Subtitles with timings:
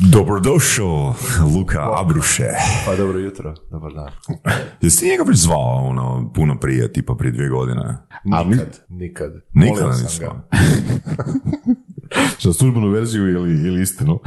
[0.00, 1.14] Dobrodošao,
[1.54, 2.48] Luka Abruše.
[2.86, 4.08] Pa dobro jutro, dobar dan.
[4.82, 7.98] Jesi ti njega već zvao ono, puno prije, tipa prije dvije godine?
[8.24, 9.32] Nikad, nikad.
[9.54, 10.26] Nikada Molio sam nisi ga.
[10.26, 10.40] zvao.
[12.42, 14.18] Za službenu verziju ili, ili istinu?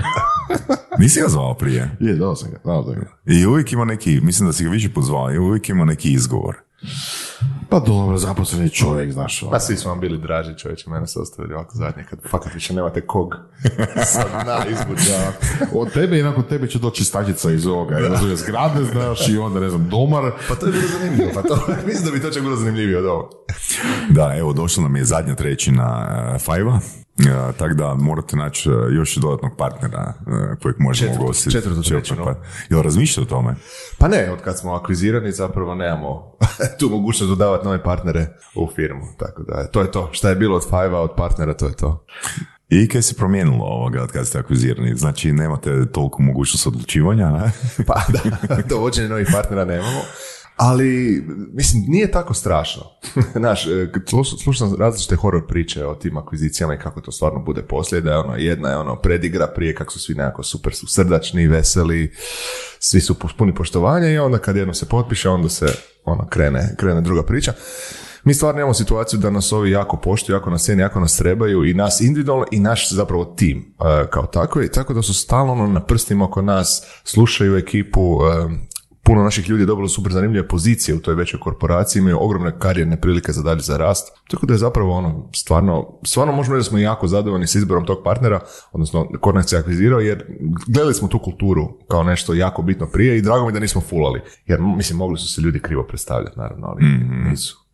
[0.99, 1.97] Nisi ga zvao prije?
[1.99, 3.33] Je, dao sam ga, dao sam ga.
[3.33, 6.55] I uvijek ima neki, mislim da si ga više pozvao, i uvijek ima neki izgovor.
[7.69, 9.43] Pa dobro, zaposleni čovjek, znaš.
[9.43, 9.51] ono.
[9.51, 12.73] Pa svi su vam bili draži čovječe, mene su ostavili ovako zadnje, kad fakat više
[12.73, 13.35] nemate kog
[14.13, 15.11] sad na izvući.
[15.73, 19.59] Od tebe i nakon tebe će doći stačica iz ovoga, razumije, zgrade, znaš, i onda,
[19.59, 20.31] ne znam, domar.
[20.49, 21.55] Pa to je bilo zanimljivo, pa to,
[21.87, 23.29] mislim da bi to čak bilo zanimljivije od ovog.
[24.09, 26.79] Da, evo, došla nam je zadnja trećina uh, Fajva,
[27.19, 31.51] uh, tako da morate naći uh, još dodatnog partnera uh, kojeg možemo ugostiti.
[31.51, 32.23] četvrtu trećinu.
[32.23, 32.35] Pa,
[32.69, 33.55] jel razmišljate o tome?
[33.97, 36.37] Pa ne, od kad smo akvizirani zapravo nemamo
[36.79, 40.09] tu mogućnost dodavati nove partnere u firmu, tako da to je to.
[40.11, 42.05] Šta je bilo od Five-a, od partnera, to je to.
[42.69, 44.95] I kaj se promijenilo ovoga od kad ste akvizirani?
[44.95, 47.51] Znači, nemate toliko mogućnost odlučivanja, ne?
[47.87, 48.19] Pa da,
[48.75, 49.99] dovođenje novih partnera nemamo.
[50.55, 52.83] Ali, mislim, nije tako strašno.
[53.39, 53.89] Znaš, e,
[54.43, 58.17] slušam različite horor priče o tim akvizicijama i kako to stvarno bude poslije, da je
[58.17, 62.13] ono, jedna je ono predigra prije kako su svi nekako super su srdačni, veseli,
[62.79, 65.65] svi su pu- puni poštovanja i onda kad jedno se potpiše, onda se
[66.05, 67.53] ono, krene, krene druga priča.
[68.23, 71.65] Mi stvarno imamo situaciju da nas ovi jako poštuju, jako nas cijene, jako nas trebaju
[71.65, 74.61] i nas individualno i naš zapravo tim e, kao tako.
[74.61, 78.74] I tako da su stalno ono, na prstima oko nas, slušaju ekipu, e,
[79.05, 83.01] puno naših ljudi je dobilo super zanimljive pozicije u toj većoj korporaciji, imaju ogromne karijerne
[83.01, 84.07] prilike za dalje za rast.
[84.27, 87.85] Tako da je zapravo ono, stvarno, stvarno možemo reći da smo jako zadovoljni s izborom
[87.85, 88.39] tog partnera,
[88.71, 90.25] odnosno ko nas je akvizirao, jer
[90.67, 94.21] gledali smo tu kulturu kao nešto jako bitno prije i drago mi da nismo fulali.
[94.45, 96.85] Jer, mislim, mogli su se ljudi krivo predstavljati, naravno, ali
[97.29, 97.64] nisu.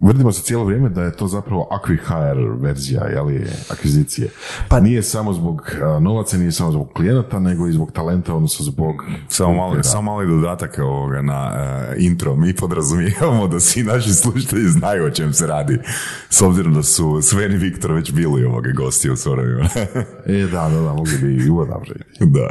[0.00, 4.28] Vrdimo se cijelo vrijeme da je to zapravo AquiHire verzija, jeli, akvizicije.
[4.68, 8.64] Pa nije samo zbog a, novaca, nije samo zbog klijenata, nego i zbog talenta, odnosno
[8.64, 8.94] zbog...
[9.28, 12.36] Samo mali, samo mali dodatak ovoga na e, intro.
[12.36, 15.78] Mi podrazumijevamo da svi naši slušatelji znaju o čem se radi.
[16.30, 19.68] S obzirom da su Sven i Viktor već bili ovoga gosti u Sorovima.
[20.26, 22.26] E, da, da, da, mogli bi i uvod napraviti.
[22.36, 22.50] da.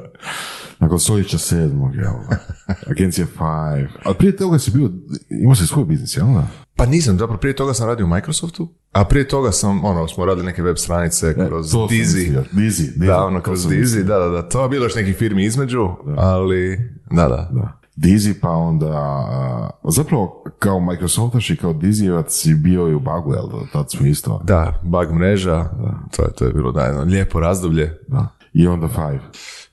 [0.79, 2.13] Nakon stoljeća sedmog, jel?
[2.91, 3.89] Agencija Five.
[4.05, 4.89] Ali prije toga si bio,
[5.29, 6.47] imao si svoj biznis, jel da?
[6.75, 10.25] Pa nisam, zapravo prije toga sam radio u Microsoftu, a prije toga sam, ono, smo
[10.25, 11.99] radili neke web stranice kroz E, Dizzy.
[11.99, 12.43] mislio.
[12.53, 14.03] Dizzy, Dizzy, Da, ono, kroz mislio.
[14.03, 14.49] da, da, da.
[14.49, 16.77] To je bilo još nekih firmi između, ali,
[17.11, 17.49] da, da.
[17.51, 17.79] Da.
[17.97, 23.47] Dizzy pa onda, zapravo kao Microsoftaš i kao Dizzy si bio i u Bugu, jel
[23.47, 23.57] da?
[23.73, 24.41] Tad smo isto.
[24.43, 25.69] Da, bug mreža,
[26.15, 27.97] to je, to je bilo da, jedno lijepo razdoblje.
[28.07, 28.27] Da.
[28.53, 29.19] I onda Five.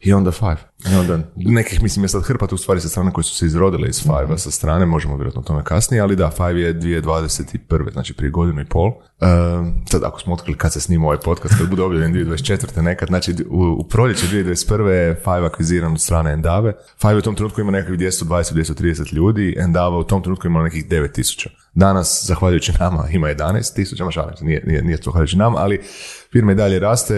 [0.00, 0.56] I onda Five.
[0.84, 3.88] I onda nekih, mislim, je sad hrpa tu stvari sa strane koje su se izrodile
[3.88, 7.92] iz Five-a sa strane, možemo vjerojatno o tome kasnije, ali da, Five je 2021.
[7.92, 8.92] znači prije godinu i pol.
[9.20, 12.80] Ehm, sad ako smo otkrili kad se snima ovaj podcast, kad bude objavljen 2024.
[12.82, 14.86] nekad, znači u, u proljeće 2021.
[14.86, 16.72] je Five akviziran od strane Endave.
[17.00, 21.48] Five u tom trenutku ima nekakvih 220-230 ljudi, Endava u tom trenutku ima nekih 9000.
[21.74, 25.80] Danas, zahvaljujući nama, ima 11.000, ma šalim se, nije, nije, nije to zahvaljujući nama, ali
[26.32, 27.14] firma i dalje raste,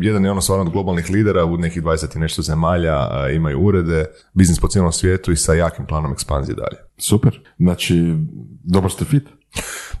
[0.00, 3.01] jedan je ono stvarno od globalnih lidera u nekih 20 i nešto zemalja,
[3.34, 6.76] imaju urede, biznis po cijelom svijetu i sa jakim planom ekspanzije dalje.
[6.98, 7.40] Super.
[7.58, 8.16] Znači,
[8.64, 9.24] dobar ste fit.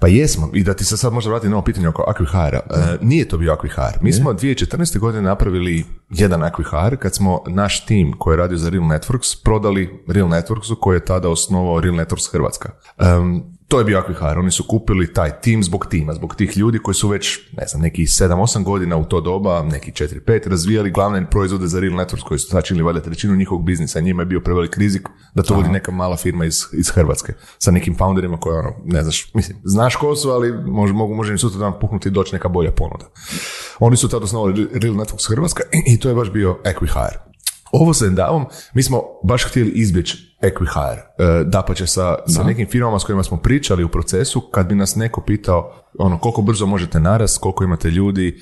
[0.00, 2.60] Pa jesmo, i da ti se sad možda vratim na ovo pitanje oko Aquihara.
[2.70, 3.92] E, nije to bio Aquihar.
[4.00, 4.98] Mi smo 2014.
[4.98, 10.04] godine napravili jedan Aquihar kad smo naš tim koji je radio za Real Networks prodali
[10.08, 12.70] Real Networksu koji je tada osnovao Real Networks Hrvatska.
[12.98, 14.38] Em, to je bio Aquihar.
[14.38, 17.82] Oni su kupili taj tim zbog tima, zbog tih ljudi koji su već, ne znam,
[17.82, 22.38] neki 7-8 godina u to doba, neki 4-5, razvijali glavne proizvode za Real Networks koji
[22.38, 24.00] su sačinili valjda trećinu njihovog biznisa.
[24.00, 27.70] Njima je bio prevelik rizik da to vodi neka mala firma iz, iz Hrvatske sa
[27.70, 31.38] nekim founderima koji ono, ne znaš, mislim, znaš ko su, ali može, mogu, može im
[31.38, 33.10] sutra dan puhnuti i doći neka bolja ponuda.
[33.78, 37.18] Oni su tada osnovali Real Networks Hrvatska i to je baš bio Equihire.
[37.72, 41.11] Ovo sa Endavom, mi smo baš htjeli izbjeći Equihire.
[41.22, 44.96] E, dapače sa, sa nekim firmama s kojima smo pričali u procesu, kad bi nas
[44.96, 48.40] neko pitao ono, koliko brzo možete narast, koliko imate ljudi,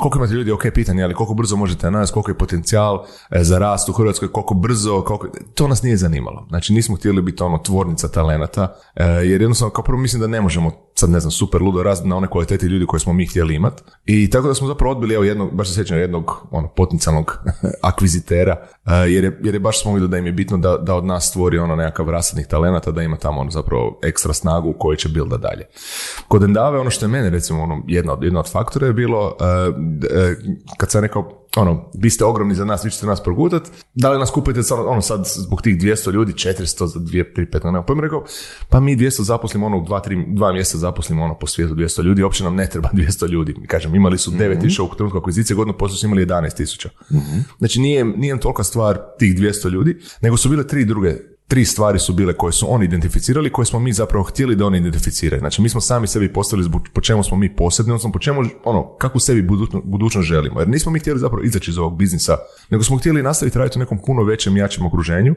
[0.00, 3.58] koliko imate ljudi, ok, pitanje, ali koliko brzo možete narast, koliko je potencijal e, za
[3.58, 6.46] rast u Hrvatskoj, koliko brzo, koliko, to nas nije zanimalo.
[6.48, 10.40] Znači nismo htjeli biti ono tvornica talenata, e, jer jednostavno kao prvo mislim da ne
[10.40, 13.54] možemo sad ne znam, super ludo rast na one kvaliteti ljudi koje smo mi htjeli
[13.54, 13.82] imati.
[14.06, 17.38] I tako da smo zapravo odbili, evo jednog, baš se sjećam jednog ono, potencijalnog
[17.82, 21.04] akvizitera, jer, je, jer je baš smo vidjeli da im je bitno da, da od
[21.04, 25.08] nas stvori ono nekakav rasadnih talenata, da ima tamo ono zapravo ekstra snagu koji će
[25.08, 25.66] bilda dalje.
[26.28, 29.26] Kod Endave, ono što je mene recimo ono, jedna, od, jedna od faktora je bilo,
[29.26, 33.62] uh, uh, kad sam rekao, ono, vi ste ogromni za nas, vi ćete nas progutat,
[33.94, 37.50] da li nas kupite sad, ono, sad zbog tih 200 ljudi, 400 za 2, 3,
[37.60, 38.24] 5, ne, pa im rekao,
[38.68, 42.22] pa mi 200 zaposlimo ono, dva, tri, dva mjeseca zaposlimo ono po svijetu 200 ljudi,
[42.22, 43.54] uopće nam ne treba 200 ljudi.
[43.66, 46.88] Kažem, imali su 9000 u trenutku akvizicije, godinu poslije su imali 11.000.
[47.10, 47.18] mm
[47.58, 51.14] Znači nije, nije tolika stvar tih 200 ljudi, nego su bile tri druge
[51.48, 54.78] tri stvari su bile koje su oni identificirali, koje smo mi zapravo htjeli da oni
[54.78, 55.40] identificiraju.
[55.40, 58.42] Znači, mi smo sami sebi postavili zbog po čemu smo mi posebni, odnosno po čemu,
[58.64, 60.60] ono, kakvu sebi budućnost, budućnost želimo.
[60.60, 62.36] Jer nismo mi htjeli zapravo izaći iz ovog biznisa,
[62.70, 65.34] nego smo htjeli nastaviti raditi u nekom puno većem, jačem okruženju.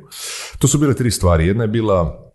[0.59, 1.47] To su bile tri stvari.
[1.47, 2.30] Jedna je bila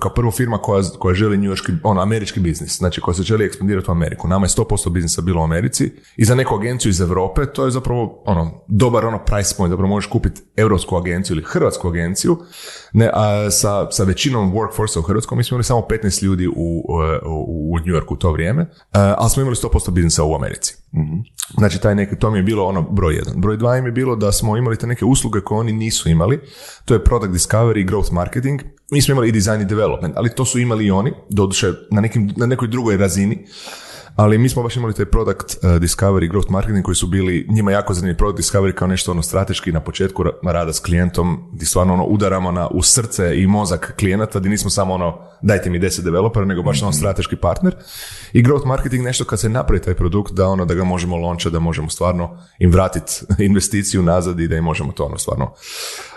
[0.00, 3.90] kao prvo firma koja, koja želi njujorski, ono, američki biznis, znači koja se želi ekspandirati
[3.90, 4.28] u Ameriku.
[4.28, 7.70] Nama je 100% biznisa bilo u Americi i za neku agenciju iz Europe to je
[7.70, 12.38] zapravo ono, dobar ono price point, zapravo možeš kupiti europsku agenciju ili hrvatsku agenciju
[12.96, 16.52] ne, a sa, sa većinom workforce u Hrvatskoj mi smo imali samo 15 ljudi u,
[16.56, 20.74] u, u New Yorku u to vrijeme, ali smo imali 100% biznisa u Americi.
[20.92, 23.34] mm Znači, taj neki, to mi je bilo ono broj jedan.
[23.36, 26.40] Broj dva im je bilo da smo imali te neke usluge koje oni nisu imali.
[26.84, 28.62] To je product discovery i growth marketing.
[28.90, 32.00] Mi smo imali i design i development, ali to su imali i oni, doduše na,
[32.00, 33.46] nekim, na nekoj drugoj razini
[34.16, 37.72] ali mi smo baš imali taj product uh, discovery, growth marketing koji su bili njima
[37.72, 41.94] jako zanimljivi product discovery kao nešto ono strateški na početku rada s klijentom, gdje stvarno
[41.94, 46.02] ono udaramo na, u srce i mozak klijenata, gdje nismo samo ono dajte mi 10
[46.02, 47.76] developera, nego baš ono strateški partner.
[48.32, 51.52] I growth marketing nešto kad se napravi taj produkt, da ono da ga možemo lončati,
[51.52, 53.12] da možemo stvarno im vratiti
[53.48, 55.54] investiciju nazad i da im možemo to ono stvarno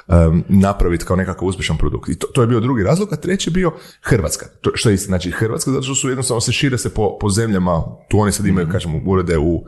[0.09, 2.09] um, napraviti kao nekakav uspješan produkt.
[2.09, 4.45] I to, to je bio drugi razlog, a treći je bio Hrvatska.
[4.61, 7.83] To, što je znači Hrvatska, zato što su jednostavno se šire se po, po zemljama,
[8.09, 9.65] tu oni sad imaju, mm kažemo, urede u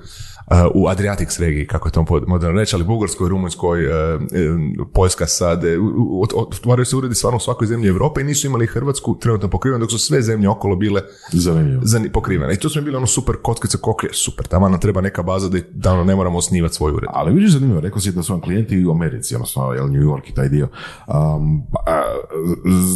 [0.74, 4.20] u Adriatics regiji, kako je to moderno reći, ali Bugarskoj, Rumunjskoj, e, e,
[4.94, 5.78] Poljska sad, e,
[6.36, 9.92] otvaraju se uredi stvarno u svakoj zemlji Europe i nisu imali Hrvatsku trenutno pokrivene, dok
[9.92, 11.02] su sve zemlje okolo bile
[12.14, 12.54] pokrivene.
[12.54, 15.60] I tu smo bili ono super kockice koke, super, tamo nam treba neka baza da,
[15.74, 17.10] da ono ne moramo osnivati svoj ured.
[17.14, 20.30] Ali vidiš zanimljivo, rekao si da su vam klijenti u Americi, odnosno jel, New York
[20.30, 20.68] i taj dio.
[21.08, 22.02] Um, a,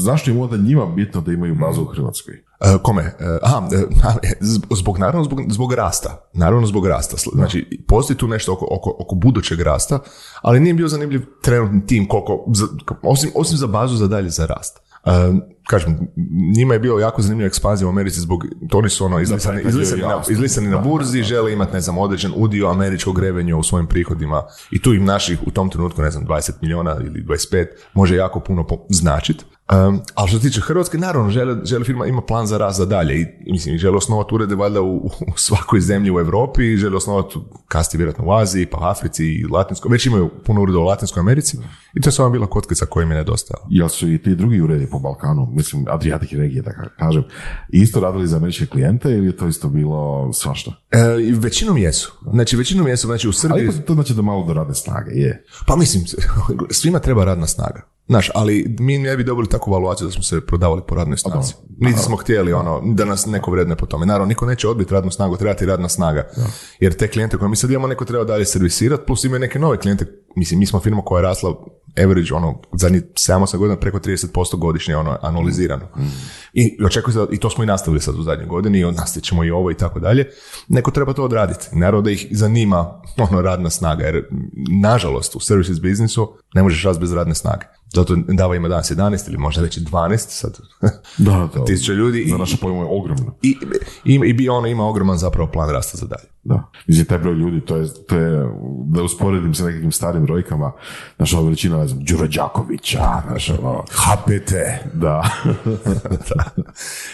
[0.06, 2.34] zašto je onda njima bitno da imaju bazu u Hrvatskoj?
[2.73, 3.01] Uh, kome?
[3.01, 3.67] Uh, aha,
[4.71, 6.29] zbog, naravno zbog, zbog rasta.
[6.33, 7.17] Naravno zbog rasta.
[7.33, 10.00] Znači, postoji tu nešto oko, oko, oko budućeg rasta,
[10.41, 12.45] ali nije bio zanimljiv trenutni tim koliko,
[13.03, 14.79] osim, osim za bazu za dalje za rast.
[15.06, 15.12] Uh,
[15.67, 16.00] kažem,
[16.57, 20.01] njima je bio jako zanimljiv ekspanzija u Americi zbog, to oni su ono izlisani, izlisani,
[20.01, 24.44] na, izlisani na burzi, žele imati, ne znam, određen udio američkog revenja u svojim prihodima
[24.71, 28.39] i tu im naših u tom trenutku, ne znam, 20 milijuna ili 25 može jako
[28.39, 29.45] puno značiti.
[29.71, 32.85] Um, ali što se tiče Hrvatske, naravno, žele, žele firma ima plan za raz za
[32.85, 37.39] dalje i mislim, žele osnovati urede valjda u, u svakoj zemlji u Europi, žele osnovati
[37.67, 41.57] kasnije vjerojatno u Aziji, pa Africi i Latinskoj, već imaju puno ureda u Latinskoj Americi
[41.94, 43.65] i to je samo bila kotkica koja im je nedostajala.
[43.69, 47.23] Jel su i ti drugi uredi po Balkanu, mislim, Adriatic regije, da kažem,
[47.69, 50.71] isto radili za američke klijente ili je to isto bilo svašta?
[50.91, 51.00] E,
[51.33, 52.13] većinom jesu.
[52.31, 53.67] Znači, većinom jesu, znači u Srbiji...
[53.67, 55.45] Ali to znači da malo do radne snage, je.
[55.67, 56.03] Pa mislim,
[56.69, 57.94] svima treba radna snaga.
[58.07, 61.54] Znaš, ali mi ne bi dobili takvu valuaciju da smo se prodavali po radnoj snazi.
[61.78, 64.06] Niti smo htjeli ono, da nas neko vredne po tome.
[64.06, 66.30] Naravno, niko neće odbiti radnu snagu, treba ti radna snaga.
[66.80, 69.78] Jer te klijente koje mi sad imamo, neko treba dalje servisirati, plus imaju neke nove
[69.78, 70.06] klijente.
[70.36, 71.56] Mislim, mi smo firma koja je rasla
[72.04, 75.86] average, ono, zadnjih 7-8 godina preko 30% godišnje, ono, analizirano.
[75.98, 76.01] Mm.
[76.53, 79.44] I očekuje se, i to smo i nastavili sad u zadnjoj godini, i nastavit ćemo
[79.44, 80.29] i ovo i tako dalje.
[80.68, 81.68] Neko treba to odraditi.
[81.72, 84.29] Naravno da ih zanima, ono, radna snaga, jer,
[84.82, 87.65] nažalost, u services biznisu ne možeš rast bez radne snage.
[87.96, 90.60] Zato Dava ima danas 11 ili možda već 12 sad.
[91.18, 91.66] Da, da.
[91.68, 92.25] Tisuća ljudi.
[92.30, 93.36] Za naše pojmo je ogromno.
[93.42, 93.58] I,
[94.06, 96.36] i, i bi ono ima ogroman zapravo plan rasta za dalje.
[96.46, 96.72] Da.
[96.88, 98.50] Mislim, taj broj ljudi, to je, to je
[98.86, 100.72] da usporedim sa nekakvim starim brojkama,
[101.18, 104.52] naša veličina, ne znam, Đuro Đakovića, naša, ono, HPT.
[104.94, 105.30] Da.
[106.30, 106.44] da.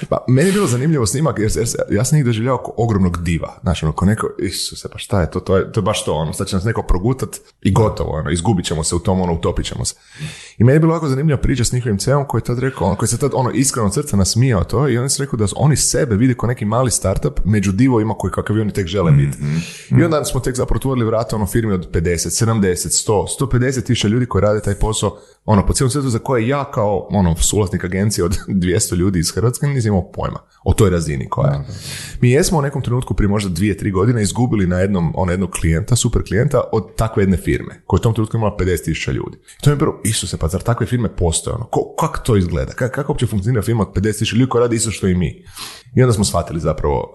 [0.10, 3.58] Pa, meni je bilo zanimljivo snimak, jer, jer ja sam njih doživljavao kao ogromnog diva.
[3.62, 6.14] Znaš, ono, ko neko, Isuse, pa šta je to, to je, to je baš to,
[6.14, 7.30] ono, sad će nas neko progutat
[7.62, 9.96] i gotovo, ono, izgubit ćemo se u tom, ono, utopit ćemo se.
[10.58, 13.10] I meni je bilo jako zanimljiva priča s njihovim ceom koji je tad rekao, koji
[13.10, 16.16] se tad, ono, iskreno od srca nasmijao to i oni su rekao da oni sebe
[16.16, 19.38] vide kao neki mali startup među divovima koji kakav oni tek žele biti.
[19.38, 20.00] Mm-hmm.
[20.00, 24.08] I onda smo tek zapravo otvorili vrata ono firmi od 50, 70, 100, 150 tisuća
[24.08, 27.84] ljudi koji rade taj posao Ono, po cijelom svijetu za koje ja kao ono, suvlasnik
[27.84, 31.66] agencije od 200 ljudi iz Hrvatske nisam imao pojma o toj razini koja je.
[32.22, 35.52] Mi jesmo u nekom trenutku prije možda dvije, tri godine izgubili na jednom, ono, jednog
[35.52, 39.38] klijenta, super klijenta od takve jedne firme, koja je u tom trenutku imala 50.000 ljudi.
[39.60, 41.56] I to mi je bilo, Isuse, pa zar takve firme postoje?
[41.56, 41.66] Ono?
[41.66, 42.74] Ko, kako to izgleda?
[42.74, 45.46] Kako, kako uopće funkcionira firma od 50.000 ljudi koja radi isto što i mi?
[45.96, 47.14] I onda smo shvatili zapravo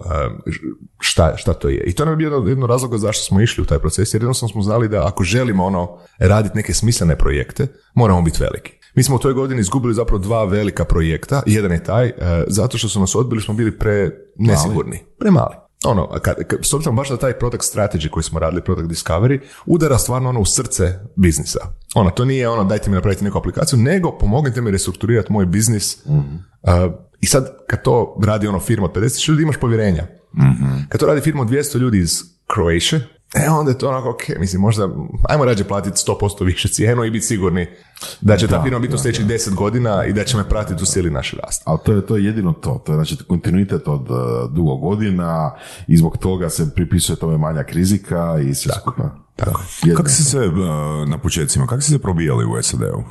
[0.98, 1.84] šta, šta to je.
[1.86, 4.22] I to nam je bio jedan od razloga zašto smo išli u taj proces, jer
[4.22, 8.72] jednostavno smo znali da ako želimo ono raditi neke smislene projekte, moramo biti veliki.
[8.94, 11.42] Mi smo u toj godini izgubili zapravo dva velika projekta.
[11.46, 12.14] Jedan je taj, e,
[12.46, 15.54] zato što su nas odbili, smo bili pre nesigurni, premali.
[15.84, 19.40] Ono, kad, kad, s obzirom baš na taj product strategy koji smo radili, product discovery,
[19.66, 21.58] udara stvarno ono u srce biznisa.
[21.94, 25.98] Ono, to nije ono, dajte mi napraviti neku aplikaciju, nego pomognite mi restrukturirati moj biznis.
[26.06, 26.22] Uh,
[27.20, 30.06] I sad, kad to radi ono firma od 50 ljudi, imaš povjerenja.
[30.88, 33.00] Kad to radi firma od 200 ljudi iz Croatia,
[33.34, 34.88] e onda je to onako, ok, mislim, možda,
[35.28, 37.66] ajmo rađe platiti 100% više cijenu i biti sigurni
[38.20, 40.86] da će ta firma biti u sljedećih 10 godina i da će me pratiti u
[40.86, 41.62] cijeli naš rast.
[41.64, 42.82] Ali to je, to je jedino to.
[42.86, 44.16] To je znači kontinuitet od uh,
[44.50, 45.54] dugo godina
[45.86, 49.10] i zbog toga se pripisuje tome manjak rizika i sve skupa.
[49.36, 49.62] Tako.
[49.96, 50.54] Kako si se uh,
[51.08, 53.04] na početcima, kako si se probijali u SAD-u?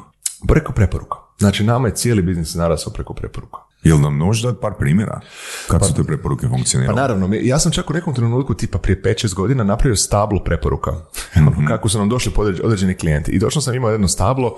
[0.47, 1.17] Preko preporuka.
[1.37, 3.57] Znači, nama je cijeli biznis narasao preko preporuka.
[3.85, 5.19] Jel nam možeš dati par primjera?
[5.67, 6.95] Kako su te preporuke Pa funkcionirale?
[6.95, 10.91] naravno, mi- ja sam čak u nekom trenutku, tipa prije 5-6 godina, napravio stablo preporuka.
[11.37, 12.31] Ono, kako su nam došli
[12.63, 13.31] određeni klijenti.
[13.31, 14.57] I točno sam imao jedno stablo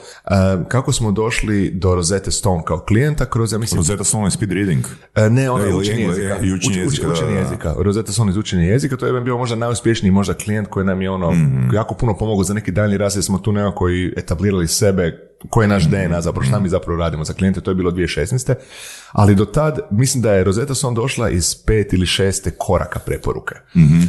[0.67, 4.51] kako smo došli do Rosette Stone kao klijenta kroz, ja mislim, Rosetta Stone je speed
[4.51, 4.85] reading.
[5.15, 6.37] E, Ne, ono je učenje jezika.
[6.37, 7.45] i učenje Uč- uč- jezika, učenje.
[7.77, 11.09] Rosetta Stone iz učenja jezika, to je bio možda najuspješniji možda klijent koji nam je
[11.09, 11.73] ono Mhm.
[11.73, 15.63] jako puno pomogao za neki daljnji rast jer smo tu nekako i etablirali sebe koji
[15.63, 15.83] je naš.
[15.83, 18.53] DNA, zapravo šta mi zapravo radimo za klijente, to je bilo 2016.
[19.11, 23.55] Ali do tad, mislim da je Rosetta Stone došla iz pet ili šeste koraka preporuke.
[23.75, 23.99] Mhm.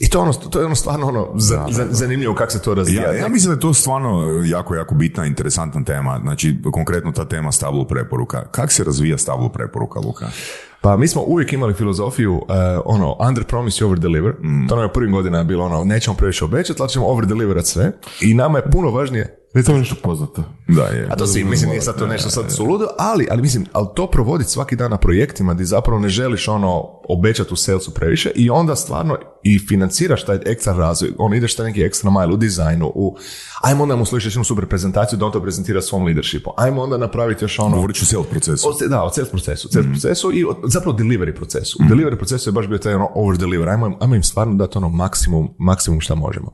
[0.00, 3.02] I to, ono, to je ono stvarno ono za- za- zanimljivo kako se to razvija.
[3.02, 4.08] Ja, ja mislim da je to stvarno
[4.44, 6.18] jako, jako bitna, interesantna tema.
[6.22, 8.44] Znači, konkretno ta tema stablo preporuka.
[8.44, 10.26] Kako se razvija stablo preporuka, Luka?
[10.80, 12.42] Pa mi smo uvijek imali filozofiju uh,
[12.84, 14.32] ono under promise over deliver.
[14.68, 17.92] To nam je prvim godinama bilo ono nećemo previše obećati, ali ćemo over deliverat sve.
[18.20, 20.44] I nama je puno važnije To je nešto poznato.
[20.68, 21.08] Da, je.
[21.10, 24.06] a to svi, mislim, nije sad to nešto sad suludo, ali, ali mislim, ali to
[24.06, 28.50] provoditi svaki dan na projektima gdje zapravo ne želiš ono obećati u salesu previše i
[28.50, 32.92] onda stvarno i financiraš taj ekstra razvoj, ono ideš taj neki ekstra mile u dizajnu,
[32.94, 33.16] u,
[33.62, 36.96] ajmo onda mu slišati jednu super prezentaciju da on to prezentira svom leadershipu, ajmo onda
[36.96, 38.68] napraviti još ono, Govorit ću sales procesu.
[38.68, 41.78] o, da, o sales procesu, sales procesu i o, zapravo delivery procesu.
[41.80, 44.54] U delivery procesu je baš bio taj ono over deliver, ajmo, im- ajmo im stvarno
[44.54, 46.50] dati ono maksimum, maksimum šta možemo.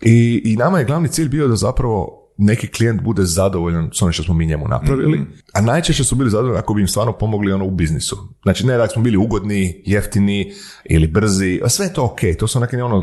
[0.00, 4.12] I, I nama je glavni cilj bio da zapravo neki klijent bude zadovoljan s onim
[4.12, 5.20] što smo mi njemu napravili,
[5.52, 8.16] a najčešće su bili zadovoljni ako bi im stvarno pomogli ono u biznisu.
[8.42, 10.52] Znači ne da smo bili ugodni, jeftini
[10.84, 13.00] ili brzi, a sve je to ok, to su neki ono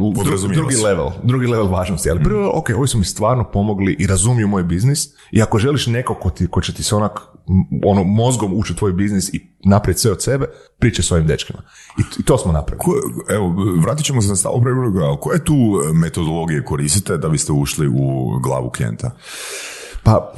[0.54, 0.84] drugi se.
[0.84, 4.64] level, drugi level važnosti, ali prvo, ok, ovi su mi stvarno pomogli i razumiju moj
[4.64, 7.20] biznis i ako želiš neko ko, ti, ko će ti se onak
[7.86, 10.46] ono, mozgom ući u tvoj biznis i napraviti sve od sebe,
[10.80, 11.62] priče s ovim dečkima.
[12.00, 12.84] I, to smo napravili.
[12.86, 12.92] Ko,
[13.30, 14.36] evo, vratit ćemo se na
[15.04, 19.12] ali koje tu e, metodologije koristite da biste ušli u glavu klijenta?
[20.04, 20.34] Pa,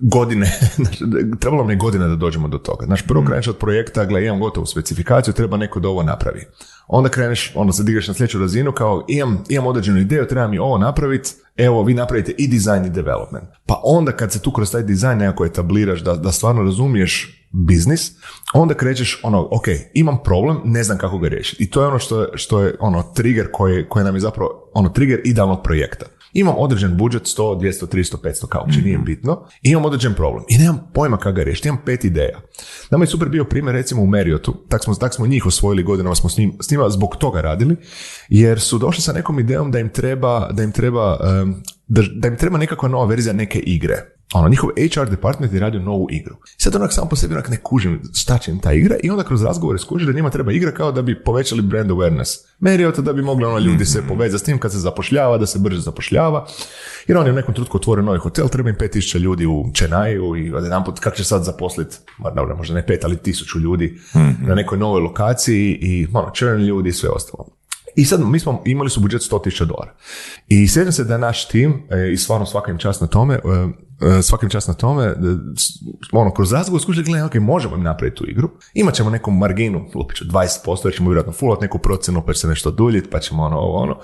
[0.00, 1.04] godine, znači,
[1.40, 2.86] trebalo nam je godina da dođemo do toga.
[2.86, 6.46] Znaš, prvo kreneš od projekta, gle, imam gotovu specifikaciju, treba neko da ovo napravi.
[6.88, 10.58] Onda kreneš, onda se digaš na sljedeću razinu kao imam, imam određenu ideju, treba mi
[10.58, 13.48] ovo napraviti, evo vi napravite i design i development.
[13.66, 18.12] Pa onda kad se tu kroz taj dizajn nekako etabliraš da, da stvarno razumiješ biznis,
[18.54, 21.64] onda krećeš ono, ok, imam problem, ne znam kako ga riješiti.
[21.64, 24.88] I to je ono što što je ono trigger koji, koji nam je zapravo ono
[24.88, 26.06] trigger idealnog projekta.
[26.32, 29.44] Imam određen budžet 100, 200, 300, 500 kao uopće nije bitno.
[29.62, 30.44] I imam određen problem.
[30.48, 31.68] I nemam pojma kako ga riješiti.
[31.68, 32.40] Imam pet ideja.
[32.90, 34.54] Nama je super bio primjer recimo u Marriottu.
[34.68, 37.76] Tak smo, tak smo njih osvojili godinama, smo s, njim, s njima zbog toga radili.
[38.28, 42.28] Jer su došli sa nekom idejom da im treba, da im treba, em, da, da
[42.28, 43.96] im treba nekakva nova verzija neke igre.
[44.34, 46.36] Ono, njihov HR department je radio novu igru.
[46.58, 49.10] I sad onak sam po sebi onak ne kužim šta će im ta igra i
[49.10, 52.38] onda kroz razgovore skuži da njima treba igra kao da bi povećali brand awareness.
[52.58, 55.58] Marriott da bi mogli ono ljudi se povezati s tim kad se zapošljava, da se
[55.58, 56.46] brže zapošljava.
[57.06, 60.52] Jer oni u nekom trenutku otvore novi hotel, treba im 5000 ljudi u Chennaiu i
[60.52, 61.96] odjedanput kako će sad zaposliti,
[62.34, 63.98] dobro, možda ne pet, ali tisuću ljudi
[64.46, 67.57] na nekoj novoj lokaciji i ono, černi ljudi i sve ostalo.
[67.96, 69.94] I sad mi smo imali su budžet 100.000 dolara.
[70.48, 73.34] I sjećam se da je naš tim, e, i stvarno svaka im čast na tome,
[73.34, 73.38] e,
[74.08, 75.14] e, svaka im čast na tome,
[75.56, 75.72] s-
[76.12, 79.84] ono, kroz razgovor skušali gledaj, ok, možemo im napraviti tu igru, imat ćemo neku marginu,
[79.94, 83.42] lupiću, 20%, jer ćemo vjerojatno fullat neku procjenu, pa će se nešto duljiti, pa ćemo
[83.42, 83.98] ono, ovo, ono.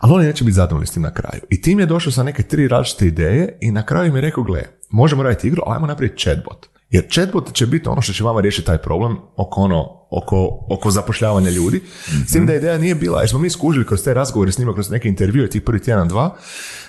[0.00, 1.40] Ali oni neće biti zadovoljni s tim na kraju.
[1.50, 4.44] I tim je došao sa neke tri različite ideje i na kraju mi je rekao,
[4.44, 6.73] gle, možemo raditi igru, ajmo napraviti chatbot.
[6.94, 10.90] Jer chatbot će biti ono što će vama riješiti taj problem oko ono, oko, oko
[10.90, 11.82] zapošljavanja ljudi.
[12.28, 14.74] S tim da ideja nije bila, jer smo mi skužili kroz te razgovore s njima,
[14.74, 16.36] kroz neke intervjue tih prvi tjedan, dva,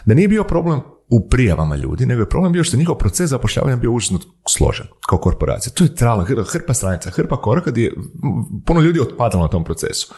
[0.06, 3.76] da nije bio problem u prijavama ljudi, nego je problem bio što njihov proces zapošljavanja
[3.76, 4.20] bio užasno
[4.50, 5.74] složen kao korporacija.
[5.74, 7.94] To je trala, hr- hrpa stranica, hrpa koraka gdje je
[8.66, 10.14] puno ljudi otpadalo na tom procesu.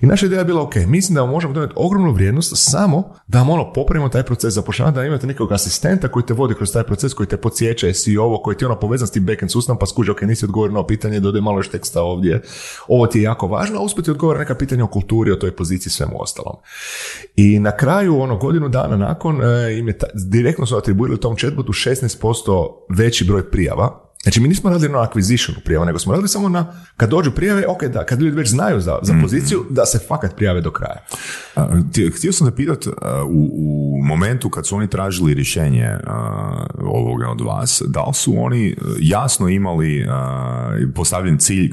[0.00, 3.50] I naša ideja je bila, ok, mislim da možemo donijeti ogromnu vrijednost samo da vam
[3.50, 7.14] ono popravimo taj proces zapošljavanja, da imate nekog asistenta koji te vodi kroz taj proces,
[7.14, 9.86] koji te podsjeća, jesi ovo, koji ti je ono povezan s tim backend sustavom, pa
[9.86, 12.42] skuži, ok, nisi odgovorio na pitanje, dodaj malo još teksta ovdje,
[12.88, 15.92] ovo ti je jako važno, a uspjeti odgovara neka pitanja o kulturi, o toj poziciji,
[15.92, 16.56] svemu ostalom.
[17.36, 19.98] I na kraju, ono, godinu dana nakon, e, im je
[20.30, 24.09] direktno su atribuirali tom chatbotu 16% veći broj prijava.
[24.22, 27.64] Znači, mi nismo radili na acquisitionu prijava, nego smo radili samo na, kad dođu prijave,
[27.66, 31.04] ok, da, kad ljudi već znaju za, za poziciju, da se fakat prijave do kraja.
[31.56, 32.90] A, htio- Htio sam da pitat, u,
[33.52, 36.20] u momentu kad su oni tražili rješenje a,
[36.80, 41.70] ovoga od vas, da li su oni e, jasno imali a, postavljen cilj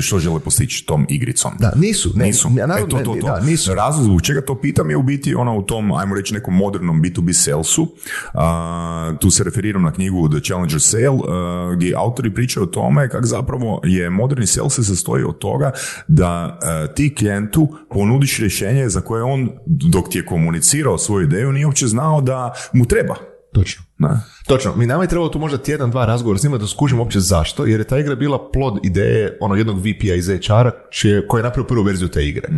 [0.00, 1.52] što žele postići tom igricom?
[1.58, 2.50] Da, nisu, ne, Nisu.
[2.50, 3.26] ne, naravno, e, to, to, to.
[3.26, 3.74] da, nisu.
[3.74, 7.02] Razlog zbog čega to pitam je u biti ono u tom, ajmo reći, nekom modernom
[7.02, 7.94] B2B salesu.
[8.34, 13.08] A, tu se referiram na knjigu The Challenger Sale, a, gdje autori pričaju o tome
[13.08, 15.72] kako zapravo je moderni sales se sastoji od toga
[16.08, 16.28] da
[16.62, 21.66] a, ti klijentu ponudiš rješenje za koje on, dok ti je komunicirao svoju ideju, nije
[21.66, 23.14] uopće znao da mu treba.
[23.52, 23.84] Točno.
[23.98, 24.20] Da.
[24.46, 27.20] Točno, mi nama je trebalo tu možda tjedan, dva razgovora s njima da skužimo uopće
[27.20, 31.40] zašto, jer je ta igra bila plod ideje ono jednog VP-a iz HR-a čije- koji
[31.40, 32.48] je napravio prvu verziju te igre.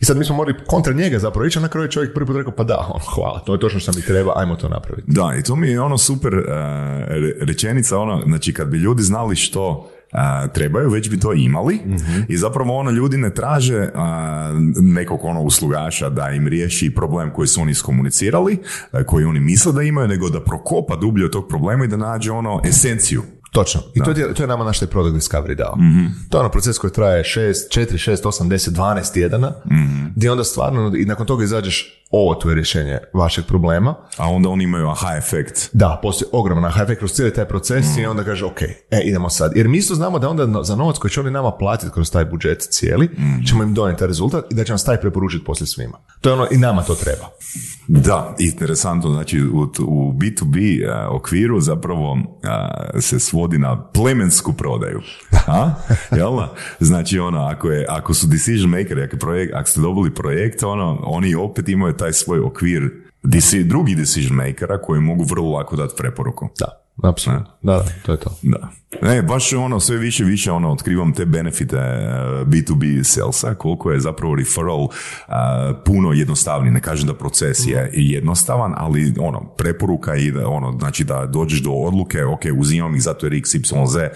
[0.00, 2.26] I sad mi smo morali kontra njega zapravo ići, a na kraju je čovjek prvi
[2.26, 5.12] put rekao, pa da, ono, hvala, to je točno što mi treba, ajmo to napraviti.
[5.12, 6.44] Da, i to mi je ono super uh,
[7.08, 11.80] re- rečenica, ono, znači kad bi ljudi znali što uh, trebaju, već bi to imali
[12.28, 14.00] i zapravo ono ljudi ne traže uh,
[14.82, 18.58] nekog ono uslugaša da im riješi problem koji su oni iskomunicirali,
[18.92, 21.96] uh, koji oni misle da imaju, nego da prokopa dublje od tog problema i da
[21.96, 23.22] nađe ono esenciju.
[23.54, 23.80] Točno.
[23.94, 25.76] I to je, to je nama naš taj product discovery dao.
[26.28, 29.52] To je ono proces koji traje 6, 4, 6, 8, 10, 12 tjedana,
[30.16, 34.48] gdje onda stvarno, i nakon toga izađeš, ovo tu je rješenje vašeg problema, A onda
[34.48, 35.70] oni imaju aha efekt.
[35.72, 39.30] Da, postoji ogroman aha efekt kroz cijeli taj proces i onda kaže, ok, e, idemo
[39.30, 39.52] sad.
[39.56, 42.24] Jer mi isto znamo da onda za novac koji će oni nama platiti kroz taj
[42.24, 43.10] budžet cijeli,
[43.48, 45.98] ćemo im donijeti taj rezultat i da će nas taj preporučiti poslije svima.
[46.20, 47.28] To je ono, i nama to treba.
[47.88, 55.00] Da, interesantno, znači u, u B2B a, okviru zapravo a, se svodi na plemensku prodaju.
[55.46, 55.70] A?
[56.18, 56.32] Jel?
[56.80, 60.62] Znači ono, ako, je, ako su decision makeri, ako, je projekt, ako ste dobili projekt,
[60.62, 62.90] ono, oni opet imaju taj svoj okvir
[63.22, 66.48] deci, drugi decision makera koji mogu vrlo lako dati preporuku.
[66.58, 67.46] Da, apsolutno.
[67.62, 68.38] Da, da, to je to.
[68.42, 68.70] Da.
[69.02, 74.00] Ne, baš ono, sve više više ono, otkrivam te benefite eh, B2B salesa, koliko je
[74.00, 75.32] zapravo referral eh,
[75.84, 76.72] puno jednostavniji.
[76.72, 81.70] Ne kažem da proces je jednostavan, ali ono, preporuka i ono, znači da dođeš do
[81.70, 84.08] odluke, ok, uzimam ih zato jer XYZ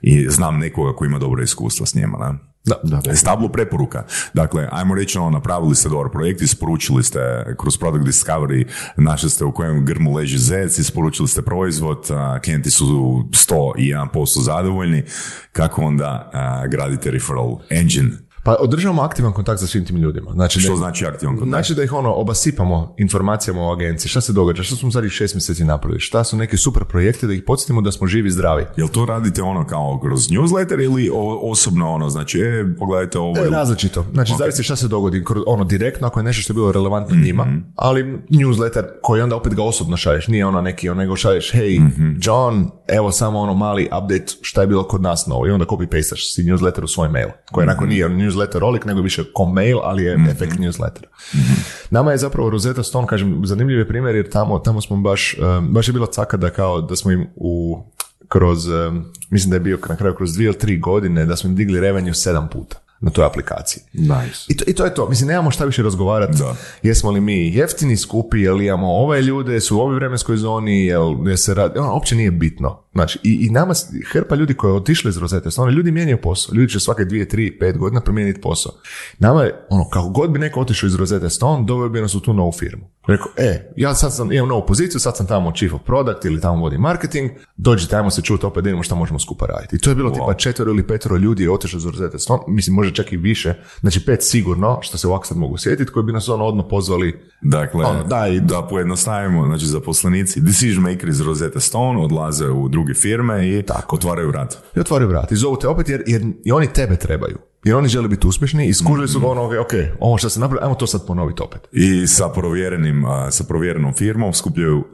[0.00, 2.38] i znam nekoga koji ima dobro iskustva s njima, ne?
[2.66, 3.16] Da, da.
[3.16, 4.04] Stablo preporuka.
[4.34, 7.20] Dakle, ajmo reći, ono, napravili ste dobar projekt, isporučili ste
[7.58, 12.08] kroz Product Discovery, našli ste u kojem grmu leži zec, isporučili ste proizvod,
[12.44, 12.84] klijenti su
[13.30, 15.04] 101% zadovoljni,
[15.52, 18.25] kako onda a, gradite referral engine?
[18.46, 20.30] Pa održavamo aktivan kontakt sa svim tim ljudima.
[20.32, 21.48] Znači, Što da- znači aktivan kontakt?
[21.50, 25.34] Znači da ih ono obasipamo informacijama o agenciji, šta se događa, šta smo zadnjih šest
[25.34, 28.64] mjeseci napravili, šta su neki super projekti da ih podsjetimo da smo živi i zdravi.
[28.76, 31.10] Jel to radite ono kao kroz newsletter ili
[31.42, 33.38] osobno ono, znači, e, pogledajte ovo.
[33.38, 34.04] E, različito.
[34.12, 35.24] Znači, zavisi šta se dogodi.
[35.46, 37.56] Ono, direktno, ako je nešto što je bilo relevantno njima, Mhm.
[37.76, 40.28] ali newsletter koji onda opet ga osobno šalješ.
[40.28, 42.10] Nije ono neki, ono, nego šalješ, hey, Mhm.
[42.20, 45.46] John, evo samo ono mali update šta je bilo kod nas novo.
[45.46, 47.28] I onda copy-pastaš si newsletter u svoj mail.
[47.52, 47.70] Koji Mhm.
[47.70, 51.06] onako nije newsletter rolik, nego više ko mail, ali je efekt newslettera.
[51.34, 51.52] Mhm.
[51.90, 55.68] Nama je zapravo Rosetta Stone, kažem, zanimljiv je primjer jer tamo, tamo smo baš, um,
[55.68, 57.82] baš je bila caka da kao da smo im u
[58.28, 61.50] kroz, um, mislim da je bio na kraju kroz dvije ili tri godine da smo
[61.50, 63.82] im digli revenue sedam puta na toj aplikaciji.
[63.92, 64.44] Nice.
[64.48, 65.08] I to, I to je to.
[65.08, 66.38] Mislim, nemamo šta više razgovarati.
[66.38, 66.56] Da.
[66.82, 71.14] Jesmo li mi jeftini, skupi, jel imamo ove ljude, su u ovoj vremenskoj zoni, jel,
[71.26, 72.82] jel se radi, ono, uopće nije bitno.
[72.96, 73.74] Znači, i, i nama,
[74.12, 76.54] hrpa ljudi koji je otišli iz Rosette Stone, ljudi mijenjaju posao.
[76.54, 78.72] Ljudi će svake dvije, tri, pet godina promijeniti posao.
[79.18, 82.20] Nama je, ono, kako god bi neko otišao iz Rosette Stone, doveo bi nas u
[82.20, 82.84] tu novu firmu.
[83.06, 86.40] Rekao, e, ja sad sam, imam novu poziciju, sad sam tamo chief of product ili
[86.40, 89.76] tamo vodim marketing, dođite, ajmo se čuti opet, da vidimo šta možemo skupa raditi.
[89.76, 92.76] I to je bilo tipa četvero ili petero ljudi je otišlo iz Rosette Stone, mislim,
[92.76, 96.12] može čak i više, znači pet sigurno, što se ovako sad mogu sjetiti, koji bi
[96.12, 98.40] nas ono odmah pozvali Dakle, Ono, daj.
[98.40, 104.32] da pojednostavimo, znači zaposlenici, decision maker iz Rosetta Stone odlaze u druge firme i otvaraju
[104.32, 104.56] rad.
[104.76, 105.32] i otvoriju vrat.
[105.32, 107.38] I zovu te opet jer, jer i oni tebe trebaju.
[107.64, 110.64] Jer oni žele biti uspješni i skužili su ga ono, ok, ovo što se napravili,
[110.64, 111.60] ajmo to sad ponoviti opet.
[111.72, 114.84] I sa provjerenim, sa provjerenom firmom skupljaju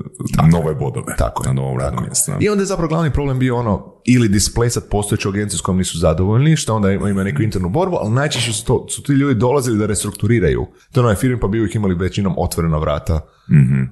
[0.52, 1.46] nove bodove Tako je.
[1.46, 2.32] na novom radnom mjestu.
[2.40, 5.98] I onda je zapravo glavni problem bio ono, ili displaysat postojeću agenciju s kojom nisu
[5.98, 9.78] zadovoljni, što onda ima, neku internu borbu, ali najčešće su, to, su ti ljudi dolazili
[9.78, 13.20] da restrukturiraju te nove firme, pa bi uvijek imali većinom otvorena vrata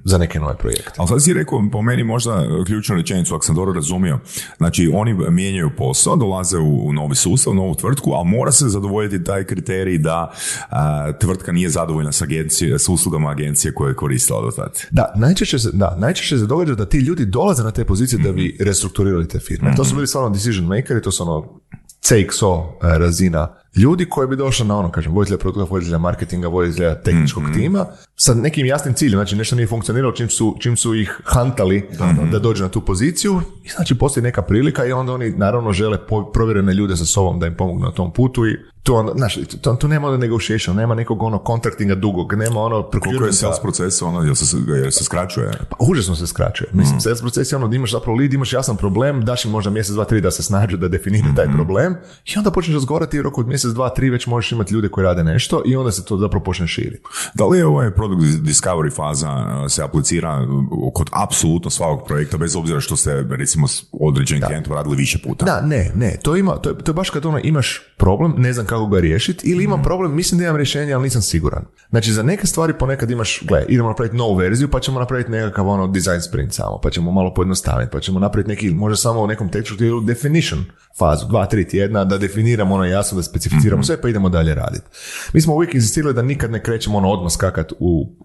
[0.03, 0.91] za neke nove projekte.
[0.97, 4.19] Ali sad si rekao, po meni možda ključnu rečenicu, ako sam dobro razumio.
[4.57, 9.23] Znači, oni mijenjaju posao, dolaze u, novi sustav, u novu tvrtku, ali mora se zadovoljiti
[9.23, 10.31] taj kriterij da
[10.69, 14.81] a, tvrtka nije zadovoljna s, agencije, s uslugama agencije koje je koristila do tad.
[14.91, 18.31] Da, najčešće se, da, najčešće se događa da ti ljudi dolaze na te pozicije da
[18.31, 19.73] bi restrukturirali te firme.
[19.75, 21.61] To su bili stvarno decision makeri, to su ono
[22.01, 26.95] CXO e, razina ljudi koji bi došli na ono, kažem, voditelja produkta, voditelja marketinga, voditelja
[26.95, 27.85] tehničkog tima,
[28.15, 31.89] sa nekim jasnim ciljem, znači nešto nije funkcioniralo čim su, čim su ih hantali
[32.31, 33.41] da, dođu na tu poziciju.
[33.63, 37.39] I znači postoji neka prilika i onda oni naravno žele po- provjerene ljude sa sobom
[37.39, 40.75] da im pomognu na tom putu i tu, onda, znaš, tu, tu nema onda negotiation,
[40.75, 44.91] nema nekog ono contractinga dugog, nema ono Koliko je sales proces, ono, jel se, jel
[44.91, 45.51] se skraćuje?
[45.69, 46.69] Pa, užasno se skraćuje.
[46.73, 49.69] Mislim, sales proces je ono da imaš zapravo lead, imaš jasan problem, daš im možda
[49.69, 53.19] mjesec, dva, tri da se snađu, da definiraju taj problem i onda počneš razgovarati i
[53.19, 55.91] u roku od mjesec, dva, tri već možeš imati ljude koji rade nešto i onda
[55.91, 57.03] se to zapravo počne širiti.
[57.33, 62.37] Da li je ovaj product discovery faza a, se aplicira uh, kod apsolutno svakog projekta,
[62.37, 65.45] bez obzira što ste, recimo, s određenim klijentom radili više puta?
[65.45, 68.53] Da, ne, ne, to ima, to je, to je baš kad ono imaš problem, ne
[68.53, 71.65] znam kako ga riješiti, ili imam problem, mislim da imam rješenje, ali nisam siguran.
[71.89, 75.67] Znači, za neke stvari ponekad imaš, gle, idemo napraviti novu verziju, pa ćemo napraviti nekakav
[75.67, 79.27] ono design sprint samo, pa ćemo malo pojednostaviti, pa ćemo napraviti neki, možda samo u
[79.27, 80.65] nekom tehničkom ili definition
[80.99, 84.85] fazu, dva, tri tjedna, da definiramo ono jasno, da specificiramo sve, pa idemo dalje raditi.
[85.33, 87.75] Mi smo uvijek insistirali da nikad ne krećemo ono odmah skakat u,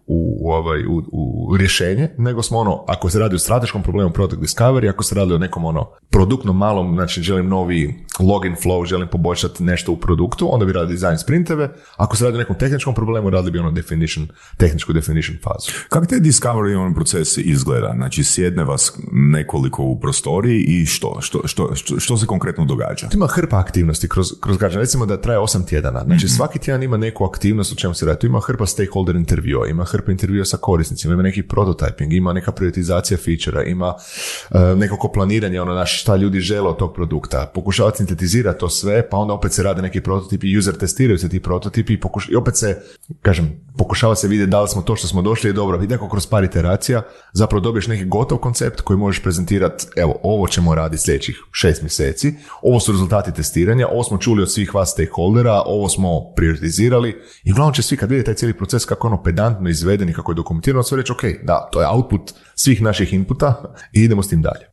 [0.07, 4.11] u, u ovaj, u, u rješenje, nego smo ono, ako se radi o strateškom problemu
[4.11, 8.87] product discovery, ako se radi o nekom ono produktnom malom, znači želim novi login flow,
[8.87, 12.59] želim poboljšati nešto u produktu, onda bi radili design sprinteve, ako se radi o nekom
[12.59, 15.73] tehničkom problemu, radili bi ono definition, tehničku definition fazu.
[15.89, 17.93] Kako taj discovery on proces izgleda?
[17.97, 21.19] Znači, sjedne vas nekoliko u prostoriji i što?
[21.21, 23.09] Što, što, što, što se konkretno događa?
[23.15, 24.81] Ima hrpa aktivnosti kroz, kroz građane.
[24.81, 26.03] Recimo da traje osam tjedana.
[26.05, 28.21] Znači svaki tjedan ima neku aktivnost o čemu se radi.
[28.21, 32.53] Tu ima hrpa stakeholder intervjua, ima hrpa intervjua sa korisnicima, ima neki prototyping, ima neka
[32.53, 37.51] prioritizacija featura, ima uh, nekako planiranje, ono naš šta ljudi žele od tog produkta.
[37.55, 41.41] Pokušava sintetizirati to sve, pa onda opet se rade neki prototipi, user testiraju se ti
[41.41, 42.83] prototipi i, pokuš- i opet se,
[43.23, 45.83] kažem, pokušava se vidjeti da li smo to što smo došli je dobro.
[45.83, 50.47] I nekako kroz par iteracija zapravo dobiješ neki gotov koncept koji možeš prezentirati, evo, ovo
[50.49, 54.91] ćemo raditi sljedećih šest mjeseci, ovo su rezultati testiranja, ovo smo čuli od svih vas
[54.91, 59.23] stakeholdera, ovo smo prioritizirali i uglavnom će svi kad vide taj cijeli proces kako ono
[59.23, 63.13] pedantno izveden i kako je dokumentirano, sve reći, ok, da, to je output svih naših
[63.13, 64.67] inputa i idemo s tim dalje.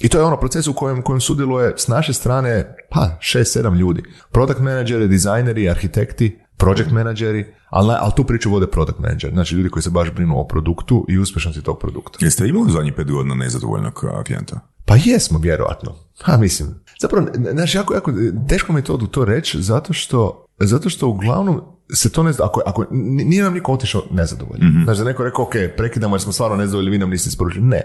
[0.00, 4.02] I to je ono proces u kojem, kojem sudjeluje s naše strane pa 6-7 ljudi.
[4.32, 9.70] Product menadžeri, dizajneri, arhitekti, project menadžeri, ali, ali tu priču vode product manager, znači ljudi
[9.70, 12.18] koji se baš brinu o produktu i uspješnosti tog produkta.
[12.20, 14.60] Jeste imali u zadnjih pet godina nezadovoljnog klijenta?
[14.84, 15.94] Pa jesmo, vjerojatno.
[16.22, 16.68] Ha, mislim.
[17.00, 18.12] Zapravo, znaš, jako, jako,
[18.48, 21.60] teško mi je to, to reći, zato što, zato što uglavnom
[21.94, 24.82] se to ne zna, ako, ako nije nam niko otišao nezadovoljan.
[24.84, 27.64] Znači, da neko rekao, ok, prekidamo jer smo stvarno nezadovoljni, vi nam niste isporučili.
[27.64, 27.80] Ne.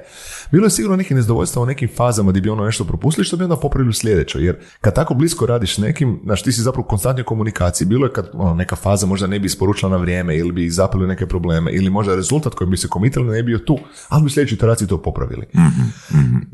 [0.51, 3.43] Bilo je sigurno nekih nezadovoljstva u nekim fazama gdje bi ono nešto propustili, što bi
[3.43, 4.45] onda popravili u sljedećoj.
[4.45, 7.87] Jer kad tako blisko radiš s nekim, znači ti si zapravo u konstantnoj komunikaciji.
[7.87, 11.03] Bilo je kad ono, neka faza možda ne bi isporučila na vrijeme ili bi zapali
[11.03, 13.77] u neke probleme ili možda rezultat koji bi se komitali ne bi bio tu,
[14.09, 15.45] ali bi u sljedećoj iteraciji to popravili.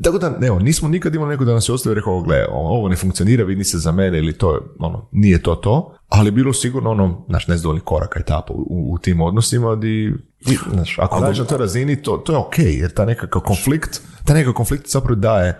[0.02, 2.96] Tako da, evo, nismo nikad imali neko da nas je ostavio rekao, gle, ovo ne
[2.96, 7.24] funkcionira, vidi se za mene ili to, ono, nije to to, ali bilo sigurno ono,
[7.38, 11.58] naš nezadovoljni koraka etapa u, u tim odnosima di, i, znaš, ako radiš na toj
[11.58, 15.58] razini, to, to je ok, jer ta nekakav konflikt, ta nekakav konflikt zapravo daje,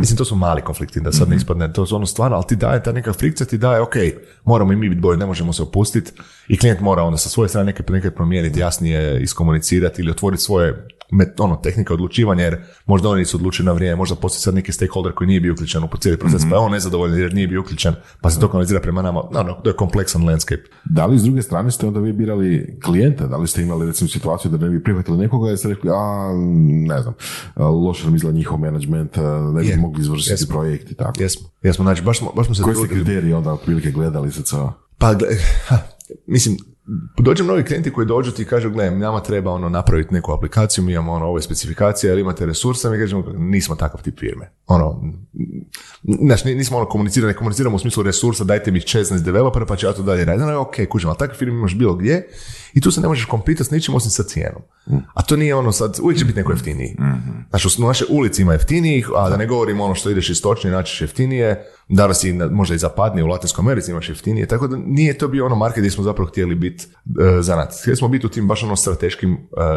[0.00, 2.56] mislim, to su mali konflikti, da sad ne ispadne, to su ono stvarno, ali ti
[2.56, 3.94] daje, ta neka frikcija ti daje, ok,
[4.44, 6.12] moramo i mi biti bolji, ne možemo se opustiti
[6.48, 10.86] i klijent mora onda sa svoje strane neke, neke promijeniti, jasnije iskomunicirati ili otvoriti svoje
[11.12, 14.72] met, ono, tehnika odlučivanja, jer možda oni nisu odlučili na vrijeme, možda postoji sad neki
[14.72, 17.60] stakeholder koji nije bio uključen u cijeli proces, pa je on nezadovoljan jer nije bio
[17.60, 19.22] uključen, pa se to kanalizira prema nama.
[19.32, 20.62] No, no, to je kompleksan landscape.
[20.84, 23.26] Da li s druge strane ste onda vi birali klijenta?
[23.26, 26.30] Da li ste imali recimo situaciju da ne bi prihvatili nekoga i ste rekli, a
[26.88, 27.14] ne znam,
[27.56, 29.16] loše nam izgleda njihov management,
[29.54, 29.76] ne bi Je.
[29.76, 30.54] mogli izvršiti Jesmo.
[30.54, 31.22] projekt i tako.
[31.22, 34.42] Jesmo, jesmo, znači baš smo, baš smo se Koji ste kriteriji onda otprilike gledali za
[34.42, 34.72] co?
[34.98, 35.14] Pa,
[35.68, 35.78] ha,
[36.26, 36.56] mislim,
[37.18, 40.84] dođu mnogi klijenti koji dođu ti i kažu, gle, nama treba ono napraviti neku aplikaciju,
[40.84, 44.50] mi imamo ono ove specifikacije, jer imate resurse, mi kažemo, nismo takav tip firme.
[44.66, 45.02] Ono,
[46.02, 49.76] znači, ni- nismo ono komunicirani, ne komuniciramo u smislu resursa, dajte mi 16 developera pa
[49.76, 50.44] ću ja to dalje raditi.
[50.44, 52.28] Ono, ok, kužim, ali takve firme imaš bilo gdje
[52.74, 54.62] i tu se ne možeš kompitati s ničim osim sa cijenom.
[55.14, 56.96] A to nije ono sad, uvijek će biti neko jeftiniji.
[57.50, 60.92] Znači, u našoj ulici ima jeftinijih, a da ne govorim ono što ideš istočnije, naći
[60.92, 65.18] ćeš jeftinije, danas na- možda i zapadnije, u Latinskoj Americi imaš jeftinije, tako da nije
[65.18, 67.74] to bio ono market gdje smo zapravo htjeli biti uh, zanat.
[67.80, 69.32] Htjeli smo biti u tim baš ono strateškim,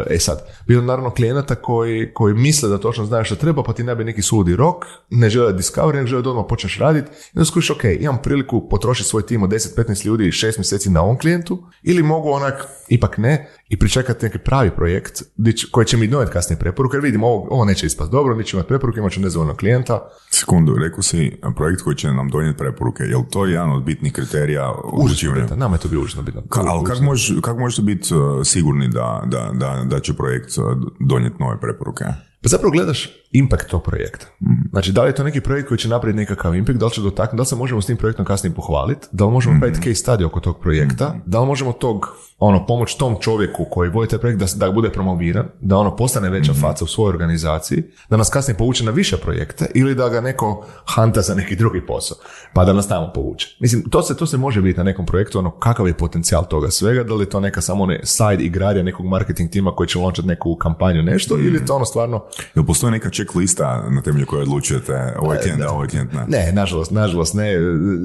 [0.08, 3.72] e, e sad, bilo naravno klijenata koji, koji misle da točno znaju što treba, pa
[3.72, 7.10] ti nabi neki suludi rok, ne žele discovery, nego žele da odmah počneš raditi.
[7.10, 10.90] I onda skušiš, ok, imam priliku potrošiti svoj tim od 10-15 ljudi i 6 mjeseci
[10.90, 15.22] na ovom klijentu, ili mogu onak, ipak ne, i pričekati neki pravi projekt
[15.70, 18.68] koji će mi donijeti kasnije preporuke, jer vidim, ovo, ovo neće ispast dobro, ćemo imati
[18.68, 20.08] preporuke, imat ću nezadovoljnog klijenta.
[20.30, 23.02] Sekundu, rekao si a, projekt koji će nam donijeti preporuke.
[23.02, 25.46] Je li to jedan od bitnih kriterija odlučivanja?
[25.56, 26.42] Nama je to bilo užasno bitno.
[26.48, 30.58] Ka, ali kako, možeš, kako možete biti uh, sigurni da, da, da, da će projekt
[30.58, 30.64] uh,
[31.08, 32.04] donijeti nove preporuke?
[32.42, 34.26] Pa zapravo gledaš impact tog projekta.
[34.70, 37.00] Znači, da li je to neki projekt koji će napraviti nekakav impact, da li će
[37.00, 40.04] dotaknuti, da li se možemo s tim projektom kasnije pohvaliti, da li možemo napraviti case
[40.04, 42.06] study oko tog projekta, da li možemo tog,
[42.38, 46.30] ono, pomoć tom čovjeku koji vodi taj projekt da, da bude promoviran, da ono postane
[46.30, 50.20] veća faca u svojoj organizaciji, da nas kasnije povuče na više projekte ili da ga
[50.20, 52.18] neko hanta za neki drugi posao,
[52.54, 53.56] pa da nas tamo povuče.
[53.60, 56.70] Mislim, to se, to se može vidjeti na nekom projektu, ono, kakav je potencijal toga
[56.70, 59.98] svega, da li je to neka samo ne side igrarija nekog marketing tima koji će
[59.98, 64.26] lončati neku kampanju nešto, ili je to ono stvarno Jel postoji neka checklista na temelju
[64.26, 66.24] koje odlučujete ovaj klijent da, ovaj klijent ne?
[66.28, 67.52] Ne, nažalost, nažalost ne.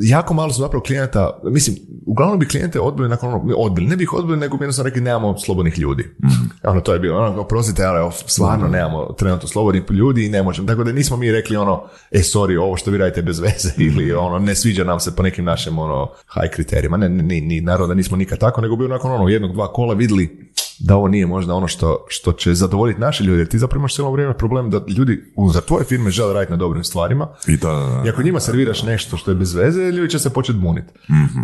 [0.02, 4.04] Jako malo su zapravo klijenata, mislim, uglavnom bi klijente odbili nakon ono, odbili, ne bi
[4.04, 6.16] ih odbili, nego bi jednostavno rekli nemamo slobodnih ljudi.
[6.64, 10.68] Ono, to je bilo, ono, oprostite, ali stvarno nemamo trenutno slobodnih ljudi i ne možemo.
[10.68, 14.14] Tako da nismo mi rekli ono, e, sorry, ovo što vi radite bez veze ili
[14.14, 16.98] ono, ne sviđa nam se po nekim našim ono, high kriterijima.
[16.98, 19.94] Ne, ni, ni, naravno da nismo nikad tako, nego bi nakon ono, jednog, dva kola
[19.94, 20.52] vidjeli
[20.84, 23.96] da ovo nije možda ono što, što će zadovoljiti naše ljude, jer ti zapravo imaš
[23.96, 27.70] cijelo vrijeme problem da ljudi unutar tvoje firme žele raditi na dobrim stvarima, I da,
[27.70, 28.04] da, da.
[28.06, 30.94] i ako njima serviraš nešto što je bez veze, ljudi će se početi buniti.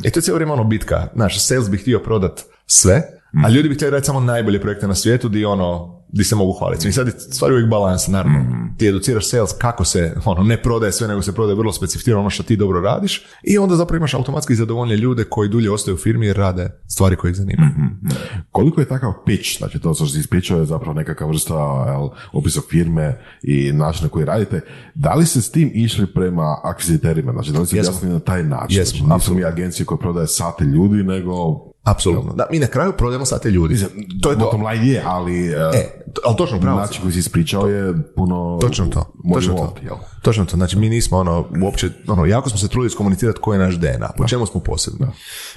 [0.04, 1.08] I to je cijelo vrijeme ono bitka.
[1.16, 3.02] Znaš, sales bi htio prodat sve,
[3.46, 6.54] a ljudi bi htjeli raditi samo najbolje projekte na svijetu di ono, di se mogu
[6.60, 6.88] hvaliti.
[6.88, 8.46] I sad je stvar uvijek balans, naravno.
[8.78, 12.30] Ti educiraš sales kako se, ono, ne prodaje sve, nego se prodaje vrlo specificirano ono
[12.30, 15.98] što ti dobro radiš i onda zapravo imaš automatski zadovoljne ljude koji dulje ostaju u
[15.98, 17.70] firmi jer rade stvari koje ih zanimaju.
[18.52, 22.62] Koliko je takav pitch, znači to što si ispričao je zapravo nekakva vrsta jel, opisa
[22.70, 24.62] firme i način na koji radite.
[24.96, 27.32] Da li se s tim išli prema akviziterima?
[27.32, 27.80] Znači da li Jesmo.
[27.80, 28.78] objasnili na taj način?
[28.78, 31.34] Jesmo, znači, nisu mi agencije koje prodaje sate ljudi, nego...
[31.88, 32.34] Apsolutno.
[32.34, 33.78] Da, mi na kraju prodajemo sate ljudi.
[34.22, 34.40] To je to.
[34.40, 35.54] Bottom line je, ali E,
[36.14, 36.80] to- ali točno pravo.
[36.80, 38.58] način koji si ispričao je puno...
[38.62, 39.06] Točno to.
[39.34, 39.74] Točno to.
[39.82, 39.96] jel?
[40.28, 40.58] Točno to.
[40.58, 44.10] Znači, mi nismo ono, uopće, ono, jako smo se trudili iskomunicirati koji je naš DNA,
[44.18, 45.08] po čemu smo posebni.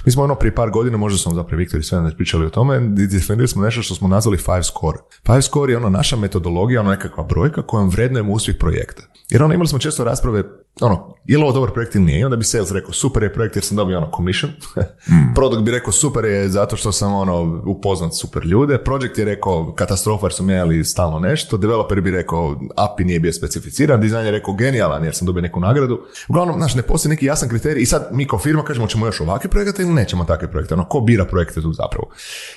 [0.05, 2.79] Mi smo ono prije par godina, možda smo zapravo Viktor i sve pričali o tome,
[2.89, 4.97] definirali smo nešto što smo nazvali five score.
[5.25, 9.03] Five score je ono naša metodologija, ono nekakva brojka kojom vrednujemo uspjeh projekta.
[9.29, 10.43] Jer ono, imali smo često rasprave,
[10.81, 12.19] ono, je li ovo dobar projekt ili nije?
[12.19, 14.51] I onda bi sales rekao, super je projekt jer sam dobio ono commission.
[15.35, 18.77] Product bi rekao, super je zato što sam ono upoznat super ljude.
[18.77, 21.57] Project je rekao, katastrofa jer su mijenjali stalno nešto.
[21.57, 24.01] Developer bi rekao, API nije bio specificiran.
[24.01, 26.01] Dizajn je rekao, genijalan jer sam dobio neku nagradu.
[26.29, 29.21] Uglavnom, znaš, ne postoji neki jasan kriterij i sad mi kao firma kažemo, ćemo još
[29.21, 30.73] ovakve projekte ili nećemo takve projekte.
[30.73, 32.09] Ono, ko bira projekte tu zapravo?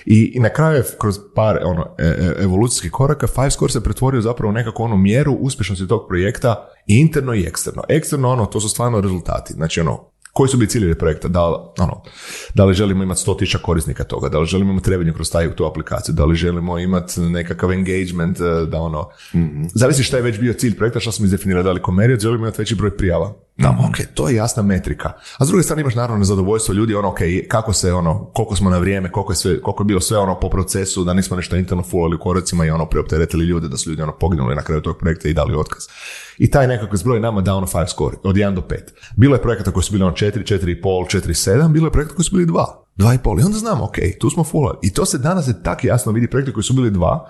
[0.07, 3.83] I, i na kraju je kroz par ono, e- e- evolucijskih koraka Five Score se
[3.83, 7.83] pretvorio zapravo u nekakvu onu mjeru uspješnosti tog projekta interno i eksterno.
[7.88, 9.53] Eksterno, ono, to su stvarno rezultati.
[9.53, 11.42] Znači, ono, koji su bili ciljevi projekta, da,
[11.79, 12.03] ono,
[12.55, 15.66] da li želimo imati 100.000 korisnika toga, da li želimo imati revenue kroz taj, tu
[15.66, 19.09] aplikaciju, da li želimo imati nekakav engagement, eh, da ono,
[19.75, 22.62] zavisi šta je već bio cilj projekta, šta smo izdefinirali, da li komerijat, želimo imati
[22.62, 23.35] veći broj prijava.
[23.62, 25.12] Tamo, ok, to je jasna metrika.
[25.38, 28.71] A s druge strane imaš naravno nezadovoljstvo ljudi, ono, ok, kako se, ono, koliko smo
[28.71, 31.57] na vrijeme, koliko je, sve, koliko je bilo sve ono po procesu, da nismo nešto
[31.57, 34.83] interno fulali u koracima i ono preopteretili ljude, da su ljudi ono poginuli na kraju
[34.83, 35.83] tog projekta i dali otkaz.
[36.38, 38.77] I taj nekako zbroj nama dao ono 5 score, od 1 do 5.
[39.17, 42.37] Bilo je projekata koji su bili ono 4, 4,5, 4,7, bilo je projekata koji su
[42.37, 42.64] bili 2,
[42.97, 44.79] 2,5 i onda znamo, ok, tu smo fulali.
[44.83, 47.21] I to se danas je tak jasno vidi, projekti koji su bili 2,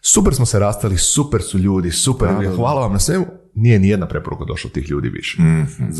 [0.00, 3.26] super smo se rastali, super su ljudi, super, hvala vam na svemu,
[3.58, 5.36] nije ni jedna preporuka došla od tih ljudi više.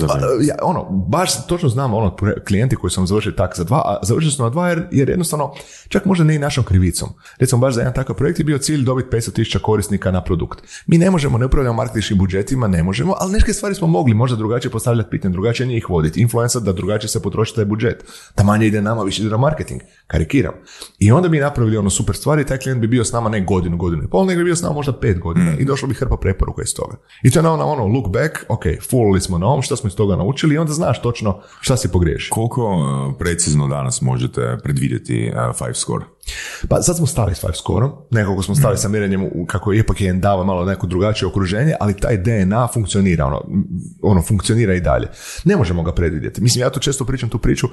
[0.07, 2.16] Pa, ja, ono, baš točno znamo ono,
[2.47, 5.09] klijenti koji su nam završili tak za dva, a završili su na dva jer, jer
[5.09, 5.53] jednostavno,
[5.88, 7.09] čak možda ne i našom krivicom.
[7.38, 10.62] Recimo, baš za jedan takav projekt je bio cilj dobiti 500.000 korisnika na produkt.
[10.87, 14.37] Mi ne možemo, ne upravljamo marketinškim budžetima, ne možemo, ali neke stvari smo mogli možda
[14.37, 18.05] drugačije postavljati pitanje, drugačije njih voditi, influencer da drugačije se potroši taj budžet.
[18.37, 19.81] Da manje ide nama, više ide na marketing.
[20.07, 20.55] Karikiram.
[20.99, 23.77] I onda bi napravili ono super stvari, taj klijent bi bio s nama ne godinu,
[23.77, 26.16] godinu i pol, nego bi bio s nama možda pet godina i došlo bi hrpa
[26.16, 26.97] preporuka iz toga.
[27.23, 29.89] I to je na ono, ono look back, ok, fulali smo na ovom, šta smo
[29.89, 32.35] iz toga naučili i onda znaš točno šta si pogriješio.
[32.35, 36.05] Koliko uh, precizno danas možete predvidjeti uh, five score?
[36.69, 40.13] Pa sad smo stali s Five Score-om, nekako smo stali sa mirenjem kako ipak je
[40.13, 43.43] dava malo neko drugačije okruženje, ali taj DNA funkcionira, ono,
[44.03, 45.09] ono funkcionira i dalje.
[45.45, 46.41] Ne možemo ga predvidjeti.
[46.41, 47.69] Mislim, ja to često pričam tu priču,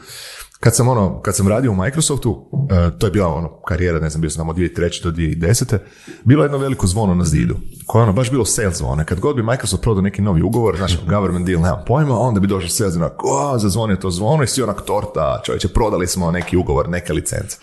[0.59, 4.09] kad sam ono, kad sam radio u Microsoftu, e, to je bila ono karijera, ne
[4.09, 5.03] znam, bio sam tamo od 2003.
[5.03, 5.77] do 2010.
[6.23, 9.03] Bilo je jedno veliko zvono na zidu, koje je ono baš bilo sales zvono.
[9.05, 12.47] Kad god bi Microsoft prodao neki novi ugovor, znači government deal, nemam pojma, onda bi
[12.47, 13.13] došao sales onak,
[13.57, 17.57] zazvonio to zvono i svi onak torta, čovječe, prodali smo neki ugovor, neke licence.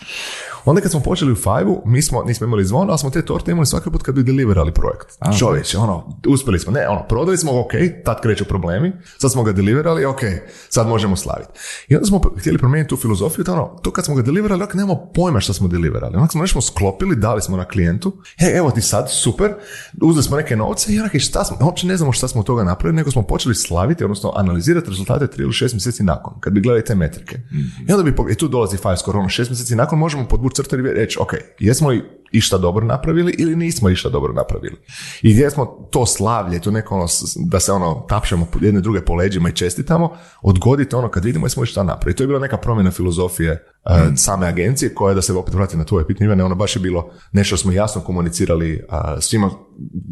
[0.65, 3.51] Onda kad smo počeli u Five-u, mi smo, nismo imali zvon, ali smo te torte
[3.51, 5.07] imali svaki put kad bi deliverali projekt.
[5.39, 7.71] Čovječe, ono, uspjeli smo, ne, ono, prodali smo, ok,
[8.05, 10.19] tad kreću problemi, sad smo ga deliverali, ok,
[10.69, 11.49] sad možemo slaviti.
[11.87, 14.73] I onda smo htjeli promijeniti tu filozofiju, da ono, to kad smo ga deliverali, ok,
[14.73, 16.15] nemamo pojma šta smo deliverali.
[16.17, 19.53] Onak smo nešto sklopili, dali smo na klijentu, e, evo ti sad, super,
[20.01, 22.63] uzeli smo neke novce i onak, šta smo, uopće ne znamo šta smo od toga
[22.63, 26.61] napravili, nego smo počeli slaviti, odnosno analizirati rezultate tri ili šest mjeseci nakon, kad bi
[26.61, 27.39] gledali te metrike.
[27.87, 30.93] I onda bi, i tu dolazi Five Score, ono, šest mjeseci nakon možemo podvući i
[30.93, 34.75] reći, ok, jesmo li išta dobro napravili ili nismo išta dobro napravili.
[35.21, 39.01] I gdje smo to slavlje, to neko ono, da se ono tapšemo po- jedne druge
[39.01, 42.15] po leđima i čestitamo, odgodite ono kad vidimo jesmo išta napravili.
[42.15, 45.85] To je bila neka promjena filozofije uh, same agencije koja, da se opet vratim na
[45.85, 49.49] tvoje pitanje, Ivane, ono baš je bilo nešto što smo jasno komunicirali uh, svima.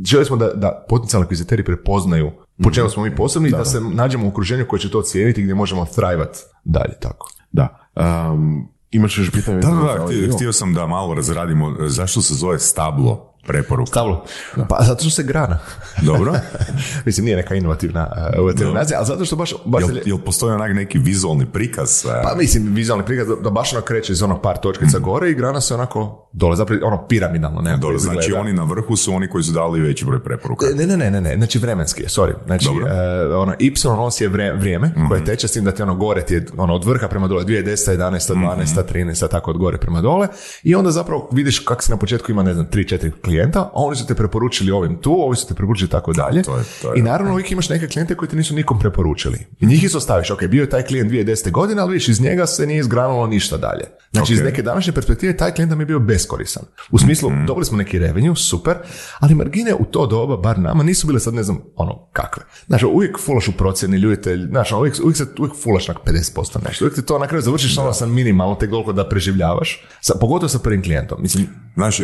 [0.06, 2.32] Željeli smo da, da potencijalni akviziteri prepoznaju
[2.64, 5.42] po čemu smo mi posebni i da se nađemo u okruženju koje će to cijeniti
[5.42, 7.32] gdje možemo thrivat dalje tako.
[7.52, 7.92] Da.
[7.96, 9.60] Um, imaš još pitanje?
[9.60, 13.90] Da, da, da, htio, htio sam da malo razradimo e, zašto se zove stablo preporuka.
[13.90, 14.26] Stablo.
[14.70, 15.60] Pa zato što se grana.
[16.12, 16.34] Dobro?
[17.06, 19.54] Mislim, nije neka inovativna uh, inovativna naziv, ali zato što baš...
[19.66, 22.06] baš Jel, jel postoji onak neki vizualni prikaz?
[22.06, 25.30] e, Pa mislim, vizualni prikaz da, da baš ono kreće iz onog par točkica gore
[25.30, 27.62] i grana se onako dole, zapravo ono piramidalno.
[27.62, 30.66] Ne, Dobro, znači oni na vrhu su oni koji su dali veći broj preporuka.
[30.76, 32.34] Ne, ne, ne, ne, ne, znači vremenski je, sorry.
[32.46, 32.88] Znači, Dobro.
[32.88, 36.22] e, ono, y os je vre- vrijeme koje teče, s tim da ti ono gore
[36.26, 40.02] ti je ono, od vrha prema dole, 2010, 11, 12, 13, tako od gore prema
[40.02, 40.28] dole.
[40.64, 43.96] I onda zapravo vidiš kako si na početku ima, ne znam, 3-4 klijenta, a oni
[43.96, 46.44] su te preporučili ovim tu, ovi su te preporučili tako dalje.
[46.44, 49.38] to je- to je- I naravno uvijek imaš neke klijente koji te nisu nikom preporučili.
[49.60, 51.52] I njih isto staviš, ok, bio je taj klijent 2010.
[51.52, 53.84] godine, ali vidiš, iz njega se nije izgranulo ništa dalje.
[54.12, 54.46] Znači, iz Ok.
[54.46, 56.64] neke današnje perspektive taj klijent nam je bio beskoristan.
[56.92, 57.46] U smislu, Mhm.
[57.46, 58.78] dobili smo neki revenue, super,
[59.20, 62.44] ali margine u to doba, bar nama, nisu bile sad ne znam, ono, kakve.
[62.68, 66.60] Znači, uvijek fulaš u procjeni, ljuditelj, znaš, ono, uvijek, uvijek, se, uvijek fulaš na 50%
[66.60, 66.86] nešto.
[66.86, 70.50] Uvijek ti to na kraju završiš ono sa minimalno, tek toliko da preživljavaš, sa, pogotovo
[70.50, 71.18] sa prvim klijentom.
[71.22, 72.04] Mislim, Znaš, e,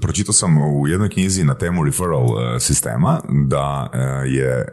[0.00, 4.66] pročitao sam u jednoj knjizi na temu referral e, sistema da e, je,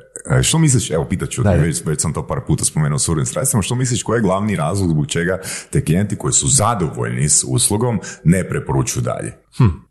[0.44, 3.62] što misliš, evo pitat ću, već, već sam to par puta spomenuo u surovim sredstvima,
[3.62, 5.40] što misliš koji je glavni razlog zbog čega
[5.72, 9.34] te klijenti koji su zadovoljni s uslugom ne preporučuju dalje?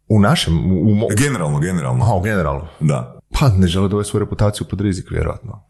[0.09, 2.05] u našem, u, u mo- Generalno, generalno.
[2.05, 2.69] Aha, generalno.
[2.81, 3.21] Da.
[3.41, 5.65] Pa ne žele dovesti svoju reputaciju pod rizik, vjerojatno.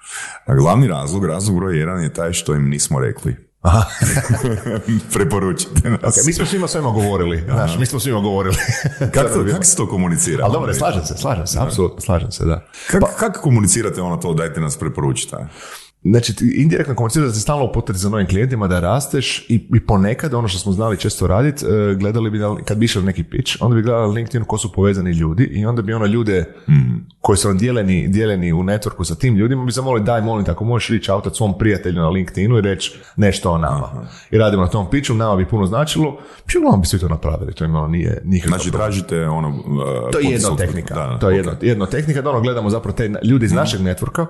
[0.47, 3.37] A glavni razlog, razlog broj jedan je taj što im nismo rekli.
[3.67, 3.83] Aha.
[5.13, 6.27] Preporučite nas.
[6.27, 8.57] Mi smo svima svojima govorili, znaš, mi smo svima govorili.
[9.15, 10.45] Kako, to- kako se to komunicira?
[10.45, 12.65] Ali dobro, slažem se, slažem se, apsolutno, slažem se, da.
[12.87, 15.37] Kako kako komunicirate ono to, dajte nas preporučite?
[16.11, 19.81] Znači, indirektno komuniciraš da si stalno u potrezi za novim klijentima, da rasteš i, i
[19.81, 23.23] ponekad, ono što smo znali često raditi, e, gledali bi, da, kad bi išli neki
[23.25, 26.45] pitch, onda bi gledali LinkedIn ko su povezani ljudi i onda bi ono ljude
[27.21, 30.89] koji su dijeleni, dijeleni u networku sa tim ljudima bi zamolili daj molim ako možeš
[30.89, 34.07] reach outat svom prijatelju na LinkedInu i reći nešto o nama.
[34.31, 37.53] I radimo na tom pitchu, nama bi puno značilo, pa uglavnom bi svi to napravili,
[37.53, 38.87] to im ono nije nikakav Znači, problem.
[38.87, 39.49] tražite ono...
[39.49, 40.95] uh, To je jedna tehnika.
[40.95, 41.63] Da, to je ok.
[41.63, 44.27] jedna, tehnika da ono gledamo zapravo te ljude iz našeg networka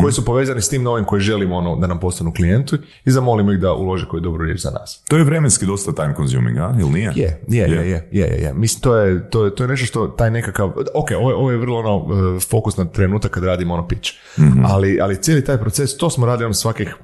[0.00, 3.52] koji su povezani s tim novim koji želimo ono, da nam postanu klijenti i zamolimo
[3.52, 5.04] ih da ulože koju dobru riječ za nas.
[5.08, 6.74] To je vremenski dosta time consuming, a?
[6.80, 7.12] Ili nije?
[7.16, 8.54] Je, je, je, je, je, je, je.
[8.54, 11.50] Mislim, to je, to, je, to je nešto što taj nekakav, ok, ovo je, ovo
[11.50, 12.06] je vrlo ono,
[12.36, 14.10] e, fokus na trenutak kad radimo ono pitch,
[14.64, 16.94] ali, ali cijeli taj proces, to smo radili ono svakih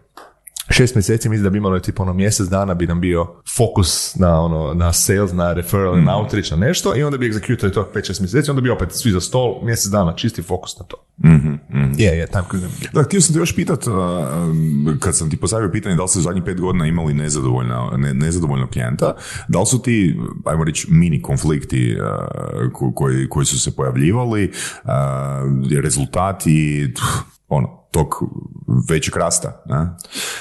[0.71, 3.27] šest mjeseci, mislim da bi imalo tipa ono mjesec dana bi nam bio
[3.57, 7.73] fokus na ono, na sales, na referral, na outreach, na nešto i onda bi egzekutali
[7.73, 10.97] to 5-6 mjeseci, onda bi opet svi za stol, mjesec dana, čisti fokus na to.
[11.99, 12.93] Je, je, time consuming.
[12.93, 13.95] Da, htio sam te još pitat, uh,
[15.01, 18.15] kad sam ti postavio pitanje da li ste u zadnjih pet godina imali nezadovoljna, ne,
[18.15, 19.15] nezadovoljnog klijenta,
[19.49, 24.53] da li su ti, ajmo reći, mini konflikti uh, ko- koji, koji su se pojavljivali,
[24.85, 24.91] uh,
[25.83, 26.89] rezultati,
[27.49, 28.23] ono, tog
[28.89, 29.89] većeg rasta, ne?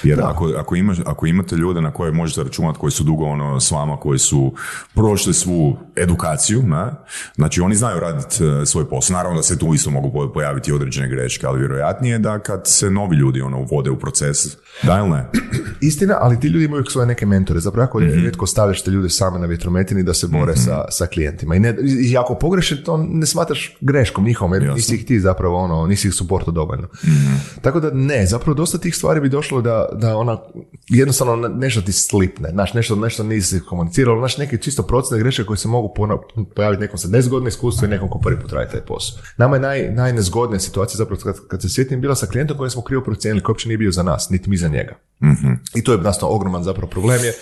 [0.04, 3.60] Jer ako, ako, imaš, ako imate ljude na koje možete računati, koji su dugo ono
[3.60, 4.54] s vama, koji su
[4.94, 6.86] prošli svu edukaciju, ne?
[7.36, 9.18] znači oni znaju raditi e, svoj posao.
[9.18, 12.62] Naravno da se tu isto mogu po- pojaviti određene greške, ali vjerojatnije je da kad
[12.66, 14.38] se novi ljudi ono uvode u proces,
[14.84, 15.30] da ili ne?
[15.90, 17.60] Istina, ali ti ljudi imaju svoje neke mentore.
[17.60, 21.56] Zapravo jako rijetko stavljaš te ljude same na vjetrometini da se bore sa, sa klijentima.
[21.56, 24.76] I, ne, i ako pogreše, to ne smatraš greškom njihovom, jer Jasno.
[24.76, 26.88] nisi ih ti zapravo, ono, nisi ih suporto dovoljno.
[27.62, 30.38] Tako da ne, zapravo dosta tih stvari bi došlo da, da ona,
[30.90, 35.44] jednostavno ne- nešto ti slipne, znaš, nešto, nešto nisi komuniciralo, znaš, neke čisto procene greške
[35.44, 35.94] koje se mogu
[36.56, 39.20] pojaviti nekom sa 10 godina iskustva i nekom ko prvi put radi taj posao.
[39.38, 42.82] Nama je naj, najnezgodnija situacija zapravo kad, kad se sjetim bila sa klijentom koji smo
[42.82, 44.96] krivo procijenili, koji uopće nije bio za nas, niti mi za njega.
[45.76, 47.34] I to je nastao ogroman zapravo problem je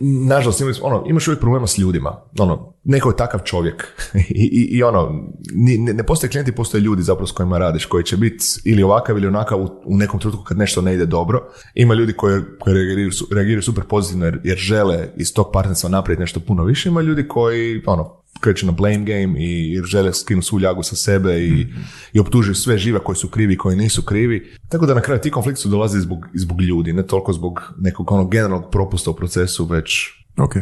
[0.00, 2.22] nažalost, imali smo, ono, imaš uvijek problema s ljudima.
[2.38, 3.84] Ono, neko je takav čovjek.
[4.14, 8.04] I, i, i ono, ne, ne postoje klijenti, postoje ljudi zapravo s kojima radiš, koji
[8.04, 11.42] će biti ili ovakav ili onakav u, u nekom trenutku kad nešto ne ide dobro.
[11.74, 16.20] Ima ljudi koji, koji reagiraju, reagiraju super pozitivno jer, jer žele iz tog partnerstva napraviti
[16.20, 16.88] nešto puno više.
[16.88, 21.40] Ima ljudi koji, ono, kreću na blame game i žele skinuti svu ljagu sa sebe
[21.40, 21.66] i,
[22.12, 24.52] i optužuju sve žive koji su krivi i koji nisu krivi.
[24.68, 28.12] Tako da na kraju ti konflikti su dolaze zbog, zbog ljudi, ne toliko zbog nekog
[28.12, 30.54] onog generalnog propusta u procesu, već Ok.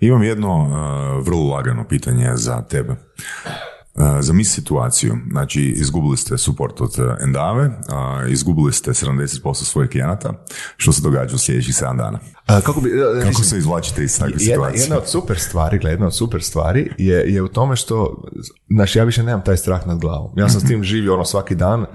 [0.00, 2.90] Imam jedno uh, vrlo lagano pitanje za tebe.
[3.94, 9.90] Uh, zamisli situaciju, znači izgubili ste support od uh, Endave, a izgubili ste 70% svojih
[9.90, 10.44] klijenata,
[10.76, 12.18] što se događa u sljedećih 7 dana?
[12.60, 14.82] Kako bi, e, Kako mislim, se izvlačite iz takve jedna, situacije?
[14.82, 18.22] jedna od super stvari, gle, jedna od super stvari je, je u tome što,
[18.70, 20.32] znaš, ja više nemam taj strah nad glavom.
[20.36, 21.86] Ja sam s tim živio ono svaki dan.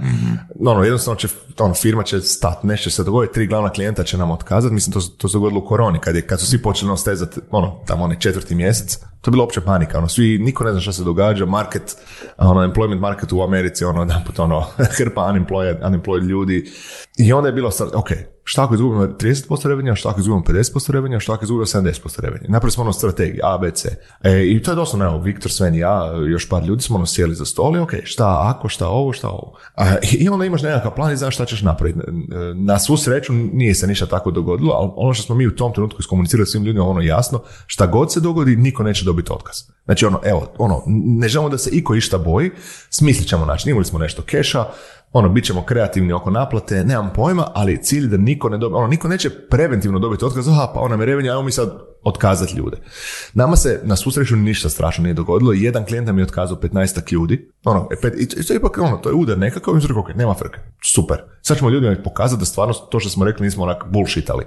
[0.59, 1.27] Ono, jednostavno će,
[1.59, 4.73] ono, firma će stat, neće se dogoditi, tri glavna klijenta će nam otkazati.
[4.73, 7.39] Mislim, to, to se dogodilo u koroni, kad, je, kad su svi počeli ono stezati,
[7.51, 8.97] ono, tamo onaj četvrti mjesec.
[8.97, 11.97] To je bila opća panika, ono, svi, niko ne zna šta se događa, market,
[12.37, 14.65] ono, employment market u Americi, ono, jedan put, ono,
[14.97, 16.71] hrpa unemployed, unemployed ljudi.
[17.17, 18.09] I onda je bilo, ok,
[18.49, 22.45] šta ako izgubimo 30% revenja, šta ako izgubimo 50% revenja, šta ako izgubimo 70% revenja.
[22.49, 23.89] Napravili smo ono strategiju, A, B, C.
[24.23, 27.05] E, I to je doslovno, evo, Viktor, Sven i ja, još par ljudi smo ono
[27.05, 29.57] sjeli za stol i ok, šta ako, šta ovo, šta ovo.
[29.75, 31.99] A, I onda imaš nekakav plan i znaš šta ćeš napraviti.
[32.55, 35.73] Na svu sreću nije se ništa tako dogodilo, ali ono što smo mi u tom
[35.73, 39.57] trenutku iskomunicirali svim ljudima ono jasno, šta god se dogodi, niko neće dobiti otkaz.
[39.85, 42.51] Znači ono, evo, ono, ne želimo da se iko išta boji,
[42.89, 44.65] smislit ćemo način, imali smo nešto keša,
[45.11, 48.77] ono, bit ćemo kreativni oko naplate, nemam pojma, ali cilj je da niko ne dobije,
[48.77, 52.57] ono, niko neće preventivno dobiti otkaz, aha, pa ona me revenja, ajmo mi sad otkazati
[52.57, 52.77] ljude.
[53.33, 57.13] Nama se na svu sreću ništa strašno nije dogodilo, jedan klijent nam je otkazao 15
[57.13, 59.81] ljudi, ono, e, pet, i to je ipak, ono, to je udar nekakav, i mi
[59.81, 61.17] smo rekli, ok, nema frke, super.
[61.41, 64.45] Sad ćemo ljudima pokazati da stvarno to što smo rekli nismo onak bullshitali.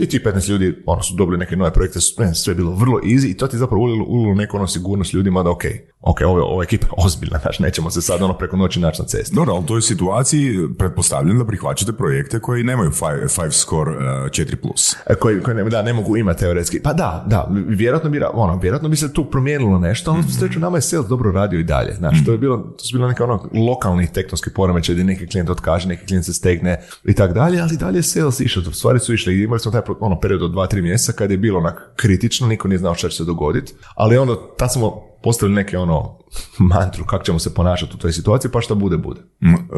[0.00, 3.00] I ti 15 ljudi, ono, su dobili neke nove projekte, sve sve je bilo vrlo
[3.04, 5.64] easy i to ti je zapravo ulilo, ulilo neku ono sigurnost ljudima da ok,
[6.00, 9.08] ok, ovo, ova ekipa je ozbiljna, znaš, nećemo se sad ono preko noći naći na
[9.08, 9.34] cesti.
[9.34, 14.96] Dobro, ali u toj situaciji pretpostavljam da prihvaćate projekte koji nemaju 5 score uh, 4+.
[15.06, 16.82] E, koji, koji ne, da, ne mogu imati teoretski.
[16.82, 20.60] Pa da, da, vjerojatno bi, ono, vjerojatno bi se tu promijenilo nešto, ali mm sreću
[20.60, 21.94] nama je sales dobro radio i dalje.
[21.94, 25.50] Znaš, to je bilo, to su bilo neke ono lokalni tektonski poremećaj gdje neki klijent
[25.50, 29.14] otkaže, neki klijent se stegne i tak dalje, ali dalje je sales išao, stvari su
[29.14, 32.46] išle i imali smo taj ono, period od 2-3 mjeseca kad je bilo onak kritično,
[32.46, 36.18] niko nije znao šta će se dogoditi, ali onda tad smo postavili neke ono
[36.58, 39.20] mantru kako ćemo se ponašati u toj situaciji, pa šta bude, bude.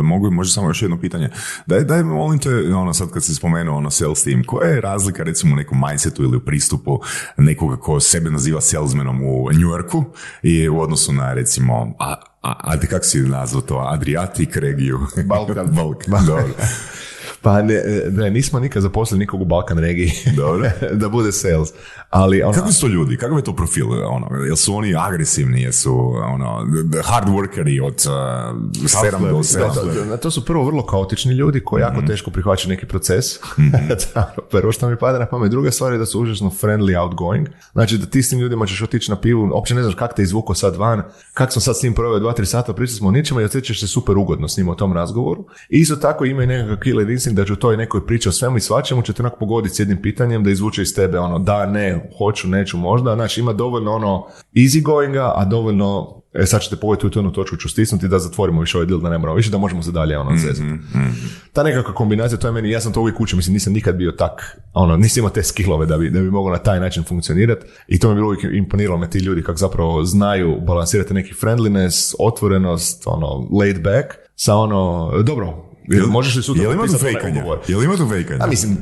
[0.03, 1.31] Mogu možda samo još jedno pitanje.
[1.67, 5.23] Daj, daj molim te, ono sad kad si spomenuo ono sales team, koja je razlika
[5.23, 7.01] recimo u nekom mindsetu ili u pristupu
[7.37, 10.05] nekoga ko sebe naziva salesmanom u New Yorku
[10.43, 14.99] i u odnosu na recimo, a, a, a kako si nazvao to, Adriatic regiju?
[15.29, 15.67] Balkan.
[15.67, 16.55] Balkan, dobro.
[17.45, 20.71] Pa ne, ne, nismo nikad zaposlili nikog u Balkan regiji Dobro.
[21.01, 21.69] da bude sales.
[22.11, 23.17] Ali ono, Kako su to ljudi?
[23.17, 23.87] Kakav je to profil?
[23.93, 25.63] Ono, jel su oni agresivni?
[25.63, 26.67] Jesu ono,
[27.05, 28.13] hard workeri od uh,
[28.73, 29.75] 7 do Da, 7?
[29.75, 33.25] to, da, to su prvo vrlo kaotični ljudi koji jako teško prihvaćaju neki proces.
[34.15, 35.51] Da, Prvo što mi pada na pamet.
[35.51, 37.49] Druga stvar je da su užasno friendly, outgoing.
[37.73, 40.23] Znači da ti s tim ljudima ćeš otići na pivu, uopće ne znaš kak te
[40.23, 41.03] izvuko sad van,
[41.35, 43.81] kak sam sad s njim proveo dva, tri sata, pričali smo o ničemu i osjećaš
[43.81, 45.45] se super ugodno s njim u tom razgovoru.
[45.69, 48.57] I isto tako imaju nekakav killer instinct da će u toj nekoj priči o svemu
[48.57, 51.67] i svačemu će te onak pogoditi s jednim pitanjem da izvuče iz tebe ono da,
[51.67, 53.15] ne, hoću, neću, možda.
[53.15, 57.33] Znači ima dovoljno ono easy goinga, a dovoljno e, sad ćete pogoditi u tu jednu
[57.33, 59.93] točku ću stisnuti da zatvorimo više ovaj deal, da ne moramo više, da možemo se
[59.93, 60.69] dalje ono zezati.
[61.53, 64.11] Ta nekakva kombinacija, to je meni, ja sam to uvijek učio, mislim nisam nikad bio
[64.11, 67.67] tak, ono, nisam imao te skillove da bi, da bi mogao na taj način funkcionirati
[67.89, 71.35] i to mi je bilo uvijek imponiralo me ti ljudi kako zapravo znaju balansirati neki
[71.35, 74.07] friendliness, otvorenost, ono, laid back,
[74.37, 76.93] sa ono, dobro, Jel- možeš li sutra Jel ima tu?
[77.69, 78.45] Jel ima tu fejkanja?
[78.45, 78.77] A mislim,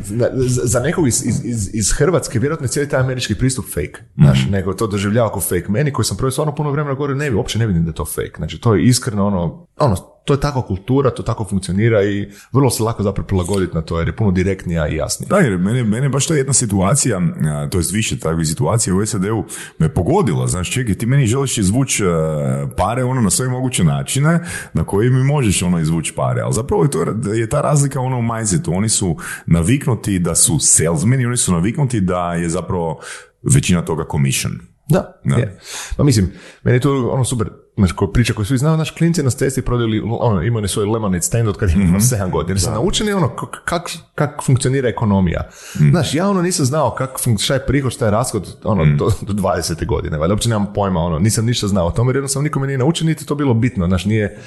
[0.65, 4.03] za nekog iz, iz, iz, iz Hrvatske, vjerojatno je cijeli taj američki pristup fake.
[4.17, 5.65] Znaš, nego to doživljava kao fake.
[5.69, 8.05] Meni koji sam prvo stvarno puno vremena govorio, ne, uopće ne vidim da je to
[8.05, 8.33] fake.
[8.37, 12.71] Znači, to je iskreno ono, ono, to je takva kultura, to tako funkcionira i vrlo
[12.71, 15.29] se lako zapravo prilagoditi na to jer je puno direktnija i jasnija.
[15.29, 17.21] Da, jer mene, mene baš ta jedna situacija,
[17.71, 19.45] to jest više takvih situacija u SAD-u
[19.79, 20.47] me pogodila.
[20.47, 24.41] Znaš, čekaj, ti meni želiš izvući a, pare ono na sve moguće načine
[24.73, 26.41] na koji mi možeš ono izvući pare.
[26.41, 27.05] Ali zapravo je, to,
[27.35, 28.73] je ta razlika ono u mindsetu.
[28.75, 29.17] Oni su
[29.47, 33.01] naviknuti da su salesmeni, oni su naviknuti da je zapravo
[33.55, 34.53] većina toga commission.
[34.89, 35.37] Da, Da.
[35.37, 35.59] je.
[35.97, 39.23] Pa mislim, meni je to ono super, znaš, ko priča koju svi znaju, naš klinci
[39.23, 42.61] na cesti prodali, ono, imaju svoj lemonade stand od kad imaju mm 7 godina, jer
[42.61, 43.83] su naučeni ono, k- kak,
[44.15, 45.49] kak funkcionira ekonomija.
[45.91, 49.11] Znaš, ja ono nisam znao kak fun- šta je prihod, šta je rashod, ono, do,
[49.23, 49.87] do 20.
[49.87, 52.79] godine, valjda uopće nemam pojma, ono, nisam ništa znao o tome, jer jednostavno nikome nije
[52.79, 54.39] naučen, niti je to bilo bitno, znaš, nije,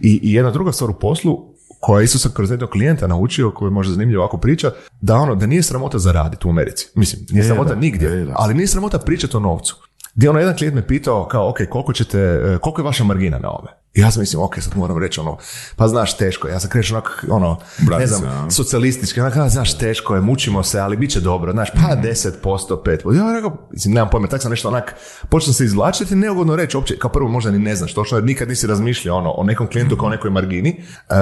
[0.00, 3.66] i, i jedna druga stvar u poslu, koja isto sam kroz jednog klijenta naučio, koji
[3.66, 4.70] je možda zanimljivo ovako priča,
[5.00, 6.88] da ono, da nije sramota zaraditi u Americi.
[6.94, 8.32] Mislim, nije Je, sramota nigdje, je, da.
[8.36, 9.76] ali nije sramota pričati o novcu.
[10.14, 13.38] Gdje ono, jedan klijent me pitao, kao, ok, koliko ćete, e, koliko je vaša margina
[13.38, 13.84] na ove?
[13.94, 15.36] I ja sam mislim, ok, sad moram reći ono,
[15.76, 16.52] pa znaš, teško je.
[16.52, 20.20] Ja sam kreću onak, ono, Brati ne se, znam, socijalistički, onak, a, znaš, teško je,
[20.20, 23.16] mučimo se, ali bit će dobro, znaš, pa 10%, 5%.
[23.16, 24.94] Ja rekao, mislim, nemam pojma, tak sam nešto onak,
[25.28, 28.24] počeo sam se izvlačiti, neugodno reći, uopće, kao prvo možda ni ne znaš točno, jer
[28.24, 31.14] nikad nisi razmišljao ono, o nekom klijentu kao o nekoj margini, e,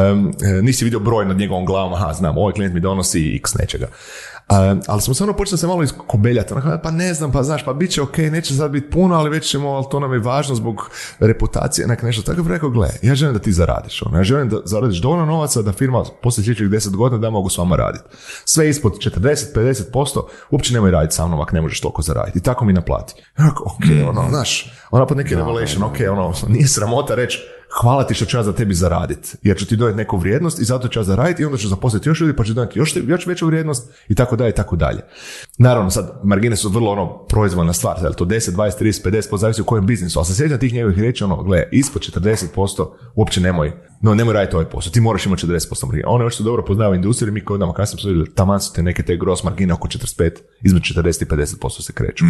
[0.62, 3.86] nisi vidio broj nad njegovom glavom, aha, znam, ovaj klijent mi donosi x nečega.
[4.86, 7.90] Ali smo se ono počeli se malo iskobeljati, pa ne znam, pa znaš, pa bit
[7.90, 10.90] će ok, neće sad biti puno, ali već ćemo, ali to nam je važno zbog
[11.20, 14.56] reputacije, nek nešto tako, rekao, gle, ja želim da ti zaradiš, ono, ja želim da
[14.64, 18.04] zaradiš dovoljno novaca da firma poslije sljedećih 10 godina da mogu s vama raditi.
[18.44, 22.38] Sve ispod 40-50% uopće nemoj raditi sa mnom ako ne možeš toliko zaraditi.
[22.38, 23.14] I tako mi naplati.
[23.38, 27.38] Ja ok, ono, znaš, ono pod neki revelation, ok, ono, nije sramota reći,
[27.80, 30.64] hvala ti što ću ja za tebi zaraditi, jer ću ti donijeti neku vrijednost i
[30.64, 33.26] zato ću ja zaraditi i onda ću zaposliti još ljudi pa ću donijeti još, još
[33.26, 35.00] veću vrijednost i tako dalje i tako dalje.
[35.58, 39.62] Naravno, sad, margine su vrlo ono proizvoljna stvar, je to 10, 20, 30, 50, zavisi
[39.62, 43.72] u kojem biznisu, ali se sjećam tih njegovih riječi, ono, gle, ispod 40% uopće nemoj,
[44.02, 46.04] no nemoj raditi ovaj posao, ti moraš imati 40% margine.
[46.06, 49.02] One očito dobro poznaju industriju, mi koji nama kasnije smo vidjeli, taman su te neke
[49.02, 50.30] te gross margine oko 45,
[50.62, 52.24] između 40 i 50% se kreću.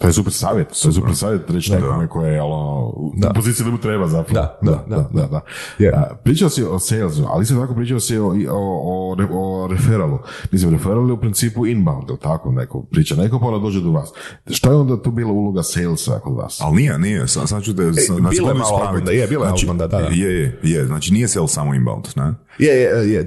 [0.00, 3.64] To je super savjet, to je super savjet reći nekome koje je ono, u poziciji
[3.64, 4.34] da mu treba zapravo.
[4.34, 5.26] Da, da, da, da.
[5.26, 5.40] da.
[5.78, 5.92] Je.
[5.92, 10.18] A, pričao si o salesu, ali isto tako pričao si o, o, o, o referalu.
[10.52, 14.12] Mislim, referal je u principu inbound, ili tako neko priča, neko pa dođe do vas.
[14.50, 16.60] Šta je onda tu bila uloga salesa kod vas?
[16.60, 17.82] Ali nije, nije, sad, sad ću te
[18.20, 19.98] na bilo je malo je, bilo je znači, da, da.
[19.98, 22.32] Je, je, je, znači nije sales samo inbound, ne?
[22.58, 23.26] Je, je, je.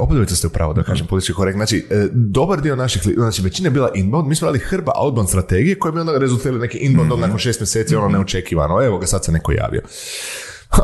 [0.00, 1.56] Oba, ste u pravu, da kažem politički korekt.
[1.56, 5.28] Znači, e, dobar dio naših, znači većina je bila inbound, mi smo radili hrba outbound
[5.28, 9.06] strategije koje bi onda rezultirali neki inbound mm nakon šest mjeseci, ono neočekivano, evo ga
[9.06, 9.80] sad se neko javio.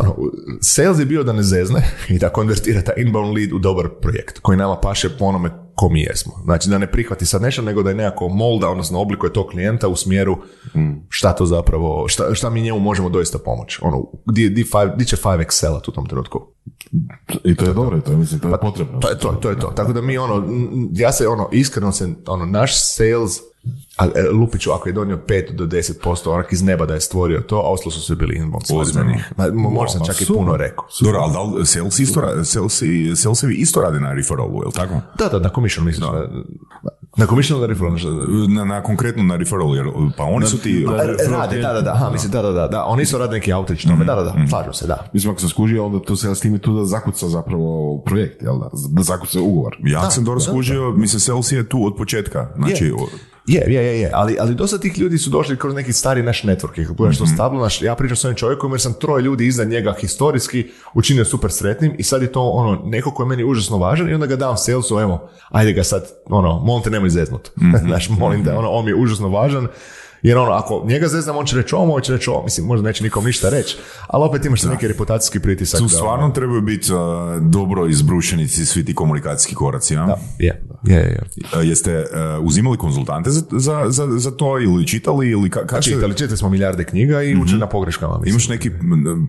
[0.00, 0.16] Ono,
[0.60, 4.38] sales je bio da ne zezne i da konvertira taj inbound lead u dobar projekt
[4.38, 6.32] koji nama paše po onome ko mi jesmo.
[6.44, 9.88] Znači da ne prihvati sad nešto, nego da je nekako molda, odnosno oblikuje tog klijenta
[9.88, 10.36] u smjeru
[11.08, 13.78] šta to zapravo, šta, šta mi njemu možemo doista pomoći.
[13.82, 16.40] Ono, di, di, five, di će 5 Excela u tom trenutku?
[17.44, 19.00] I to je dobro, to je, mislim, to je potrebno.
[19.00, 19.66] To je to, to je to.
[19.66, 20.44] Tako da mi ono,
[20.92, 23.32] ja se ono, iskreno se, ono, naš sales,
[23.96, 27.40] a, e, Lupiću ako je donio 5 do 10% onak iz neba da je stvorio
[27.40, 28.64] to, a ostalo su sve bili inbound
[29.38, 30.84] mo- možda sam čak i puno rekao.
[31.00, 32.82] Dobro, ali da li sales isto, sales,
[33.16, 34.94] salesevi isto rade na referalu, je li tako?
[35.18, 36.06] Da, da, na commission misliš.
[36.06, 36.28] Da.
[37.16, 37.96] Na commission da referral.
[38.48, 39.86] Na, na konkretno na referalu, jer
[40.16, 40.86] pa oni su ti...
[41.30, 43.86] Rade, da, da, da, aha, mislim, da, da, da, da, oni su rade neki outreach
[43.86, 45.06] tome, da, da, da, slažem se, da.
[45.12, 48.58] Mislim, ako sam skužio, onda tu sales team je tu da zakuca zapravo projekt, jel
[48.58, 48.68] da?
[48.88, 49.76] Da zakuca ugovor.
[49.84, 52.48] Ja sam dobro skužio, mislim, sales je tu od početka.
[52.56, 52.92] Znači,
[53.46, 53.64] Je.
[53.66, 56.82] Je, je, je, ali, ali dosta tih ljudi su došli kroz neki stari naš network,
[56.82, 59.64] kako gledaš to stabilno, naš, ja pričam s ovim čovjekom jer sam troje ljudi iza
[59.64, 63.78] njega historijski učinio super sretnim i sad je to ono, neko ko je meni užasno
[63.78, 67.50] važan i onda ga dam salesu, evo, ajde ga sad, ono, molim te nemoj zeznut,
[67.86, 69.68] znaš, molim te, ono, on mi je užasno važan,
[70.22, 72.88] jer ono, ako njega zeznam, on će reći ovo, on će reći ovo, mislim, možda
[72.88, 75.80] neće nikom ništa reći, ali opet imaš neki reputacijski pritisak.
[75.80, 77.00] tu da, stvarno ono, trebaju biti uh,
[77.40, 80.06] dobro izbrušeni svi ti komunikacijski koraci, ja?
[80.06, 81.22] da, je, je, je, je.
[81.58, 85.90] Uh, Jeste uh, uzimali konzultante za, za, za, za to ili čitali ili ka, se-
[85.90, 88.14] Čitali, čitali smo milijarde knjiga i učili na pogreškama.
[88.18, 88.30] Mislim.
[88.30, 88.70] Imaš neki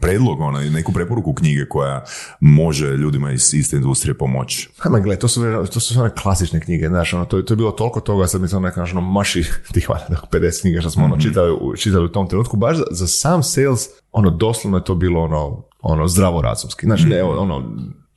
[0.02, 2.04] predlog, ono, neku preporuku knjige koja
[2.40, 4.70] može ljudima iz iste industrije pomoći?
[4.78, 5.42] Hajme, gle, to su,
[5.74, 8.60] to su klasične knjige, znaš, ono, to, to je bilo toliko toga, sad mi to
[8.60, 12.28] neka, ono, maši tih, valjda, 50 knjiga što smo, ono, čitali, u- čitali u tom
[12.28, 13.80] trenutku, baš za, za sam sales,
[14.12, 17.64] ono, doslovno je to bilo, ono, ono, zdravorazumski, znači, ne, ono,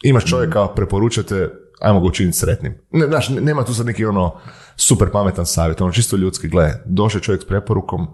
[0.03, 1.51] imaš čovjeka, preporučate,
[1.81, 2.75] ajmo ga učiniti sretnim.
[2.91, 4.35] Ne, znaš, ne- nema tu sad neki, ono,
[4.77, 8.07] super pametan savjet, ono, čisto ljudski, gle, došao je čovjek s preporukom,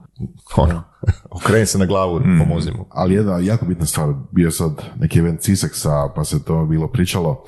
[0.56, 0.82] ono,
[1.38, 2.86] okreni se na glavu, pomozi mu.
[2.90, 7.44] Ali jedna jako bitna stvar, bio sad neki event CISEX-a, pa se to bilo pričalo,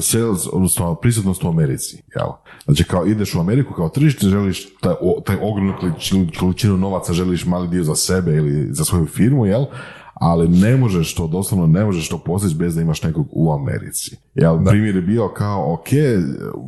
[0.00, 2.02] sales, odnosno prisutnost u Americi.
[2.14, 2.28] Jel?
[2.64, 5.74] Znači kao ideš u Ameriku kao tržište, želiš taj, taj ogromnu
[6.38, 9.64] količinu novaca, želiš mali dio za sebe ili za svoju firmu, jel?
[10.20, 14.16] Ali ne možeš to, doslovno ne možeš to postići bez da imaš nekog u Americi.
[14.34, 15.88] Jel, primjer je bio kao, ok,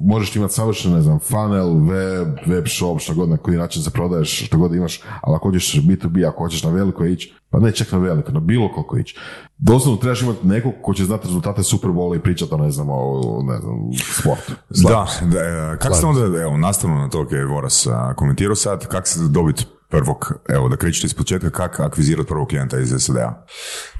[0.01, 3.91] možeš imati savršen, ne znam, funnel, web, web shop, što god na koji način se
[3.91, 7.73] prodaješ, što god imaš, ali ako hoćeš B2B, ako hoćeš na veliko ići, pa ne
[7.73, 9.17] čak na veliko, na bilo koliko ići.
[9.59, 12.87] Doslovno trebaš imati nekog ko će znati rezultate Super Bowl i pričati o, ne znam,
[12.91, 13.75] o, ne znam,
[14.21, 14.53] sportu.
[14.69, 17.87] Da, da e, kako ste onda, evo, nastavno na to je Voras
[18.17, 22.79] komentirao sad, kako ste dobiti prvog, evo, da krećete iz početka, kako akvizirati prvog klijenta
[22.79, 23.47] iz SAD-a?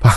[0.03, 0.11] Pa,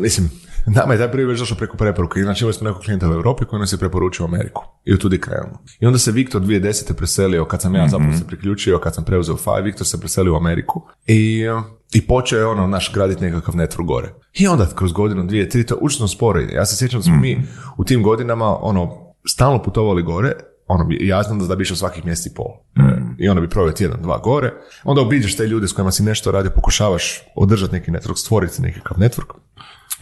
[0.00, 0.30] mislim,
[0.66, 2.22] nama je taj prvi već došao preko preporuke.
[2.22, 4.62] Znači imali smo nekog klijenta u Europi koji nas je preporučio u Ameriku.
[4.84, 5.62] I od tudi krenemo.
[5.80, 6.92] I onda se Viktor 2010.
[6.92, 10.36] preselio, kad sam ja zapravo se priključio, kad sam preuzeo Five, Viktor se preselio u
[10.36, 10.82] Ameriku.
[11.06, 11.44] I,
[11.92, 14.14] i počeo je ono naš graditi nekakav network gore.
[14.34, 16.54] I onda kroz godinu, dvije, tri, to učinu sporo ide.
[16.54, 17.42] Ja se sjećam da smo mi
[17.78, 20.32] u tim godinama ono, stalno putovali gore,
[20.68, 22.46] ono, bi- ja znam da, bi išao svakih mjeseci i pol.
[22.76, 22.80] E,
[23.18, 24.52] I onda bi proveo tjedan, dva gore.
[24.84, 28.96] Onda obiđeš te ljude s kojima si nešto radio, pokušavaš održati neki network, stvoriti nekakav
[28.98, 29.32] network.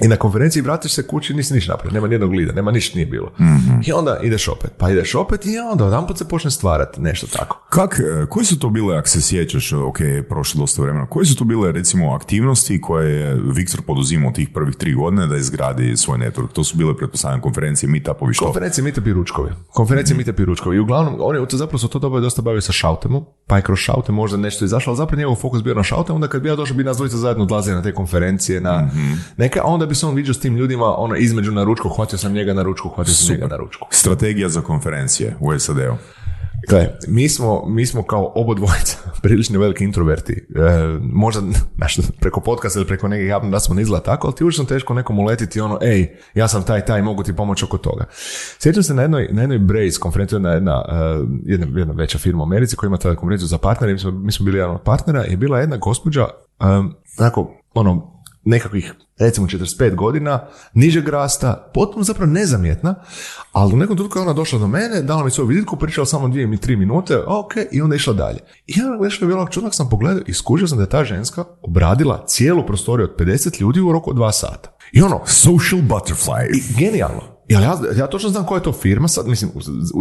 [0.03, 3.07] I na konferenciji vratiš se kući, nisi ništa napravio, nema nijednog lida, nema ništa nije
[3.07, 3.33] bilo.
[3.87, 7.67] I onda ideš opet, pa ideš opet i onda odjedanput se počne stvarati nešto tako.
[7.71, 11.37] Kak, e, koji su to bile, ako se sjećaš, ok, prošlo dosta vremena, koje su
[11.37, 16.19] to bile, recimo, aktivnosti koje je Viktor poduzimao tih prvih tri godine da izgradi svoj
[16.19, 16.53] network?
[16.53, 18.45] To su bile, pretpostavljam, konferencije, meetupovi, što?
[18.45, 19.51] Konferencije Meetup i ručkovi.
[19.69, 20.77] Konferencije Meetup i ručkovi.
[20.77, 23.63] I uglavnom, on je to zapravo se to doba dosta bavio sa šautemom, pa je
[23.63, 26.49] kroz šaute možda nešto izašlo, ali zapravo njegov fokus bio na šaute, onda kad bi
[26.49, 28.91] ja došao bi nas dvojica zajedno odlazili na te konferencije, na
[29.37, 32.19] neke, a onda bi se on viđao s tim ljudima, ono, između na ručku, hvatio
[32.19, 33.87] sam njega na ručku, hvatio sam njega na ručku.
[33.91, 35.97] Strategija za konferencije u SAD-u.
[36.69, 40.33] Gle, mi smo, mi smo kao obodvojica prilično veliki introverti.
[40.33, 41.41] E, možda
[41.77, 44.65] znaš, preko podcasta ili preko nekih javnih da smo ne izgleda tako, ali ti užasno
[44.65, 48.05] teško nekom uletiti ono, ej, ja sam taj, taj, mogu ti pomoći oko toga.
[48.59, 50.95] Sjećam se na jednoj, na jednoj Braze konferenciji, jedna, jedna, e,
[51.45, 54.33] jedna, jedna veća firma u Americi koja ima tada konferenciju za partnere, mi smo, mi
[54.33, 56.27] smo bili jedan od partnera, je bila jedna gospođa,
[56.61, 58.15] um, onako, ono,
[58.45, 62.95] nekakvih recimo 45 godina, nižeg rasta, potpuno zapravo nezamjetna,
[63.53, 66.29] ali u nekom trenutku je ona došla do mene, dala mi svoju vizitku, pričala samo
[66.29, 68.39] dvije mi tri minute, ok, i onda išla dalje.
[68.67, 71.45] I ja nešto je bilo čudak sam pogledao i skužio sam da je ta ženska
[71.63, 74.77] obradila cijelu prostoriju od 50 ljudi u roku od dva sata.
[74.93, 76.47] I ono, Social butterfly.
[76.55, 77.34] i genijalno.
[77.49, 79.51] Ja, ja, ja točno znam koja je to firma, sad mislim,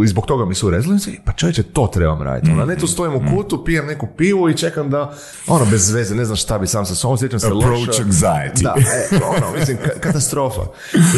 [0.04, 2.52] i zbog toga mi su urezali, i pa čovječe, to trebam raditi.
[2.52, 5.14] Ona, ne tu stojim u kutu, pijem neku pivu i čekam da,
[5.48, 8.04] ono, bez veze, ne znam šta bi sam sa sobom, sjećam se Approach loše.
[8.04, 8.64] anxiety.
[8.64, 8.76] Da,
[9.12, 10.62] e, ono, mislim, ka- katastrofa.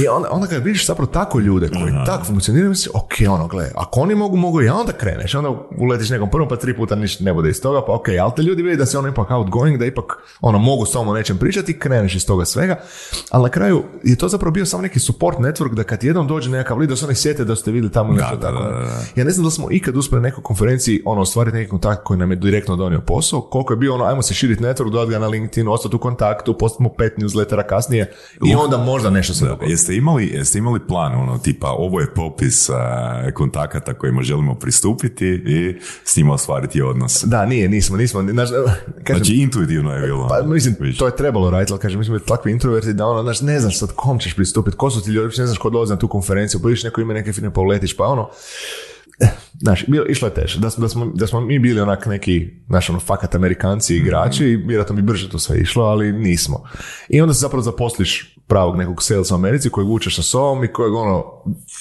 [0.03, 3.71] I onda, onda kad vidiš zapravo tako ljude koji tako funkcioniraju, misliš, ok, ono, gle,
[3.75, 7.23] ako oni mogu, mogu ja, onda kreneš, onda uletiš nekom prvom, pa tri puta ništa
[7.23, 9.77] ne bude iz toga, pa ok, ali te ljudi vidi da se ono ipak outgoing,
[9.79, 10.05] da ipak,
[10.41, 12.79] ono, mogu s tobom o nečem pričati, kreneš iz toga svega,
[13.31, 16.49] ali na kraju je to zapravo bio samo neki support network, da kad jednom dođe
[16.49, 18.63] nekakav lid, da se oni sjete da ste vidjeli tamo nešto da, tako.
[18.63, 18.99] da, da.
[19.15, 22.19] Ja ne znam da smo ikad uspjeli na nekoj konferenciji ono, ostvariti neki kontakt koji
[22.19, 25.19] nam je direktno donio posao, koliko je bio ono, ajmo se širiti network, dodati ga
[25.19, 28.11] na LinkedIn, ostati u kontaktu, postamo pet newslettera kasnije
[28.45, 29.71] i onda možda nešto se dogodi.
[29.71, 35.25] jeste imali, jeste imali plan, ono, tipa, ovo je popis a, kontakata kojima želimo pristupiti
[35.27, 37.23] i s njima ostvariti odnos.
[37.23, 38.21] Da, nije, nismo, nismo.
[38.21, 38.49] Znaš,
[39.03, 40.27] kažem, Znači, intuitivno je bilo.
[40.27, 43.23] Pa mislim, to je trebalo raditi, ali kažem, mi smo bili takvi introverti da ono,
[43.23, 45.93] znaš, ne znaš sad kom ćeš pristupiti, ko su ti ljudi, ne znaš ko dolazi
[45.93, 48.29] na tu konferenciju, pa neko ime neke firme pa uletiš, pa ono,
[49.19, 50.59] eh, Znaš, išlo je teže.
[50.59, 54.55] Da, da, smo, da smo mi bili onak neki, znaš, ono, fakat amerikanci igrači, i
[54.55, 56.63] vjerojatno bi brže to sve išlo, ali nismo.
[57.09, 60.73] I onda se zapravo zaposliš pravog nekog salesa u Americi kojeg vučeš sa sobom i
[60.73, 61.23] kojeg ono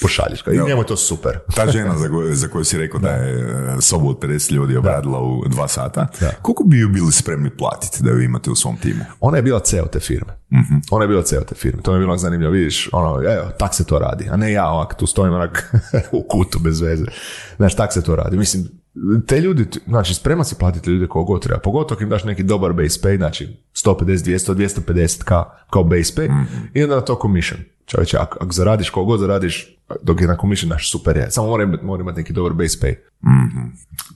[0.03, 0.41] pošalješ.
[0.47, 1.39] I njemu je to super.
[1.55, 3.33] Ta žena za koju, za koju si rekao da je
[3.79, 6.07] e, sobu od 50 ljudi obradila u dva sata,
[6.43, 9.05] koliko bi ju bili spremni platiti da ju imate u svom timu?
[9.21, 10.33] Ona je bila CEO te firme.
[10.91, 11.83] Ona je bila CEO te firme.
[11.83, 12.53] To mi je bilo zanimljivo.
[12.53, 14.29] Vidiš, ono, evo, tak se to radi.
[14.31, 15.75] A ne ja ovak tu stojim onak
[16.13, 17.05] u kutu bez veze.
[17.57, 18.37] Znaš, tak se to radi.
[18.37, 18.69] Mislim,
[19.27, 21.61] te ljudi, znači, sprema si platiti ljude kogo god treba.
[21.61, 26.13] Pogotovo ako im daš neki dobar base pay, znači 150, 200, 250 ka, kao base
[26.17, 27.61] pay i onda na to commission.
[27.87, 31.31] Čovječe, ako, ako zaradiš kogo zaradiš, dok je na commission naš super je.
[31.31, 32.95] Samo mora imati, mora imati neki dobar base pay.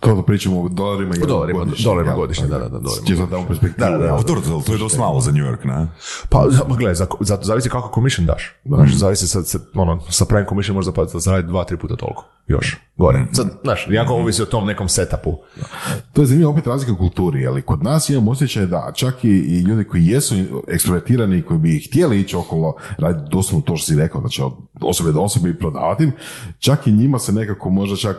[0.01, 3.27] To da pričamo o dolarima i dolarima, godišnje, dolarima godišnje, da, da, da, dolarima
[3.61, 3.69] da.
[3.77, 4.05] Da, da, da.
[4.05, 4.15] jel?
[4.15, 5.87] A dobro, to, je dosta malo za New York, ne?
[6.29, 8.55] Pa, pa gledaj, za, za, zavisi kako commission daš.
[8.65, 12.25] Znaš, zavisi sa, sa, ono, sa pravim commission možda pa zaraditi dva, tri puta toliko.
[12.47, 13.27] Još, gore.
[13.33, 15.39] Sad, znaš, jako ovisi o tom nekom setupu.
[16.13, 19.29] To je zanimljivo opet razlika u kulturi, ali kod nas imamo osjećaj da čak i,
[19.29, 20.35] i ljudi koji jesu
[20.69, 25.13] ekstrovertirani, koji bi htjeli ići okolo, raditi doslovno to što si rekao, znači od osobe
[25.13, 26.13] do osobe i prodavati im,
[26.59, 28.17] čak i njima se nekako možda čak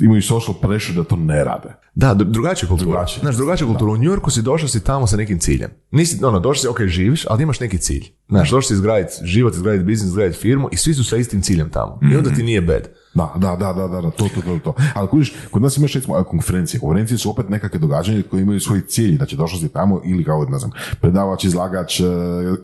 [0.00, 1.68] imaju social pressure da to ne rade.
[1.94, 2.90] Da, dru- drugačija kultura.
[2.90, 3.20] Drugačije.
[3.20, 3.92] Znaš, drugačija kultura.
[3.92, 5.70] U New Yorku si došao si tamo sa nekim ciljem.
[5.90, 8.04] Nisi, ono, došao si, ok, živiš, ali imaš neki cilj.
[8.28, 11.70] Znaš, došao si izgraditi život, izgraditi biznis, izgraditi firmu i svi su sa istim ciljem
[11.70, 11.98] tamo.
[12.12, 12.88] I onda ti nije bad.
[13.16, 14.74] Da, da, da, da, da, to, to, to, to.
[14.94, 16.80] Ali kužiš, kod nas imaš recimo konferencije.
[16.80, 19.16] Konferencije su opet nekakve događanja koje imaju svoj cilj.
[19.16, 22.04] Znači došao si tamo ili kao, ne znam, predavač, izlagač, e,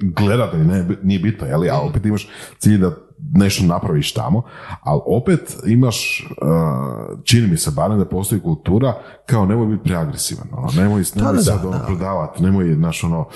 [0.01, 1.71] gledatelj, ne, nije bitno, jel?
[1.71, 2.29] A opet imaš
[2.59, 2.97] cilj da
[3.35, 4.43] nešto napraviš tamo,
[4.83, 8.95] ali opet imaš, uh, čini mi se barem da postoji kultura
[9.27, 11.85] kao nemoj biti preagresivan, ono, nemoj, nemoj da, sad da, ono, da.
[11.85, 13.29] prodavati, nemoj, znaš, ono,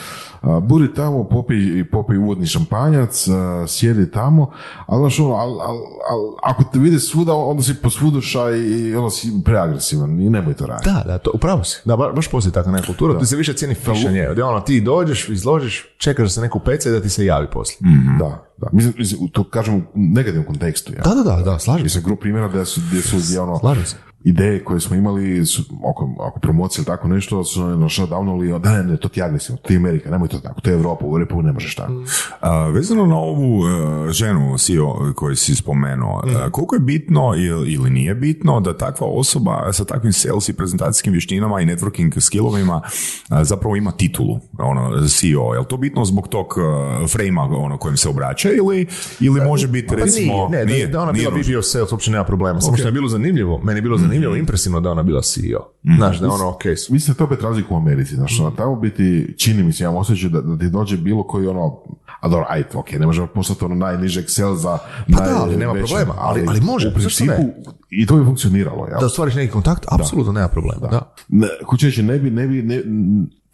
[0.62, 3.26] budi tamo, popij, popij uvodni šampanjac,
[3.68, 4.50] sjedi tamo,
[4.86, 5.76] ali, znaš, ono, al, al,
[6.10, 10.54] al- ako te vidi svuda, onda si posvuduša i, i onda si preagresivan i nemoj
[10.54, 10.90] to raditi.
[10.90, 11.80] Da, da, to, upravo si.
[11.84, 13.18] Da, ba- baš postoji takva neka kultura.
[13.18, 14.28] Tu se više cijeni fišanje.
[14.44, 17.78] Ono, ti dođeš, izložiš, čekaš da se neko peca i da ti se javi poslije.
[18.18, 18.68] Da, da.
[18.72, 20.92] Mislim, mislim, to kažem u negativnom kontekstu.
[20.92, 21.02] Ja.
[21.02, 21.84] Da, da, da, da, slažem se.
[21.84, 23.96] Mislim, grup primjera da su, gdje su gdje ono, Slažem se.
[24.26, 28.72] Ideje koje smo imali su, oko, oko promocije ili tako nešto, su ono shutdownuli, da
[28.72, 31.08] ne, ne, to ti agresivno, to je Amerika, nemoj to tako, to je Evropa, u
[31.08, 31.92] Europu ne možeš tako.
[32.40, 37.72] A, vezano na ovu e, ženu CEO koju si spomenuo, e, koliko je bitno ili,
[37.72, 42.80] ili nije bitno da takva osoba sa takvim sales i prezentacijskim vještinama i networking skillovima
[43.28, 45.54] a, zapravo ima titulu, ono, CEO.
[45.54, 48.86] Je li to bitno zbog tog uh, frame ono, kojem se obraća ili,
[49.20, 50.48] ili može biti Pa recimo...
[50.50, 51.52] nije, ne, da- da ona bila nužno.
[51.52, 52.60] BBO sales, uopće nema problema.
[52.60, 55.60] Samo što je bilo zanimljivo, meni je bilo zanimljivo, impresivno da ona bila CEO.
[55.96, 58.76] Znaš, da je ono, ok, Mislim da to opet razliku u Americi, znaš, ono, tamo
[58.76, 61.78] biti, čini mi se, imam osjećaj da, da ti dođe bilo koji ono,
[62.20, 64.78] a dobro, ajde, ok, ne možemo poslati ono najnižeg salesa,
[65.12, 67.54] Pa da, ali nema najvećeg, problema, ali- ali može, u principu, ne?
[67.90, 69.00] i to bi funkcioniralo, jel?
[69.00, 71.14] da ostvariš neki kontakt, apsolutno nema problema, da.
[71.28, 72.82] Ne, hoću reći, ne bi, ne bi, ne,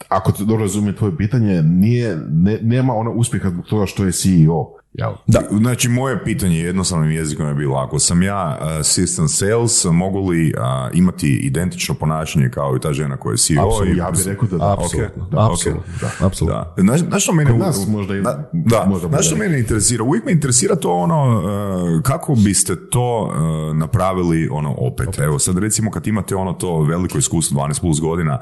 [0.08, 4.12] ako te dobro razumijem tvoje pitanje, nije, ne, nema ono uspjeha zbog toga što je
[4.12, 5.12] CEO, jel?
[5.26, 10.20] Da, znači moje pitanje jednostavnim jezikom je bilo, ako sam ja uh, assistant sales, mogu
[10.20, 10.62] li uh,
[10.92, 13.62] imati identično ponašanje kao i ta žena koja je CEO?
[13.62, 14.72] Apsolutno, i- ja bih rekao da da.
[14.74, 16.64] Apsolutno, apsolutno, da, apsolutno.
[16.78, 16.96] Da.
[16.98, 17.52] Znaš što mene...
[17.52, 18.84] Nas možda i- Da, da.
[18.84, 20.04] možda što mene interesira?
[20.04, 21.42] Uvijek me interesira to ono,
[21.96, 25.18] uh, kako biste to uh, napravili ono opet.
[25.18, 28.38] Evo sad recimo kad imate ono to veliko iskustvo, 12 plus godina,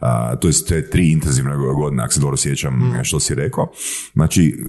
[0.00, 0.06] uh,
[0.40, 3.04] to jest te tri intenzivne godine, ako se dobro sjećam Mm.
[3.04, 3.70] što si rekao,
[4.14, 4.64] znači,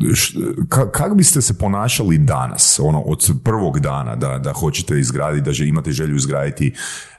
[0.00, 4.98] uh, š- ka- kako biste se ponašali danas, ono, od prvog dana da, da hoćete
[5.00, 6.74] izgraditi, da že imate želju izgraditi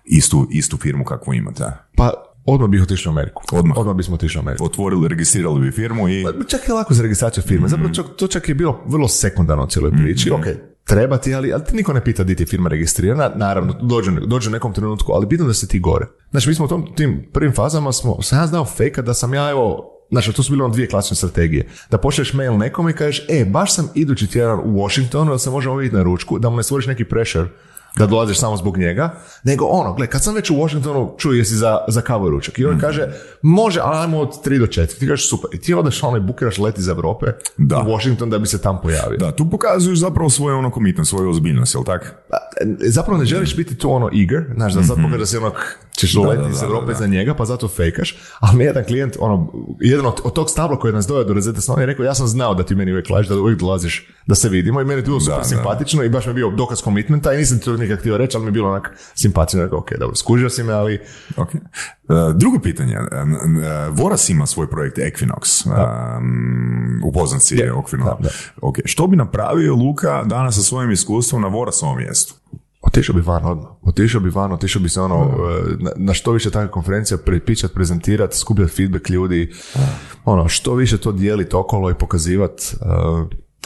[0.05, 1.63] istu, istu firmu kakvu imate?
[1.95, 2.11] Pa,
[2.45, 3.43] odmah bih otišao u Ameriku.
[3.51, 3.77] Odmah.
[3.77, 4.65] Odmah bismo otišli u Ameriku.
[4.65, 6.23] Otvorili, registrirali bi firmu i...
[6.23, 7.67] Pa Čak je lako za registraciju firme.
[7.67, 10.32] Zapravo čak, to čak je bilo vrlo sekundarno u cijeloj priči.
[10.32, 10.45] Ok,
[10.84, 13.32] treba ti, ali, ali ti niko ne pita di ti je firma registrirana.
[13.36, 16.05] Naravno, dođe, dođe u nekom trenutku, ali bitno da se ti gore.
[16.32, 19.34] Znači, mi smo u tom, tim prvim fazama, smo, sam ja znao fejka da sam
[19.34, 21.68] ja, evo, Znači, to su bile ono dvije klasične strategije.
[21.91, 25.49] Da pošleš mail nekom i kažeš, e, baš sam idući tjedan u Washingtonu, da se
[25.49, 27.47] možemo vidjeti na ručku, da mu ne stvoriš neki pressure
[27.97, 31.55] da dolaziš samo zbog njega, nego ono, gle, kad sam već u Washingtonu, čuj, jesi
[31.55, 32.59] za, za kavu i ručak.
[32.59, 33.07] I on kaže,
[33.41, 34.99] može, ali ajmo od 3 do 4.
[34.99, 35.49] Ti kažeš, super.
[35.53, 37.26] I ti odeš ono i bukiraš let iz Europe
[37.57, 37.80] Da.
[37.80, 39.18] u Washington da bi se tam pojavio.
[39.18, 42.16] Da, tu pokazuješ zapravo svoje ono komitno, svoju ozbiljnost, jel tak?
[42.30, 42.38] Pa,
[42.80, 45.51] Zapravo ne želiš biti tu ono eager, znaš, da sad pokažeš da si ono,
[45.98, 48.18] ćeš doleti da, iz Europe za njega, pa zato fejkaš.
[48.39, 51.34] Ali mi je jedan klijent, ono, jedan od, od tog stabla koji nas doveo do
[51.34, 54.08] Rosetta Stone je rekao, ja sam znao da ti meni uvijek lažeš, da uvijek dolaziš
[54.26, 55.44] da se vidimo i meni je bilo super da.
[55.44, 58.38] simpatično i baš mi je bio dokaz komitmenta i nisam ti to nikad htio reći,
[58.38, 59.64] ali mi je bilo onak simpatično.
[59.64, 61.00] Rekao, ok, dobro, skužio si me, ali
[61.38, 61.56] Ok.
[61.56, 61.60] E,
[62.36, 62.94] drugo pitanje.
[62.94, 65.66] E, e, Voras ima svoj projekt Equinox.
[65.68, 68.06] Um, upoznat si je okvirno.
[68.06, 68.30] da, da.
[68.62, 68.78] Ok.
[68.86, 72.34] Što bi napravio Luka danas sa svojim iskustvom na Vorasovom mjestu?
[72.92, 73.68] Otišao bi van odmah.
[73.82, 77.74] Otišao bi van, otišao bi se ono, e, na, na što više takvih konferencija prepičat,
[77.74, 79.52] prezentirat, skupljati feedback ljudi,
[80.26, 82.76] ono, što više to dijeliti okolo i pokazivat, e,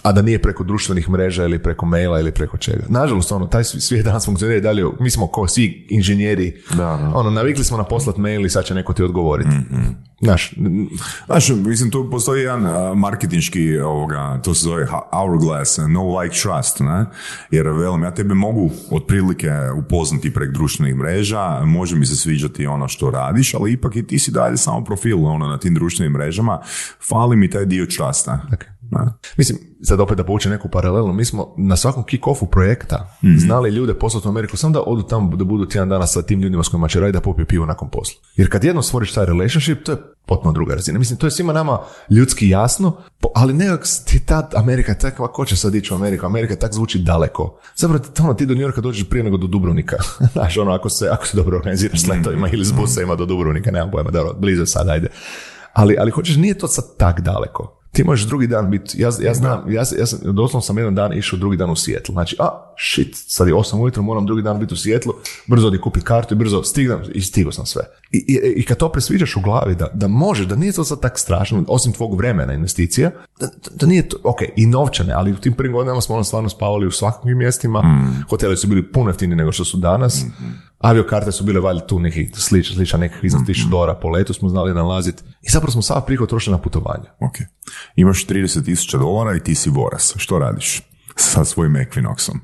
[0.03, 2.83] a da nije preko društvenih mreža ili preko maila ili preko čega.
[2.89, 6.75] Nažalost, ono, taj svi- svijet danas funkcionira i dalje, mi smo kao svi inženjeri, Da,
[6.75, 7.11] da.
[7.15, 9.49] ono, navikli smo na poslat mail i sad će neko ti odgovoriti.
[10.21, 10.53] Znaš,
[11.25, 16.79] Znaš, mislim, tu postoji jedan a, marketinški, ovoga, to se zove hourglass, no like trust,
[16.79, 17.05] ne?
[17.51, 22.87] Jer, velim, ja tebe mogu otprilike upoznati prek društvenih mreža, može mi se sviđati ono
[22.87, 26.61] što radiš, ali ipak i ti si dalje samo profil ono, na tim društvenim mrežama,
[27.09, 28.41] fali mi taj dio trusta.
[28.91, 28.99] Ne?
[29.37, 33.93] Mislim, sad opet da povučem neku paralelu, mi smo na svakom kick-offu projekta znali ljude
[33.93, 36.67] poslati u Ameriku samo da odu tamo da budu tjedan dana sa tim ljudima s
[36.67, 38.21] kojima će raditi da popiju pivo nakon posla.
[38.35, 40.99] Jer kad jednom stvoriš taj relationship, to je potpuno druga razina.
[40.99, 41.79] Mislim, to je svima nama
[42.09, 42.97] ljudski jasno,
[43.35, 46.25] ali nekak ti ta Amerika je takva, ko će sad ići u Ameriku?
[46.25, 47.59] Amerika tak zvuči daleko.
[47.75, 49.97] Zapravo ono, ti do New dođeš prije nego do Dubrovnika.
[50.33, 53.71] Znaš, ono, ako se, ako se dobro organiziraš s letovima ili s busevima do Dubrovnika,
[53.71, 55.07] nemam pojma, dobro, blizu sad, ajde.
[55.73, 57.81] Ali, ali hoćeš, nije to sad tak daleko.
[57.95, 61.13] Ti možeš drugi dan biti, ja, ja znam, ja, ja sam, doslovno sam jedan dan
[61.13, 62.13] išao drugi dan u Sijetlu.
[62.13, 65.13] Znači, a, shit, sad je 8 ujutro, moram drugi dan biti u Sijetlu,
[65.47, 67.81] brzo odi kupiti kartu i brzo stignem i stigao sam sve.
[68.11, 70.99] I, i, I kad to presviđaš u glavi, da, da može, da nije to sad
[70.99, 75.31] tak strašno, osim tvog vremena investicija, da, da, da nije to, ok, i novčane, ali
[75.31, 77.83] u tim prvim godinama smo ono stvarno spavali u svakakvim mjestima,
[78.29, 80.25] hoteli su bili puno jeftiniji nego što su danas,
[80.79, 84.49] aviokarte su bile valjda tu neki slič, sličan nekih iznad 1000 dolara po letu smo
[84.49, 87.05] znali nalaziti i zapravo smo sav prihod trošili na putovanje.
[87.19, 87.35] Ok.
[87.95, 90.13] Imaš 30 tisuća dolara i ti si Voras.
[90.17, 90.81] Što radiš?
[91.15, 92.39] sa svojim Equinoxom.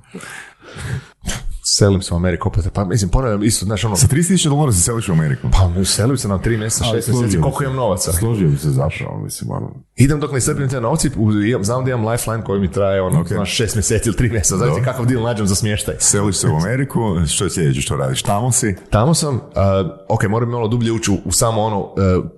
[1.78, 4.82] Selim se u Ameriku opet, pa mislim, ponavljam isto, znaš ono, Sa 30.000 dolara se
[4.82, 5.48] seliš u Ameriku.
[5.52, 8.12] pa selim se na tri mjeseca, Ali šest mjeseci, složio bi koliko imam novaca?
[8.12, 11.10] Složio bi se zapravo, mislim, ono, Idem dok ne iscrpim te novci,
[11.62, 13.28] znam da imam lifeline koji mi traje ono, Ok.
[13.28, 14.84] znaš, šest mjeseci ili tri mjeseca, Dobro.
[14.86, 15.96] kakav deal nađem za smještaj.
[16.00, 18.24] Seliš se u Ameriku, što je sljedeće što radiš?
[18.24, 18.76] Tamo si?
[18.90, 19.42] Tamo sam, uh,
[20.10, 21.94] ok, moram malo dublje ući u, u samo ono uh,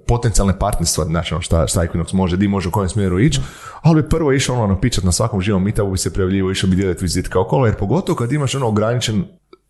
[0.07, 3.39] potencijalne partnerstva, znači ono šta, šta Equinox može, di može, u kojem smjeru ići,
[3.81, 6.75] ali bi prvo išao ono napičat na svakom živom meetupu bi se prijavljivo, išao bi
[6.75, 9.23] dijeliti vizitka okolo, jer pogotovo kad imaš ono ograničen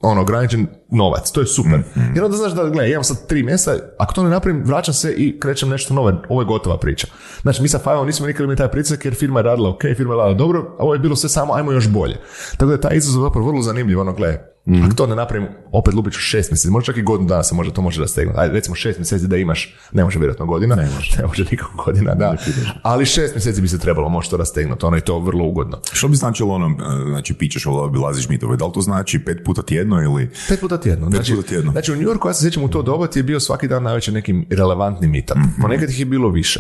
[0.04, 1.80] ono, ograničen novac, to je super.
[2.16, 5.14] Jer onda znaš da, gledaj, imam sad tri mjeseca, ako to ne napravim, vraćam se
[5.18, 7.08] i krećem nešto nove, ovo je gotova priča.
[7.42, 10.14] Znači, mi sa Five nismo nikad imali taj pritisak jer firma je radila ok, firma
[10.14, 12.16] je radila dobro, a ovo je bilo sve samo, ajmo još bolje.
[12.52, 15.94] Tako da je taj izazov zapravo vrlo zanimljiv, ono, gledaj, ako to ne napravim, opet
[15.94, 18.40] lupit ću šest mjeseci, možda čak i godinu dana se može, to može rastegnuti.
[18.40, 21.84] Ajde, recimo šest mjeseci da imaš, ne može vjerojatno godina, ne može, ne može nikako
[21.86, 22.36] godina, da.
[22.82, 25.80] Ali šest mjeseci bi se trebalo možda to rastegnuti, ono je to vrlo ugodno.
[25.94, 29.62] Što bi značilo ono, e, znači pičeš, obilaziš mitove, da li to znači pet puta
[29.62, 30.30] tjedno ili...
[30.50, 31.10] Pet puta tjedno.
[31.10, 31.72] Znači, puta tjedno.
[31.72, 33.84] Znači u New Yorku, ja se sjećam u to doba ti je bio svaki dan
[33.84, 35.38] najveće nekim relevantni meetup.
[35.38, 35.62] Mhm.
[35.62, 36.60] Ponekad ih je bilo više.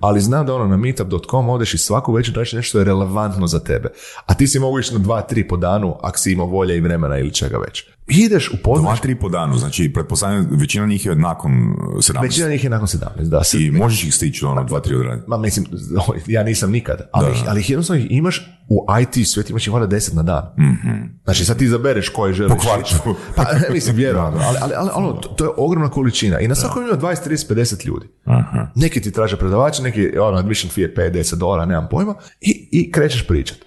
[0.00, 3.60] Ali znam da ono na meetup.com odeš i svaku večer nešto što je relevantno za
[3.60, 3.88] tebe.
[4.26, 6.80] A ti si mogu ići na dva, tri po danu ako si imao volje i
[6.80, 7.84] vremena ili čega već.
[8.08, 11.56] Ideš, Dva, upoznaš, tri po danu, znači pretpostavljam većina njih je nakon e,
[11.96, 12.22] 17.
[12.22, 13.44] većina njih je nakon 17, da.
[13.44, 15.24] Se, I možeš ih stići ono dva, tri odraditi.
[15.28, 15.66] Ma mislim,
[16.26, 19.72] ja nisam nikad, ali, ih- ali ih jednostavno ih imaš u IT svijetu, imaš ih
[19.72, 20.42] valjda deset na dan.
[21.24, 22.54] Znači sad ti izabereš koje želiš.
[23.04, 23.14] Po.
[23.36, 26.54] Pa ne, mislim, vjerojatno, ali, ali, ali ono, to, to je ogromna količina i na
[26.54, 28.06] svakom ima 20, 30, 50 ljudi.
[28.74, 32.68] Neki ti traže predavače, neki ono, admission fee je 5, 10 dolara, nemam pojma, i,
[32.72, 33.58] i krećeš pričat.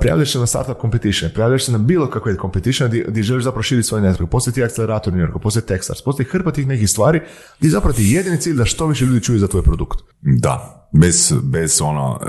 [0.00, 3.62] Prijavljaš se na startup competition, prijavljaš se na bilo kakve competition gdje, gdje želiš zapravo
[3.62, 4.26] širiti svoj network.
[4.26, 7.20] Postoji ti akcelerator New Yorku, postoji Techstars, postoji hrpa tih nekih stvari
[7.58, 9.98] gdje zapravo ti je jedini cilj da što više ljudi čuju za tvoj produkt.
[10.20, 12.28] Da, bez, bez ono e,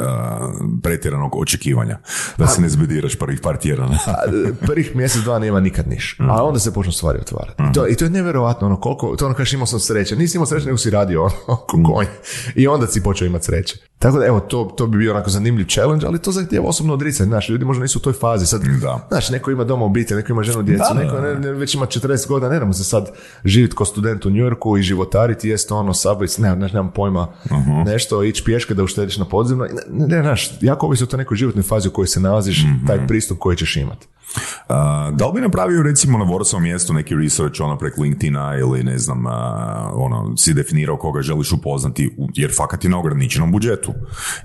[0.84, 1.98] pretjeranog očekivanja.
[2.38, 3.98] Da se ne zbediraš prvih par tjedana.
[4.08, 4.14] A,
[4.62, 6.18] prvih mjesec, dva nema nikad niš.
[6.20, 7.64] A onda se počnu stvari otvarati.
[7.64, 10.16] I, to, I to je nevjerojatno, ono, koliko, to ono kažeš imao sam sreće.
[10.16, 12.06] Nisi imao sreće, nego si radio ono, ko konj.
[12.56, 13.78] I onda si počeo imati sreće.
[14.00, 17.28] Tako da, evo, to, to bi bio onako zanimljiv challenge, ali to zahtijeva osobno odricanje.
[17.28, 18.46] Znaš, ljudi možda nisu u toj fazi.
[18.46, 19.08] Sad, Da.
[19.08, 21.86] znaš, neko ima doma obitelj, neko ima ženu, djecu, Da, neko ne, ne- već ima
[21.86, 23.12] 40 godina, ne se sad
[23.46, 27.28] živjeti kao student u New Yorku i životariti, jest ono, subway, ne, ne, nemam pojma,
[27.86, 29.68] nešto, ići pješke da uštediš na podzemno.
[29.90, 33.08] Ne, ne, znaš, jako ovisi o toj nekoj životnoj fazi u kojoj se nalaziš, taj
[33.08, 34.08] pristup koji ćeš imati.
[34.70, 38.84] A, da li bi napravio recimo na Vorsovom mjestu neki research ono prek LinkedIna ili
[38.84, 43.94] ne znam, a, ono, si definirao koga želiš upoznati, jer fakat je na ograničenom budžetu.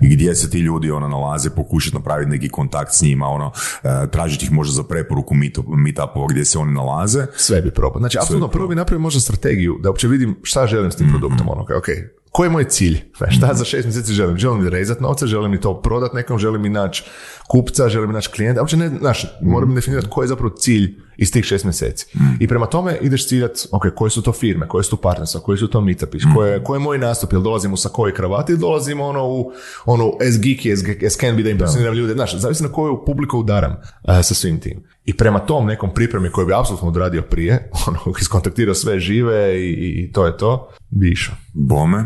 [0.01, 3.51] I gdje se ti ljudi ono nalaze, pokušati napraviti neki kontakt s njima, ono,
[3.83, 7.25] a, tražiti ih možda za preporuku meetup, meetupova gdje se oni nalaze.
[7.35, 7.99] Sve bi probao.
[7.99, 11.49] Znači, apsolutno prvo bi napravio možda strategiju da uopće vidim šta želim s tim produktom.
[11.49, 11.87] Ono, ok,
[12.31, 12.99] koji je moj cilj?
[13.29, 14.37] Šta za šest mjeseci želim?
[14.37, 17.03] Želim li rezat novce, želim li to prodat nekom, želim li naći
[17.47, 18.61] kupca, želim li naći klijenta.
[18.61, 22.05] Uopće ne, znaš, moram definirati koji je zapravo cilj iz tih šest mjeseci.
[22.39, 25.57] I prema tome ideš ciljat, ok, koje su to firme, koje su to partnerstva, koji
[25.57, 29.05] su to meetupi, koje, koji je moj nastup, jel dolazimo sa koji kravati ili dolazimo
[29.05, 29.51] ono u
[29.85, 33.39] ono as geeky as, as can be da impresioniram ljude, znaš, zavisi na koju publiku
[33.39, 34.83] udaram eh, sa svim tim.
[35.05, 40.03] I prema tom nekom pripremi koju bi apsolutno odradio prije, ono, iskontaktirao sve žive i,
[40.03, 41.35] i to je to, bi išao.
[41.53, 42.05] Bome,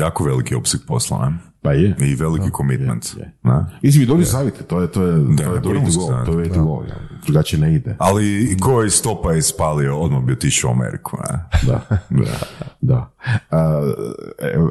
[0.00, 1.47] jako veliki opseg posla, ne?
[1.62, 1.96] Pa je.
[2.00, 3.16] I veliki commitment.
[3.42, 3.64] ne?
[3.82, 6.84] Mislim, dobri savjeti, to je, to je, to je to savjet, to je to
[7.26, 7.96] drugačije ne ide.
[7.98, 11.16] Ali koji stopa je spalio, odmah bi otišao u Ameriku.
[11.16, 11.44] Ne?
[11.66, 11.80] Da,
[12.10, 12.30] da,
[12.80, 13.10] da.
[13.50, 13.82] A,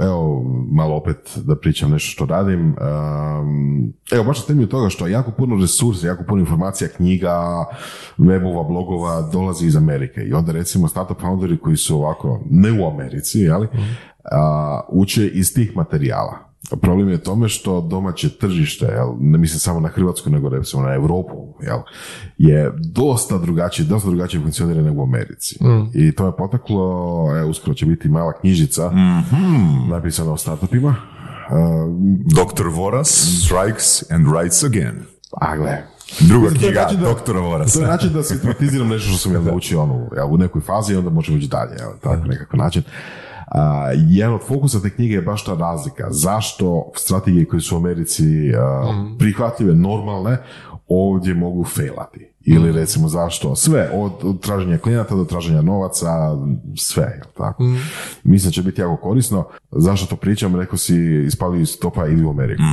[0.03, 2.61] evo, malo opet da pričam nešto što radim.
[2.61, 7.65] Um, evo, baš na temelju toga što jako puno resursa, jako puno informacija, knjiga,
[8.17, 10.21] webova, blogova dolazi iz Amerike.
[10.21, 13.67] I onda recimo startup founderi koji su ovako, ne u Americi, jeli,
[14.31, 16.46] a, uče iz tih materijala.
[16.71, 20.83] Problem je u tome što domaće tržište, jel, ne mislim samo na Hrvatsku, nego recimo
[20.83, 21.79] na Europu, jel,
[22.37, 25.59] je dosta drugačije, dosta drugačije funkcionira nego u Americi.
[25.93, 26.83] I to je potaklo,
[27.37, 28.91] evo, uskoro će biti mala knjižica
[29.89, 30.95] napisana o startupima.
[31.49, 31.55] Uh,
[32.25, 32.67] Dr.
[32.67, 33.07] Voras
[33.45, 34.95] strikes and writes again.
[35.31, 35.77] a gle,
[36.19, 37.73] Druga knjiga da- doktora Vorasa.
[37.73, 40.93] to je način da sistematiziram nešto što sam ja naučio ono, jel, u nekoj fazi
[40.93, 42.83] i onda možemo ići dalje, jel, tako nekakav način.
[43.47, 46.07] A, jedan od fokusa te knjige je baš ta razlika.
[46.09, 48.23] Zašto strategije koje su u Americi
[48.55, 48.83] a,
[49.19, 50.37] prihvatljive, normalne,
[50.87, 52.33] ovdje mogu failati.
[52.41, 56.07] Ili recimo zašto sve, od, traženja klijenata do traženja novaca,
[56.77, 57.63] sve, jel tako?
[58.23, 59.47] Mislim da će biti jako korisno.
[59.71, 60.55] Zašto to pričam?
[60.55, 62.63] Rekao si, ispali iz topa ili u Ameriku.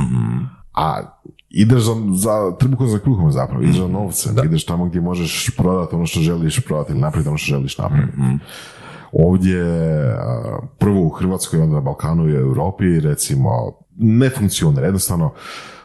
[0.73, 1.01] A
[1.49, 5.95] ideš za, za trbuhom za kruhom zapravo, ideš za novce, ideš tamo gdje možeš prodati
[5.95, 8.17] ono što želiš prodati ili napraviti ono što želiš napraviti.
[9.15, 9.63] Ovdje,
[10.19, 13.49] a, prvo u Hrvatskoj, onda na Balkanu i Europi, recimo,
[13.97, 14.85] ne funkcionira.
[14.85, 15.33] Jednostavno,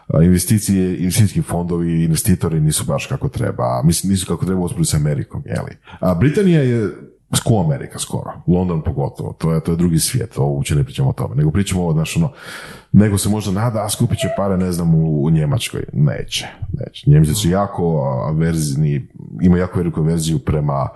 [0.06, 4.94] a, investicije, investicijski fondovi, investitori nisu baš kako treba, mislim nisu kako treba usporediti s
[4.94, 5.76] Amerikom, jeli.
[6.00, 6.90] A Britanija je
[7.34, 11.10] Sko Amerika skoro, London pogotovo, to je, to je drugi svijet, ovo uopće ne pričamo
[11.10, 12.32] o tome, nego pričamo ovo, znaš, ono,
[12.92, 15.84] nego se možda nada, a skupit će pare, ne znam, u, u Njemačkoj.
[15.92, 17.10] Neće, neće.
[17.10, 19.08] Njemci su jako averzni,
[19.42, 20.88] ima jako veliku verziju prema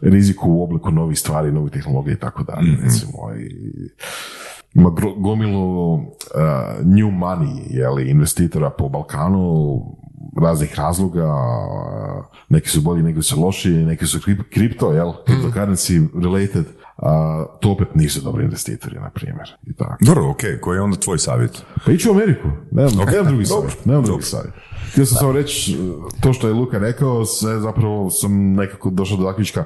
[0.00, 3.12] riziku u obliku novih stvari, novih tehnologija i tako dalje, recimo.
[3.38, 3.90] I,
[4.74, 6.00] ima gomilu uh,
[6.84, 9.80] new money, jeli, investitora po Balkanu,
[10.42, 16.22] raznih razloga, uh, neki su bolji, neki su lošiji, neki su krip- kripto, jel, cryptocurrency
[16.22, 16.64] related,
[16.96, 19.56] a to opet nisu dobri investitori, na primjer.
[19.66, 20.04] I tako.
[20.04, 21.62] Dobro, ok, koji je onda tvoj savjet?
[21.86, 24.54] Pa iću u Ameriku, nemam, Ok, nemam drugi dobro, savjet, nemam drugi savjet.
[24.92, 25.76] Htio sam samo reći,
[26.20, 29.64] to što je Luka rekao, sve zapravo sam nekako došao do zaključka,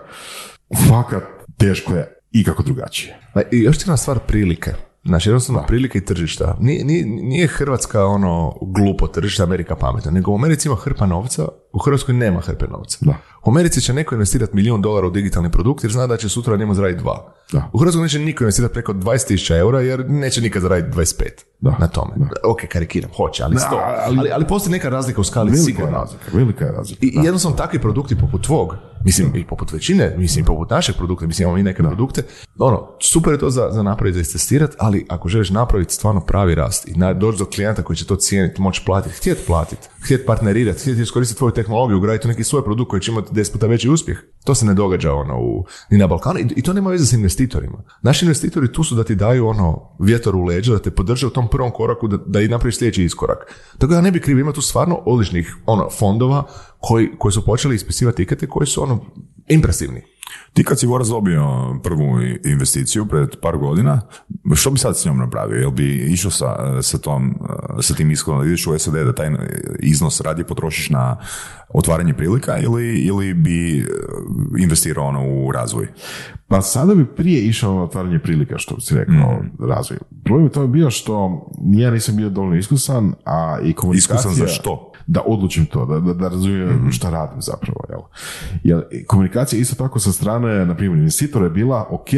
[0.88, 1.22] fakat
[1.57, 3.18] teško je i kako drugačije.
[3.34, 4.70] Pa i još jedna stvar prilike.
[5.05, 6.57] Znači, jednostavno prilike i tržišta.
[6.61, 11.48] Nije, nije, nije Hrvatska ono glupo tržište, Amerika pametna, nego u Americi ima hrpa novca,
[11.75, 12.99] u Hrvatskoj nema hrpe novca.
[13.01, 13.14] Da.
[13.45, 16.57] U Americi će neko investirati milijun dolara u digitalni produkt jer zna da će sutra
[16.57, 17.33] njemu zaraditi dva.
[17.53, 17.70] Da.
[17.72, 21.25] U Hrvatskoj neće niko investirati preko 20.000 eura jer neće nikad zaraditi 25
[21.61, 21.77] Da.
[21.79, 22.12] na tome.
[22.45, 23.77] Ok, karikiram, hoće, ali, Da, sto.
[23.77, 25.99] ali- Ali, ali, postoji neka razlika u skali Velika je sigurno.
[25.99, 27.01] razlika, velika je razlika.
[27.03, 31.27] I jednostavno takvi produkti poput tvog, mislim i poput većine, mislim i poput našeg produkta,
[31.27, 32.22] mislim imamo i neke produkte,
[32.59, 36.55] ono, super je to za, za napraviti, za istestirati, ali ako želiš napraviti stvarno pravi
[36.55, 40.81] rast i doći do klijenta koji će to cijeniti, moći platiti, htjeti platiti, htjeti partnerirati,
[40.81, 44.19] htjeti iskoristiti tvoju tehnologiju, ugraditi neki svoj produkt koji će imati 10 puta veći uspjeh,
[44.45, 47.83] to se ne događa ono u, ni na Balkanu i, to nema veze s investitorima.
[48.03, 51.31] Naši investitori tu su da ti daju ono vjetar u leđa, da te podrže u
[51.31, 53.39] tom prvom koraku da, da i napraviš sljedeći iskorak.
[53.79, 56.45] Tako da ne bi krivo, ima tu stvarno odličnih ono, fondova
[56.81, 59.01] koji, koji su počeli ispisivati tikete koji su ono
[59.49, 60.03] impresivni.
[60.53, 61.45] Ti kad si Voraz dobio
[61.82, 64.01] prvu investiciju pred par godina,
[64.55, 65.61] što bi sad s njom napravio?
[65.61, 67.35] Jel bi išao sa, sa, tom,
[67.80, 69.30] sa tim ishodom da ideš u SAD da taj
[69.78, 71.16] iznos radije potrošiš na
[71.68, 73.85] otvaranje prilika ili, ili bi e,
[74.59, 75.89] investirao ono u razvoj?
[76.49, 79.99] Pa sada bi prije išao na otvaranje prilika, što si rekao, razvoj.
[80.24, 84.16] Problem je to bio što ja nisam bio dovoljno iskusan, a i komunikacija...
[84.16, 84.93] Iskusan za što?
[85.07, 87.80] Da odlučim to, da, da, da razumijem šta radim zapravo.
[87.88, 88.00] Jel?
[88.64, 92.09] Jer komunikacija isto tako sa strane, na primjer, investitora je bila, ok,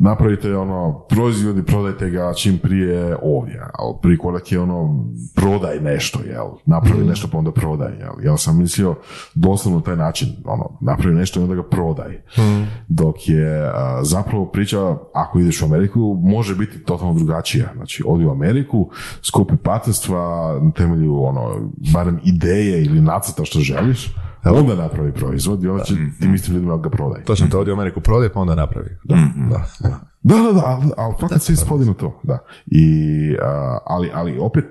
[0.00, 5.80] napravite ono, proizvod i prodajte ga čim prije ovdje, ali prvi korak je ono, prodaj
[5.80, 6.46] nešto, jel?
[6.66, 8.24] Napravi nešto pa onda prodaj, jel?
[8.24, 8.94] Ja sam mislio
[9.34, 12.22] doslovno taj način, ono, napravi nešto i onda ga prodaj.
[12.88, 17.68] Dok je a, zapravo priča, ako ideš u Ameriku, može biti totalno drugačija.
[17.76, 18.90] Znači, odi u Ameriku,
[19.22, 24.14] skupi partnerstva na temelju, ono, barem ideje ili nacrta što želiš,
[24.44, 27.24] onda napravi proizvod i onda će tim istim ljudima ga prodaj.
[27.24, 28.96] Točno to ovdje u Ameriku prodaje pa onda napravi.
[29.04, 29.16] Da,
[29.50, 30.00] da, da.
[30.22, 32.38] Da, da, da, ali, fakat se ispodinu to, da.
[32.66, 34.64] I, a, ali, ali opet,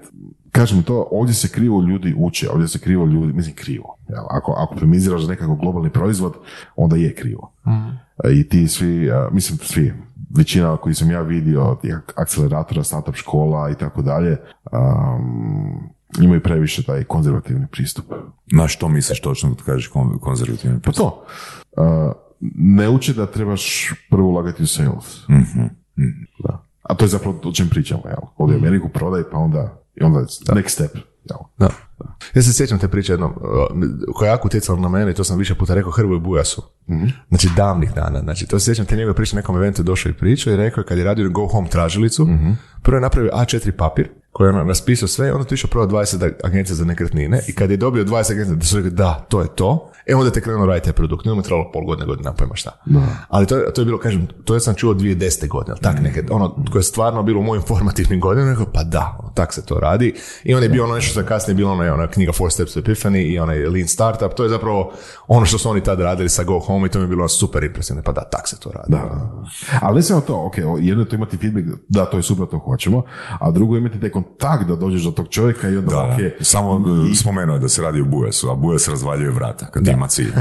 [0.52, 3.98] kažem to, ovdje se krivo ljudi uče, ovdje se krivo ljudi, mislim krivo.
[4.10, 4.24] Jel?
[4.30, 6.34] Ako, ako premiziraš za nekakav globalni proizvod,
[6.76, 7.54] onda je krivo.
[8.24, 9.94] E, I ti svi, a, mislim svi,
[10.38, 14.38] većina koji sam ja vidio, tih akceleratora, startup škola i tako dalje,
[16.22, 18.06] imaju previše taj konzervativni pristup.
[18.52, 21.26] Na što misliš točno kad kažeš kon- konzervativni Pa to,
[21.78, 22.12] a,
[22.56, 25.26] ne uči da trebaš prvo ulagati u sales.
[26.44, 26.64] Da.
[26.82, 28.22] A to je zapravo o čem pričamo, jel?
[28.38, 30.92] Odi u Ameriku, prodaj, pa onda, i onda next step,
[31.30, 31.40] jel?
[31.58, 31.70] Da.
[32.34, 33.34] Ja se sjećam te priče jednom,
[34.14, 36.62] koja je jako utjecala na mene i to sam više puta rekao Hrvoju Bujasu.
[37.30, 38.20] Znači davnih dana.
[38.20, 40.82] Znači to se sjećam te njegove priče na nekom eventu došao i pričao i rekao
[40.82, 42.28] je kad je radio Go Home tražilicu,
[42.82, 45.86] prvo je napravio A4 papir koji je ono raspisao sve i onda tu išao prvo
[45.88, 49.42] 20 agencija za nekretnine i kad je dobio 20 agencija da su rekli da, to
[49.42, 51.26] je to, e onda te krenuo raditi taj produkt.
[51.26, 52.72] Nije mu trebalo pol godine, godina, pojma šta.
[53.30, 55.48] Ali to, je- to je bilo, kažem, to ja sam čuo 2010.
[55.48, 58.84] godine, ali tak neke, ono koje je stvarno bilo u mojim formativnim godinama, rekao, pa
[58.84, 60.14] da, tak se to radi.
[60.44, 62.74] I onda je bilo ono nešto što je kasnije bilo ono, ona knjiga Four Steps
[62.74, 64.94] to Epiphany i onaj Lean Startup, to je zapravo
[65.28, 67.64] ono što su oni tad radili sa Go Home i to mi je bilo super
[67.64, 68.92] impresivno, pa da, tak se to radi.
[68.92, 69.32] Da.
[69.82, 72.60] Ali ne samo to, ok, jedno je to imati feedback, da, to je super, to
[72.60, 73.04] hoćemo,
[73.40, 76.20] a drugo je imati taj kontakt da dođeš do tog čovjeka i onda, Da, ok,
[76.20, 76.44] da.
[76.46, 80.08] Samo e, spomenuo je da se radi o Bujasu, a Bujas razvaljuje vrata kad ima
[80.08, 80.32] cilj.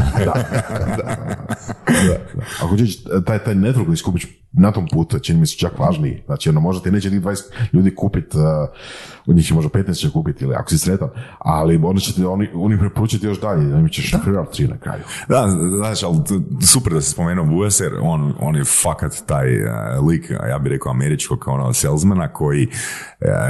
[2.63, 4.27] Ako ćeš taj, taj network koji skupiš
[4.57, 6.23] na tom putu, čini mi se čak važniji.
[6.27, 7.43] Znači, ono, možda ti neće tih 20
[7.73, 12.01] ljudi kupit, uh, njih će možda 15 će kupiti, ili ako si sretan, ali onda
[12.01, 15.03] će ti oni, oni preporučiti još dalje, da mi ćeš šoferat tri na kraju.
[15.29, 16.19] Da, znaš, ali
[16.67, 19.71] super da se spomenuo Bujas, jer on, on je fakat taj e,
[20.09, 22.69] lik, ja bih rekao američkog ono, salesmana koji e,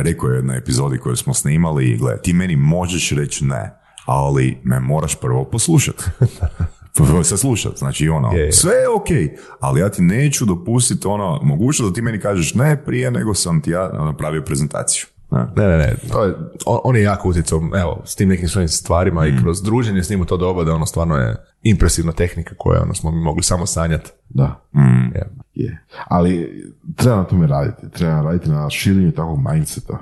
[0.03, 4.61] rekao je u jednoj epizodi koju smo snimali, gle, ti meni možeš reći ne, ali
[4.65, 6.05] me moraš prvo poslušati.
[7.25, 8.53] Se slušat, znači ono, Je, je.
[8.53, 12.85] sve je ok, ali ja ti neću dopustiti ono, mogućnost da ti meni kažeš ne
[12.85, 15.07] prije nego sam ti ja napravio prezentaciju.
[15.31, 16.35] Ne, ne, ne, to je,
[16.67, 20.11] on, on je jako utjecao, evo, s tim nekim svojim stvarima i kroz druženje s
[20.11, 23.43] njim u to doba da ono stvarno je impresivna tehnika koja ono smo mi mogli
[23.43, 24.11] samo sanjati.
[24.29, 24.61] Da.
[25.15, 25.31] Je.
[25.55, 25.85] Je.
[26.07, 26.65] Ali
[26.97, 27.91] treba na tome raditi.
[27.91, 29.99] Treba raditi na širenju takvog mindseta.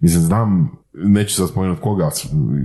[0.00, 0.70] Mislim, znam,
[1.04, 2.10] neću sad spomenuti koga,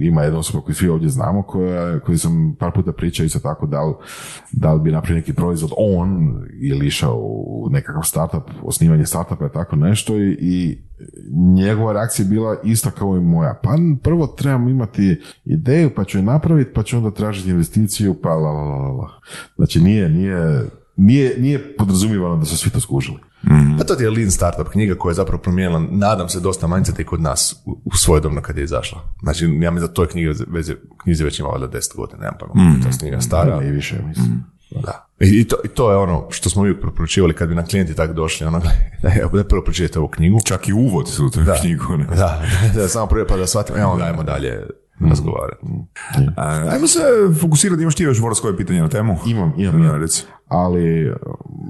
[0.02, 3.68] ima jedna osoba koju svi ovdje znamo, koja, koji sam par puta pričao isto tako
[3.68, 3.94] da li,
[4.52, 9.52] da li bi napravio neki proizvod on ili išao u nekakav startup, osnivanje startupa i
[9.54, 10.78] tako nešto i, i
[11.56, 13.60] njegova reakcija je bila ista kao i moja.
[13.64, 13.70] Pa
[14.04, 18.52] prvo trebam imati ideju, pa ću je napraviti, pa ću onda tražiti investiciju, pa la
[18.52, 19.10] la la la.
[19.56, 20.66] Znači nije, nije,
[20.96, 23.18] nije, nije podrazumijevano da su svi to skužili.
[23.78, 27.00] Pa to ti je Lean Startup knjiga koja je zapravo promijenila, nadam se, dosta mindset
[27.00, 29.02] i kod nas u, u svojedobno kad je izašla.
[29.22, 32.36] Znači, ja mislim da to je knjiga, veze, knjizi već ima valjda 10 godina, nemam
[32.40, 33.64] pojma, to je knjiga stara.
[33.64, 34.44] I više, mislim.
[34.84, 35.08] Da.
[35.20, 37.96] I, i to, I to je ono što smo uvijek preporučivali kad bi nam klijenti
[37.96, 38.60] tako došli, ono,
[39.34, 40.40] da prvo pročitajte ovu knjigu.
[40.46, 41.56] Čak i uvod su u tu Da.
[41.62, 41.98] knjigu.
[41.98, 42.06] Ne?
[42.06, 42.42] Da,
[42.76, 44.60] da, samo prvo pa da shvatimo, evo onda ajmo dalje
[45.10, 45.66] razgovarati.
[46.38, 47.00] A, ajmo se
[47.42, 49.18] fokusirati, imaš ti još Boris koje pitanje na temu?
[49.26, 50.02] Imam, imam, Da, imam.
[50.02, 50.24] reci.
[50.48, 51.14] Ali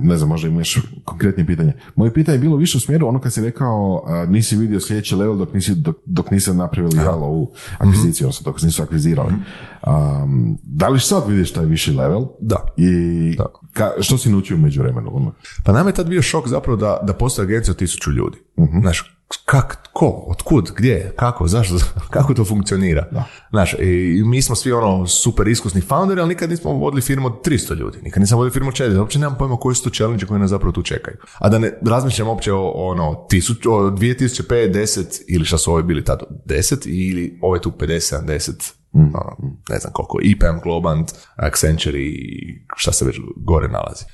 [0.02, 1.74] ne znam, možda imaš konkretnije pitanje.
[1.96, 5.16] Moje pitanje je bilo više u smjeru ono kad si rekao a, nisi vidio sljedeći
[5.16, 9.34] level dok nisi, dok, dok nisi napravili jel, ovu akviziciju, odnosno dok nisu akvizirali.
[9.88, 12.26] Um, da li sad vidiš taj viši level?
[12.40, 12.58] Da.
[12.78, 13.38] I
[13.74, 15.32] ka, što si naučio među vremenu?
[15.64, 18.38] Pa nama je tad bio šok zapravo da, da postoji agencija od tisuću ljudi.
[18.82, 21.76] Znaš, kak, ko, otkud, gdje, kako, zašto,
[22.16, 23.26] kako to funkcionira.
[23.50, 27.48] Znaš, i mi smo svi ono super iskusni founderi, ali nikad nismo vodili firmu od
[27.48, 30.26] 300 ljudi, nikad nisam vodio firmu od 400, uopće nemam pojma koji su to challenge
[30.26, 31.18] koji nas zapravo tu čekaju.
[31.40, 35.84] A da ne razmišljam uopće o, ono, tisuću, o 2005, 10 ili šta su ovi
[35.84, 39.38] bili tad, 10 ili ove tu 50, 70 ono,
[39.70, 44.06] ne znam koliko, IPM, Globant, Accenture i šta se već gore nalazi.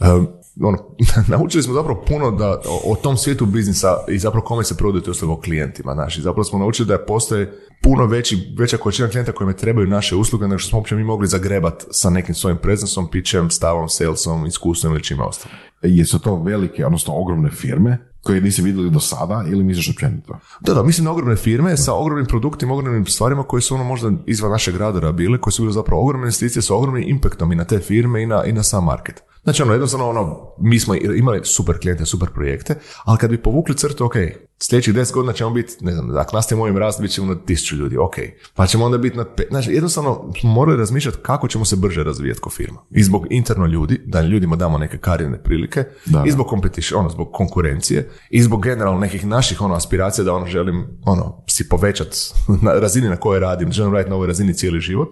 [0.00, 0.28] Um,
[0.60, 0.78] ono,
[1.36, 5.02] naučili smo zapravo puno da, o, o tom svijetu biznisa i zapravo kome se prodaju
[5.10, 5.94] usluge o klijentima.
[5.94, 10.16] Znaš, i zapravo smo naučili da postoje puno veći, veća količina klijenta kojima trebaju naše
[10.16, 14.46] usluge nego što smo uopće mi mogli zagrebat sa nekim svojim prezensom, pitchem, stavom, salesom,
[14.46, 15.56] iskustvom ili čime ostalim.
[15.82, 20.38] Jesu to velike, odnosno ogromne firme koje nisi vidjeli do sada ili misliš općenito?
[20.60, 24.12] Da, da, mislim na ogromne firme sa ogromnim produktima, ogromnim stvarima koje su ono možda
[24.26, 27.64] izvan našeg radara bile, koje su bile zapravo ogromne investicije sa ogromnim impaktom i na
[27.64, 29.22] te firme i na, i na sam market.
[29.42, 32.74] Znači ono, jednostavno ono, mi smo imali super klijente, super projekte,
[33.04, 34.14] ali kad bi povukli crtu, ok,
[34.62, 37.76] sljedećih 10 godina ćemo biti, ne znam, ako nastavimo ovim rast, bit ćemo na tisuću
[37.76, 38.14] ljudi, ok,
[38.54, 42.04] pa ćemo onda biti na pet, znači jednostavno smo morali razmišljati kako ćemo se brže
[42.04, 42.80] razvijati kao firma.
[42.90, 47.10] I zbog interno ljudi, da ljudima damo neke karijerne prilike, Da, i zbog competition, ono,
[47.10, 52.16] zbog konkurencije, i zbog generalno nekih naših ono aspiracija da ono želim ono si povećat
[52.62, 55.08] na razini na kojoj radim, želim raditi na ovoj razini cijeli život.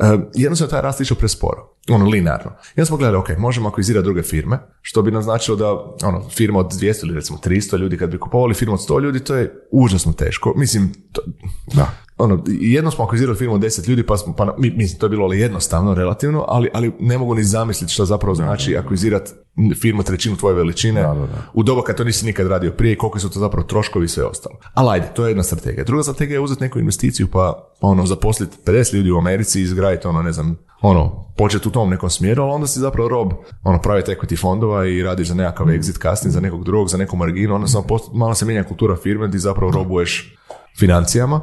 [0.00, 2.50] Uh, jednostavno taj rast išao presporo, ono linearno.
[2.76, 5.72] Onda smo gledali, ok, možemo akvizirati druge firme, što bi nam značilo da
[6.02, 9.24] ono, firma od 200 ili recimo 300 ljudi, kad bi kupovali firmu od 100 ljudi,
[9.24, 10.52] to je užasno teško.
[10.56, 11.22] Mislim, to,
[11.74, 12.07] Da.
[12.18, 15.10] Ono, jednom smo akvizirali firmu od 10 ljudi, pa, smo, pa mi- mislim, to je
[15.10, 19.30] bilo ali jednostavno, relativno, ali, ali ne mogu ni zamisliti što zapravo znači akvizirati
[19.80, 21.42] firmu trećinu tvoje veličine Da, da, da.
[21.54, 24.08] u doba kad to nisi nikad radio prije i koliko su to zapravo troškovi i
[24.08, 24.56] sve ostalo.
[24.74, 25.84] Ali ajde, to je jedna strategija.
[25.84, 30.06] Druga strategija je uzeti neku investiciju pa, ono, zaposliti 50 ljudi u Americi i izgraditi
[30.06, 33.32] ono, ne znam, ono, početi u tom nekom smjeru, ali onda si zapravo rob
[33.64, 37.16] ono, private equity fondova i radiš za nekakav exit kasnije, za nekog drugog, za neku
[37.16, 40.36] marginu, onda samo malo se mijenja kultura firme, ti zapravo robuješ
[40.78, 41.40] financijama.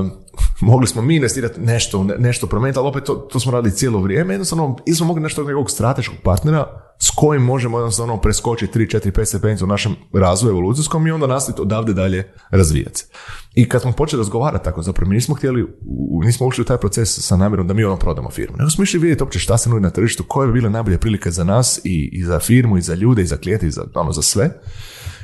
[0.00, 0.10] Um,
[0.70, 4.00] mogli smo mi investirati nešto, ne- nešto promijeniti, ali opet to, to smo radili cijelo
[4.00, 4.34] vrijeme.
[4.34, 6.66] Jednostavno, smo mogli nešto od nekog strateškog partnera
[6.98, 11.26] s kojim možemo jednostavno preskočiti 3, 4, 5 stepenica u našem razvoju evolucijskom i onda
[11.26, 13.06] nastaviti odavde dalje razvijati se.
[13.54, 15.66] I kad smo počeli razgovarati tako, zapravo mi nismo htjeli,
[16.24, 18.56] nismo ušli u taj proces sa namjerom da mi ono prodamo firmu.
[18.58, 21.30] Nego smo išli vidjeti uopće šta se nudi na tržištu, koje bi bile najbolje prilike
[21.30, 24.12] za nas i, i za firmu, i za ljude, i za klijente, i za, ono,
[24.12, 24.60] za sve.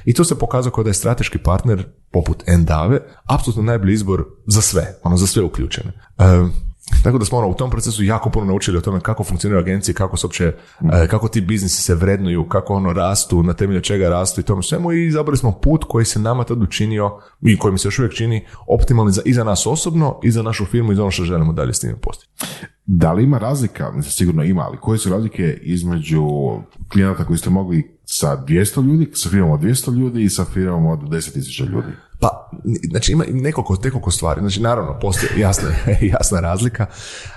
[0.05, 4.99] I se pokazao kao da je strateški partner poput Endave apsolutno najbolji izbor za sve,
[5.03, 5.93] ono za sve uključene.
[6.19, 6.25] E,
[7.03, 9.95] tako da smo ono, u tom procesu jako puno naučili o tome kako funkcioniraju agencije,
[9.95, 10.45] kako se uopće,
[10.93, 14.63] e, kako ti biznisi se vrednuju, kako ono rastu, na temelju čega rastu i tome
[14.63, 17.11] svemu i izabrali smo put koji se nama tad učinio
[17.43, 20.43] i koji mi se još uvijek čini optimalni za, i za nas osobno i za
[20.43, 22.31] našu firmu i za ono što želimo dalje s tim postići.
[22.87, 26.25] Da li ima razlika, mislim sigurno ima, ali koje su razlike između
[26.93, 30.87] klijenata koji ste mogli sa 200 ljudi, sa firmom od 200 ljudi i sa firmom
[30.87, 31.93] od 10.000 ljudi?
[32.21, 32.51] Pa,
[32.91, 34.41] znači ima nekoliko, nekoliko stvari.
[34.41, 35.69] Znači, naravno, postoji jasna,
[36.15, 36.87] jasna razlika.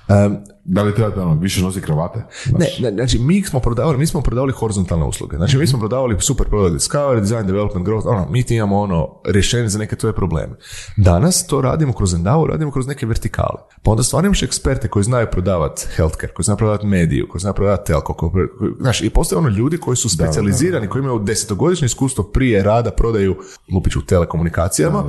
[0.08, 2.26] Um, Da li trebate ono, više nosi kravate?
[2.60, 5.38] Ne, ne, znači mi smo prodavali, mi smo prodavali horizontalne usluge.
[5.38, 9.10] Znači mi smo prodavali super product discovery, design, development, growth, ono, mi ti imamo ono
[9.26, 10.54] rješenje za neke tvoje probleme.
[10.98, 13.60] Danas to radimo kroz Endavo, radimo kroz neke vertikale.
[13.84, 17.54] Pa onda stvarno imaš eksperte koji znaju prodavati healthcare, koji znaju prodavati mediju, koji znaju
[17.54, 21.86] prodavati telko, koji, koji- znaš, i postoje ono ljudi koji su specijalizirani koji imaju desetogodišnje
[21.86, 23.36] iskustvo prije rada, prodaju,
[23.74, 25.04] lupiću u telekomunikacijama,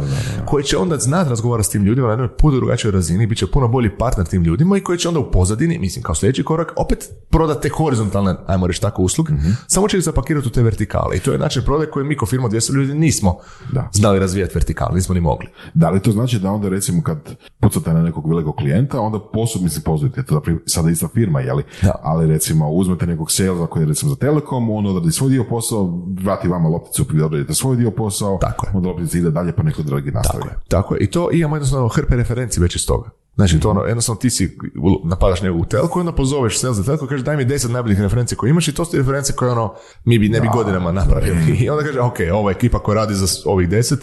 [0.46, 3.46] koji će onda znati razgovarati s tim ljudima na jednoj puno drugačijoj razini, bit će
[3.46, 6.72] puno bolji partner tim ljudima i koji će onda u pozadini, mislim kao sljedeći korak,
[6.76, 6.98] opet
[7.30, 9.32] prodati te horizontalne, ajmo reći tako, usluge,
[9.66, 11.16] samo će ih zapakirati u te vertikale.
[11.16, 13.36] I to je način prodaje koji mi kao firma 200 ljudi nismo
[13.72, 13.88] Da.
[13.92, 15.46] znali razvijati vertikale, nismo ni mogli.
[15.74, 17.18] Da li to znači da onda recimo kad
[17.60, 21.62] pucate na nekog velikog klijenta, onda posebno mislim pozivite, to je sada ista firma, jeli?
[21.82, 21.94] Da.
[22.02, 25.98] Ali recimo uzmete nekog salesa koji je recimo za Telekom, on odradi svoj dio posao,
[26.22, 28.72] vrati vama lopticu, vi odradite svoj dio posao, Tako je.
[28.74, 30.42] onda loptica ide dalje pa neko drugi nastavi.
[30.42, 31.00] Tako je, tako je.
[31.00, 33.10] I to imamo jednostavno hrpe referenci već iz toga.
[33.34, 34.58] Znači, to ono, jednostavno ti si,
[35.04, 38.00] napadaš nekog u telku i onda pozoveš sales za telku, kaže daj mi 10 najboljih
[38.00, 40.92] referencija koje imaš i to su ti referencije koje ono, mi bi ne bi godinama
[40.92, 41.52] napravili.
[41.60, 43.96] I onda kaže, ok, ova ekipa koja radi za ovih 10,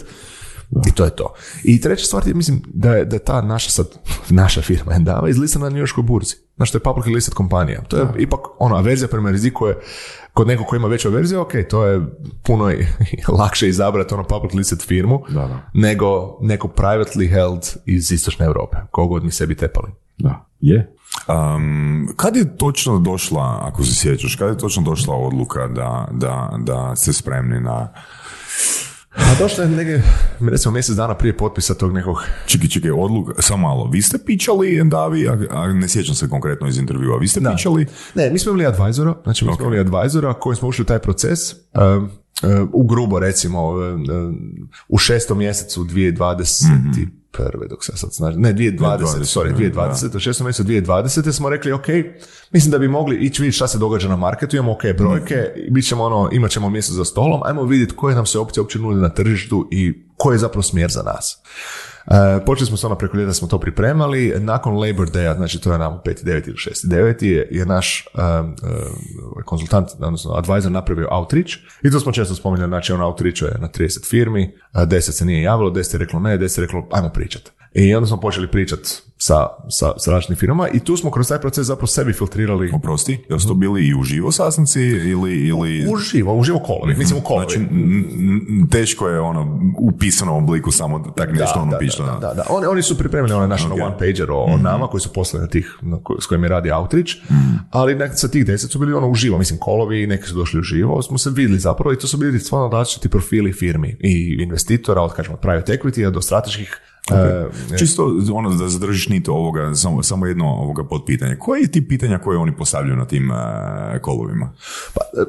[0.86, 1.34] i to je to.
[1.64, 3.86] I treća stvar je, mislim, da je, da je ta naša sad,
[4.42, 6.36] naša firma Endava izlistana na New Yorkskoj burzi.
[6.56, 7.80] Znači, to je publicly listed kompanija.
[7.82, 9.78] To je ipak, ono, averzija prema riziku je,
[10.32, 12.00] kod nekog ko ima veću averziju, ok, to je
[12.42, 12.86] puno i-
[13.28, 15.70] lakše izabrati ono public listed firmu, Da, da.
[15.74, 19.92] nego neko privately held iz istočne Europe, kogod mi sebi tepali.
[20.18, 20.94] Da, je.
[21.28, 26.58] Um, kad je točno došla, ako se sjećaš, kad je točno došla odluka da, da,
[26.58, 27.92] da ste spremni na...
[29.14, 30.02] A došlo je negdje,
[30.50, 32.16] recimo mjesec dana prije potpisa tog nekog
[32.46, 33.88] Čekaj, čekaj, odluka, samo malo.
[33.92, 37.18] Vi ste pičali Endavi, a, a ne sjećam se konkretno iz intervjua.
[37.18, 37.86] Vi ste pičali...
[38.14, 40.98] Ne, mi smo imali advisora, znači mi smo imali advisora koji smo ušli u taj
[40.98, 42.10] proces, um,
[42.72, 47.19] u grubo recimo, um, um, u šestom mjesecu 2021.
[47.70, 51.32] dok se sad znači, ne 2020, 2020, sorry, 2020, u šestom mjesecu 2020.
[51.32, 51.86] smo rekli, ok,
[52.50, 55.36] mislim da bi mogli ići vidjeti šta se događa na marketu, imamo ok brojke,
[55.70, 58.78] bit ćemo ono, imat ćemo mjesto za stolom, ajmo vidjeti koje nam se opcije uopće
[58.78, 61.42] nude na tržištu i koji je zapravo smjer za nas.
[62.10, 65.72] E, počeli smo s ono preko ljeta smo to pripremali, nakon Labor Day, znači to
[65.72, 68.54] je nam 5.9 ili 6.9 je, naš um, um,
[69.44, 71.50] konzultant, odnosno advisor napravio outreach
[71.82, 75.24] i to smo često spominjali, znači on outreach je na 30 firmi, a 10 se
[75.24, 77.42] nije javilo, 10 je reklo ne, 10 je reklo ajmo pričat.
[77.74, 78.78] I onda smo počeli pričat
[79.16, 83.18] sa, sa, sa različitim firmama i tu smo kroz taj proces zapravo sebi filtrirali Oprosti,
[83.28, 85.46] jel su to bili i uživo sastanci ili...
[85.46, 85.86] ili...
[85.94, 87.46] uživo, uživo kolovi, mislim u kolovi.
[87.48, 88.04] Znači, n-
[88.50, 92.02] n- teško je ono u pisanom obliku samo tak nešto ono da, piše.
[92.02, 92.44] da, da, da.
[92.48, 93.72] Oni, oni su pripremili onaj naš Ok.
[93.72, 96.48] one pager o, o nama koji su poslali na tih na ko- s kojim je
[96.48, 97.10] radi outreach,
[97.70, 101.02] ali nek, sa tih deset su bili ono uživo, mislim kolovi, neki su došli uživo,
[101.02, 105.12] smo se vidjeli zapravo i to su bili stvarno različiti profili firmi i investitora, od
[105.12, 106.80] kažemo od private equity do strateških
[107.10, 111.36] e, Čisto ono da zadržiš nit ovoga, samo, samo jedno ovoga potpitanje.
[111.36, 114.52] Koje je ti pitanja koje oni postavljaju na tim e, kolovima?
[114.94, 115.24] Pa, e,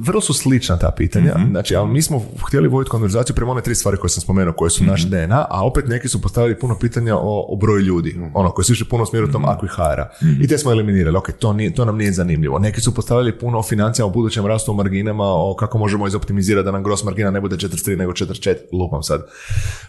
[0.00, 3.74] vrlo su slična ta pitanja, znači, ali mi smo htjeli voditi konverzaciju prema one tri
[3.74, 7.16] stvari koje sam spomenuo, koje su naš DNA, a opet neki su postavili puno pitanja
[7.16, 10.10] o, o broju ljudi, ono, koji su išli puno smjeru tom akvihara.
[10.40, 12.58] I te smo eliminirali, ok, to, nije, to nam nije zanimljivo.
[12.58, 16.64] Neki su postavili puno o financijama, o budućem rastu, o marginama, o kako možemo izoptimizirati
[16.64, 19.26] da nam gross margina ne bude 43 nego 44, lupam sad.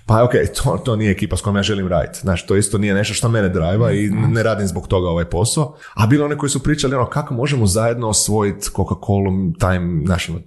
[0.06, 2.20] Pa ok, to, to nije ekipa s kojom ja želim raditi.
[2.22, 5.76] Znači, to isto nije nešto što mene drajva i ne radim zbog toga ovaj posao.
[5.94, 10.44] A bilo one koji su pričali ono kako možemo zajedno osvojiti Coca-Cola, Time, našim,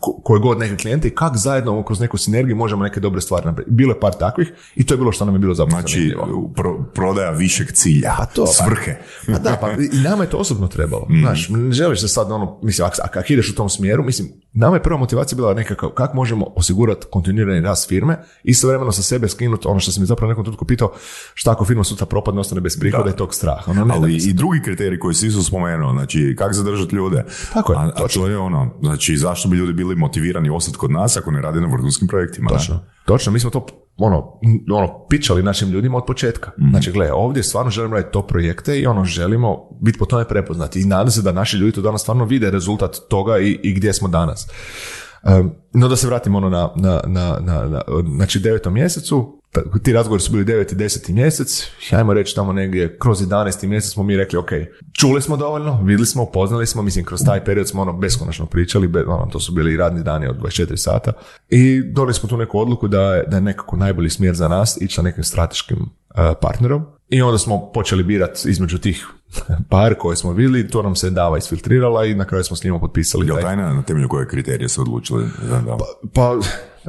[0.00, 3.46] ko- koje god neke klijente i kako zajedno kroz neku sinergiju možemo neke dobre stvari
[3.46, 3.74] napraviti.
[3.74, 6.14] Bilo je par takvih i to je bilo što nam je bilo zapravo Znači,
[6.54, 8.96] pro- prodaja višeg cilja, Pa to, pa- svrhe.
[9.26, 11.06] Pa da, pa i nama je to osobno trebalo.
[11.20, 14.76] Znaš, ne želiš se sad ono, mislim, ako, ako ideš u tom smjeru, mislim, nama
[14.76, 19.61] je prva motivacija bila nekakav, kako možemo osigurati kontinuirani rast firme, istovremeno sa sebe skinuti
[19.66, 20.92] ono što sam mi zapravo nekom trenutku pitao,
[21.34, 23.70] šta ako firma sutra propadne, ostane bez prihoda i tog straha.
[23.70, 27.24] Ono, ne, Ali i drugi kriterij koji si isto spomenuo, znači kako zadržati ljude.
[27.52, 30.90] Tako je, a, a to je ono, znači zašto bi ljudi bili motivirani ostati kod
[30.90, 32.50] nas ako ne rade na vrhunskim projektima.
[32.50, 32.58] ne?
[32.58, 32.80] Točno.
[33.04, 33.66] Točno, mi smo to
[33.96, 34.40] ono,
[34.72, 36.50] ono, pičali našim ljudima od početka.
[36.70, 40.80] Znači, gle, ovdje stvarno želimo raditi to projekte i ono, želimo biti po tome prepoznati.
[40.80, 43.92] I nadam se da naši ljudi to danas stvarno vide rezultat toga i, i gdje
[43.92, 44.48] smo danas.
[45.22, 47.82] Um, no da se vratimo ono na, na, na, na, na
[48.16, 49.41] znači devetom mjesecu,
[49.82, 50.72] ti razgovori su bili 9.
[50.72, 51.12] i 10.
[51.12, 53.66] mjesec, ajmo reći tamo negdje kroz 11.
[53.66, 54.50] mjesec smo mi rekli, ok,
[54.92, 58.88] čuli smo dovoljno, vidjeli smo, upoznali smo, mislim kroz taj period smo ono beskonačno pričali,
[58.88, 61.12] be, ono, to su bili radni dani od 24 sata
[61.48, 64.78] i donijeli smo tu neku odluku da je, da je nekako najbolji smjer za nas
[64.80, 69.06] ići sa nekim strateškim uh, partnerom i onda smo počeli birati između tih
[69.70, 72.78] par koje smo vidjeli, to nam se dava isfiltrirala i na kraju smo s njima
[72.78, 75.24] potpisali Jel taj- tajna na temelju koje kriterije se odlučili?
[75.50, 75.76] da?
[75.76, 75.84] pa,
[76.14, 76.38] pa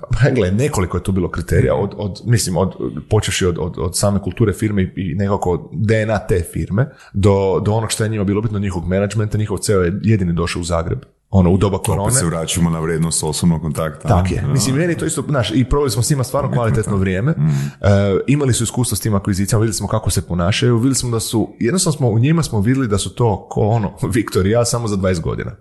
[0.36, 2.74] gle, nekoliko je tu bilo kriterija, od, od, mislim, od,
[3.10, 7.92] počeši od, od, od same kulture firme i- nekako DNA te firme, do, do onog
[7.92, 11.00] što je njima bilo bitno, njihovog menadžmenta, njihov CEO je jedini došao u Zagreb,
[11.30, 12.02] ono, u doba korone.
[12.04, 14.08] Opet se vraćamo na vrednost osobnog kontakta.
[14.08, 14.44] Tak je.
[14.44, 17.32] Mislim, meni to isto, znaš, i proveli smo s njima stvarno kvalitetno vrijeme.
[17.32, 17.36] E,
[18.28, 21.50] imali su iskustvo s tim akvizicijama, vidjeli smo kako se ponašaju, vidjeli smo da su,
[21.60, 24.88] jednostavno smo u njima smo vidjeli da su to ko ono, Viktor i ja samo
[24.88, 25.52] za 20 godina.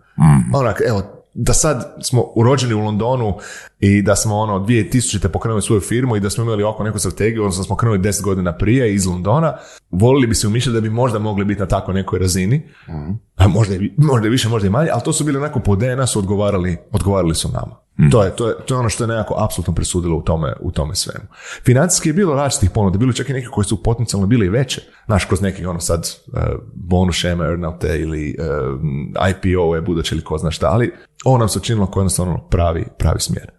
[0.54, 1.02] Onak, evo,
[1.34, 3.38] da sad smo urođeni u Londonu
[3.80, 5.28] i da smo ono 2000.
[5.28, 8.52] pokrenuli svoju firmu i da smo imali oko neku strategiju, odnosno smo krenuli 10 godina
[8.52, 9.56] prije iz Londona,
[9.90, 12.62] volili bi se umišljati da bi možda mogli biti na tako nekoj razini,
[13.36, 16.18] a možda, možda i više, možda i manje, ali to su bili onako po DNA-su
[16.18, 17.76] odgovarali, odgovarali su nama.
[18.10, 20.70] To, je, to, je, to je ono što je nekako apsolutno presudilo u tome, u
[20.72, 21.24] tome svemu.
[21.64, 24.48] Financijski je bilo različitih ponuda, bilo je čak i neke koje su potencijalno bile i
[24.48, 24.82] veće.
[25.06, 26.38] Znaš, kroz neki ono sad uh,
[26.74, 30.92] bonus šeme, earnoute ili uh, IPO-e, buduće ili ko zna šta, ali
[31.24, 33.50] ovo nam se učinilo kao jednostavno pravi, pravi smjer.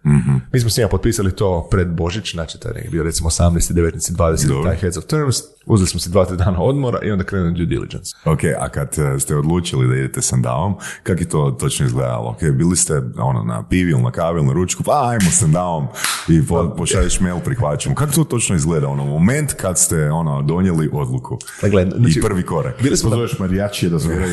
[0.52, 3.72] Mi smo s njima potpisali to pred Božić, znači taj je bio recimo 18.
[3.72, 4.12] 19.
[4.12, 4.48] 20.
[4.48, 4.70] Dobro.
[4.70, 7.66] taj heads of terms, uzeli smo si dva, tri dana odmora i onda krenuli due
[7.66, 8.16] diligence.
[8.24, 12.30] Ok, a kad e, ste odlučili da idete sandavom, kak je to točno izgledalo?
[12.30, 15.86] Ok, bili ste ono, na pivi ili na kavi ili na ručku, pa ajmo sandavom
[16.28, 17.94] i po, pošalješ mail, prihvaćamo.
[17.94, 18.88] Kako to točno izgleda?
[18.88, 22.82] Ono, moment kad ste ono, donijeli odluku Dakle, znači, i prvi korak.
[22.82, 24.16] bili smo Pozoveš marijačije da zove.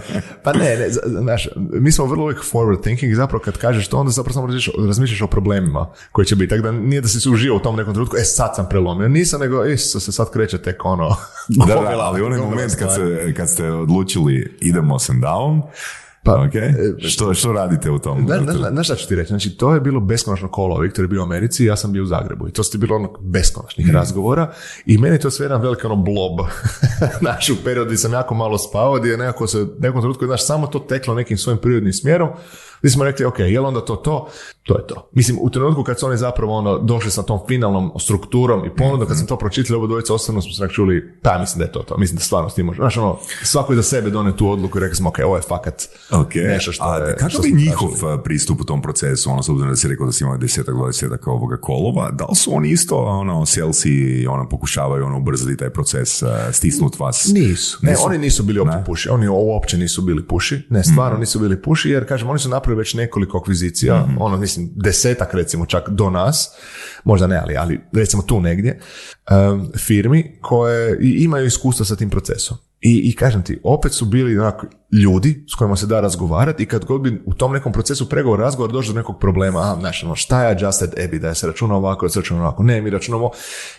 [0.44, 0.88] Pa ne, ne,
[1.20, 4.46] znaš, mi smo vrlo uvijek forward thinking i zapravo kad kažeš to, onda zapravo samo
[4.46, 6.50] razmišljaš, razmišljaš o problemima koji će biti.
[6.50, 9.08] Tako da nije da si se uživao u tom nekom trenutku, e sad sam prelomio.
[9.08, 10.12] Nisam, nego, e, se
[10.46, 11.16] kreće tek ono...
[11.48, 15.62] Da, da, ali onaj moment kad, se, kad ste odlučili idemo sandavom,
[16.26, 16.52] Pa, ok,
[17.08, 18.26] što, što radite u tom?
[18.26, 19.28] Znaš na, znaš šta ću ti reći?
[19.28, 20.78] Znači, to je bilo beskonačno kolo.
[20.78, 22.48] Viktor je bio u Americi, ja sam bio u Zagrebu.
[22.48, 24.52] I to ste bilo ono beskonačnih razgovora.
[24.86, 26.46] I meni je to sve jedan veliki ono blob.
[27.20, 30.46] Znaš, u periodu gdje sam jako malo spavao, gdje je nekako se, nekom trenutku, znaš,
[30.46, 32.28] samo to teklo nekim svojim prirodnim smjerom.
[32.80, 34.28] Gdje smo rekli, ok, je li onda to to?
[34.62, 35.08] To je to.
[35.12, 39.08] Mislim, u trenutku kad su oni zapravo ono, došli sa tom finalnom strukturom i ponudom,
[39.08, 41.72] kad sam to pročitali, obo dvojica osobno smo se nekako čuli, pa mislim da je
[41.72, 41.96] to to.
[41.98, 42.76] Mislim da stvarno s tim može.
[42.76, 45.42] Znaš, ono, svako je za sebe donio tu odluku i rekli smo, ok, ovo je
[45.42, 45.88] fakat
[46.20, 47.14] Ok, nešto što a je...
[47.18, 48.14] što kakav smo je njihov tražili.
[48.14, 50.74] uh, pristup u tom procesu, ono, s obzirom da si rekao da si imao desetak,
[50.74, 55.70] dvadesetak ovoga kolova, da li su oni isto, ono, selsi, ono, pokušavaju, ono, ubrzati taj
[55.70, 57.30] proces, uh, stisnut vas?
[57.34, 57.78] Nisu.
[57.82, 58.02] Ne, Nisu?
[58.06, 59.08] oni nisu bili uopće puši.
[59.08, 60.62] Oni uopće nisu bili puši.
[60.70, 64.70] Ne, stvarno nisu bili puši jer, kažem, oni su napravili već nekoliko akvizicija, ono, mislim,
[64.76, 66.50] desetak recimo čak do nas,
[67.04, 68.80] možda ne, ali, ali recimo tu negdje,
[69.30, 72.56] um, firmi koje imaju iskustva sa tim procesom.
[72.86, 76.66] I, I kažem ti, opet su bili onako ljudi s kojima se da razgovarati i
[76.66, 80.04] kad god bi u tom nekom procesu pregovora razgovor došlo do nekog problema, a, znaš,
[80.04, 82.80] ono, šta je adjusted EBI, da je se računa ovako, da se računa ovako, ne,
[82.80, 83.30] mi računamo,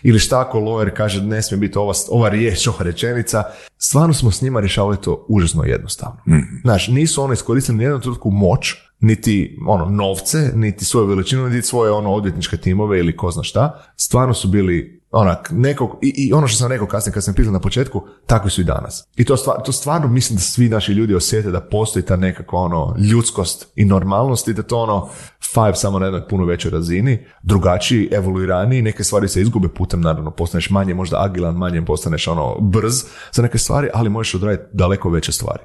[0.02, 3.44] ili šta ako lawyer kaže ne smije biti ova, ova riječ, ova rečenica,
[3.78, 6.18] stvarno smo s njima rješavali to užasno jednostavno.
[6.62, 11.90] Znaš, nisu ono iskoristili nijednu trenutku moć, niti ono novce, niti svoju veličinu, niti svoje
[11.90, 13.82] ono odvjetničke timove ili ko zna šta.
[13.96, 17.52] Stvarno su bili onak, nekog, i, i ono što sam rekao kasnije kad sam pisao
[17.52, 19.08] na početku, takvi su i danas.
[19.16, 22.60] I to, stvar, to stvarno mislim da svi naši ljudi osjete da postoji ta nekakva
[22.60, 25.08] ono ljudskost i normalnost i da to ono
[25.54, 30.30] five samo na jednoj puno većoj razini, drugačiji, evoluiraniji, neke stvari se izgube putem, naravno,
[30.30, 35.10] postaneš manje možda agilan, manje postaneš ono brz za neke stvari, ali možeš odraditi daleko
[35.10, 35.62] veće stvari.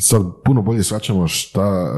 [0.00, 1.92] Sad puno bolje shvaćamo šta,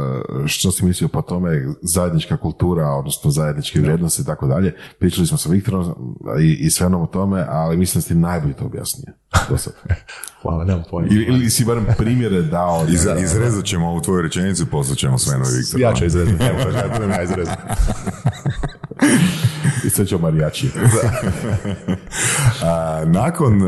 [0.46, 4.74] što si mislio po tome, zajednička kultura, odnosno zajedničke vrijednosti i tako dalje.
[4.98, 8.54] Pričali smo sa Viktorom i, i sve o tome, ali mislim da si ti najbolje
[8.54, 9.12] to objasnio.
[9.48, 9.72] Do sad.
[10.42, 11.08] Hvala, nemam pojma.
[11.10, 12.86] Ili, ili si barem primjere dao.
[12.88, 15.82] Iz, da- izrezat ćemo ovu tvoju rečenicu, poslat ćemo Svenu i Viktoru.
[15.82, 17.62] Ja ću izrezati, ne možeš, ja budem ja izrezati.
[19.86, 20.70] I sve će marijači.
[23.20, 23.62] Nakon,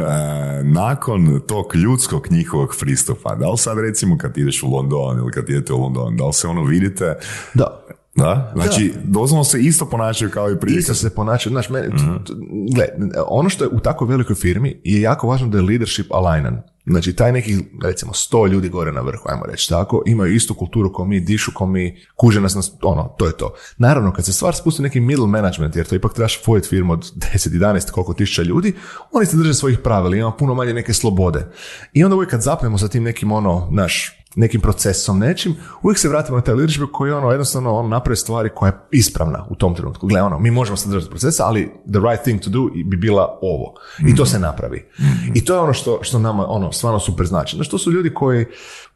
[0.63, 5.51] nakon tog ljudskog njihovog pristupa, da li sad recimo kad ideš u London ili kad
[5.51, 7.15] idete u London, da li se ono vidite
[7.55, 7.83] Da.
[8.15, 8.53] Da?
[8.55, 10.79] Znači, doslovno se isto ponašaju kao i prije.
[10.79, 12.33] Isto se ponašaju, znaš, meni, t- t-
[12.75, 12.85] gle,
[13.29, 16.63] ono što je u tako velikoj firmi je jako važno da je leadership alignan.
[16.87, 20.93] Znači, taj neki, recimo, sto ljudi gore na vrhu, ajmo reći tako, imaju istu kulturu
[20.93, 23.55] kao mi, dišu kao mi, kuže nas, nas, ono, to je to.
[23.79, 27.13] Naravno, kad se stvar spusti neki middle management, jer to ipak trebaš voditi firmu od
[27.35, 28.75] 10, 11, koliko tisuća ljudi,
[29.13, 31.47] oni se drže svojih pravila, ima puno manje neke slobode.
[31.93, 36.09] I onda uvijek kad zapnemo sa tim nekim, ono, naš, nekim procesom, nečim, uvijek se
[36.09, 39.75] vratimo na taj leadership koji ono, jednostavno on napravi stvari koja je ispravna u tom
[39.75, 40.07] trenutku.
[40.07, 43.39] Gle, ono, mi možemo se držati procesa, ali the right thing to do bi bila
[43.43, 43.75] ovo.
[44.09, 44.89] I to se napravi.
[45.35, 47.57] I to je ono što, što nama ono, stvarno super znači.
[47.57, 48.47] Znaš, to su ljudi koji,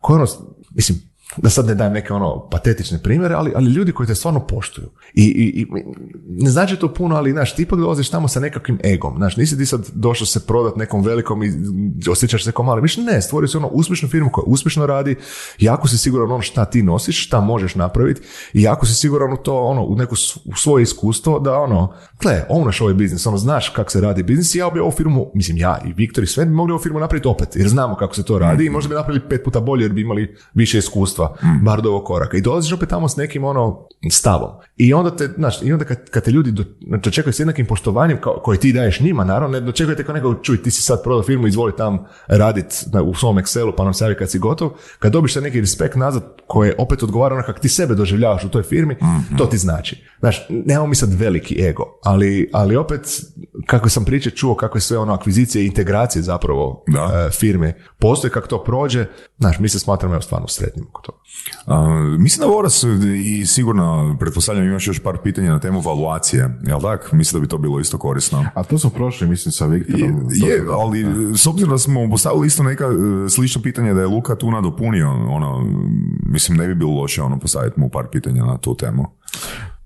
[0.00, 0.26] koji ono,
[0.70, 4.46] mislim, da sad ne dajem neke ono patetične primjere, ali, ali ljudi koji te stvarno
[4.46, 4.88] poštuju.
[5.14, 5.66] I, i, i
[6.28, 9.16] ne znači to puno, ali znaš, ti ipak dolaziš tamo sa nekakvim egom.
[9.16, 11.50] Znaš, nisi ti sad došao se prodat nekom velikom i
[12.10, 12.82] osjećaš se kao mali.
[12.82, 15.16] Mislim, ne, stvorio si ono uspješnu firmu koja uspješno radi,
[15.58, 18.20] jako si siguran ono šta ti nosiš, šta možeš napraviti
[18.52, 22.44] i jako si siguran u to, ono, u neko u svoje iskustvo da ono, gle,
[22.50, 25.78] owneš ovaj biznis, ono, znaš kako se radi biznis ja bi ovu firmu, mislim ja
[25.86, 28.38] i Viktor i sve bi mogli ovu firmu napraviti opet, jer znamo kako se to
[28.38, 31.82] radi i možda bi napravili pet puta bolje jer bi imali više iskustva iskustva, bar
[31.82, 32.36] do ovog koraka.
[32.36, 34.50] I dolaziš opet tamo s nekim ono stavom.
[34.76, 38.20] I onda te, znaš, i onda kad, kad te ljudi do, dočekaju s jednakim poštovanjem
[38.20, 41.22] kao, koje ti daješ njima, naravno, ne dočekujete kao nekog, čuj, ti si sad prodao
[41.22, 41.98] firmu, izvoli tam
[42.28, 44.70] radit na- u svom Excelu, pa nam se javi kad si gotov.
[44.98, 48.48] Kad dobiš taj neki respekt nazad koje opet odgovara ono kako ti sebe doživljavaš u
[48.48, 48.96] toj firmi,
[49.38, 50.04] to ti znači.
[50.20, 53.00] Znaš, nemamo mi sad veliki ego, ali, ali opet,
[53.66, 57.26] kako sam priče čuo, kako je sve ono akvizicije i integracije zapravo Da.
[57.26, 59.06] e, firme postoji, kako to prođe,
[59.38, 61.18] znaš, mi se smatramo evo, stvarno sretnim oko toga.
[61.66, 61.88] A,
[62.18, 62.84] mislim da Voras
[63.24, 67.12] i sigurno, pretpostavljam imaš još par pitanja na temu valuacije, jel tak?
[67.12, 68.46] Mislim da bi to bilo isto korisno.
[68.54, 70.28] A to smo prošli, mislim, sa Viktorom.
[70.32, 71.06] Je, je, ali
[71.36, 75.10] s obzirom da smo postavili isto neka e, slična pitanja da je Luka tu nadopunio,
[75.10, 75.66] ono,
[76.26, 79.06] mislim ne bi bilo loše ono postaviti mu par pitanja na tu temu.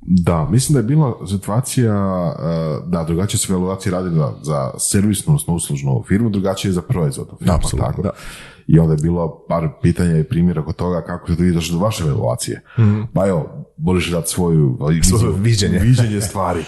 [0.06, 5.32] Da, mislim da je bila situacija uh, da drugačije se valuacije radi za, za servisnu,
[5.32, 7.54] odnosno uslužnu firmu, drugačije za proizvodnu firmu.
[7.54, 8.02] Apsolutno, tako?
[8.02, 8.10] da.
[8.66, 11.78] I onda je bilo par pitanja i primjera oko toga kako ste vi došli do
[11.78, 12.62] vaše valuacije.
[13.14, 14.78] Pa evo, možeš dati svoju,
[15.38, 15.78] viđenje.
[15.88, 16.64] viđenje stvari.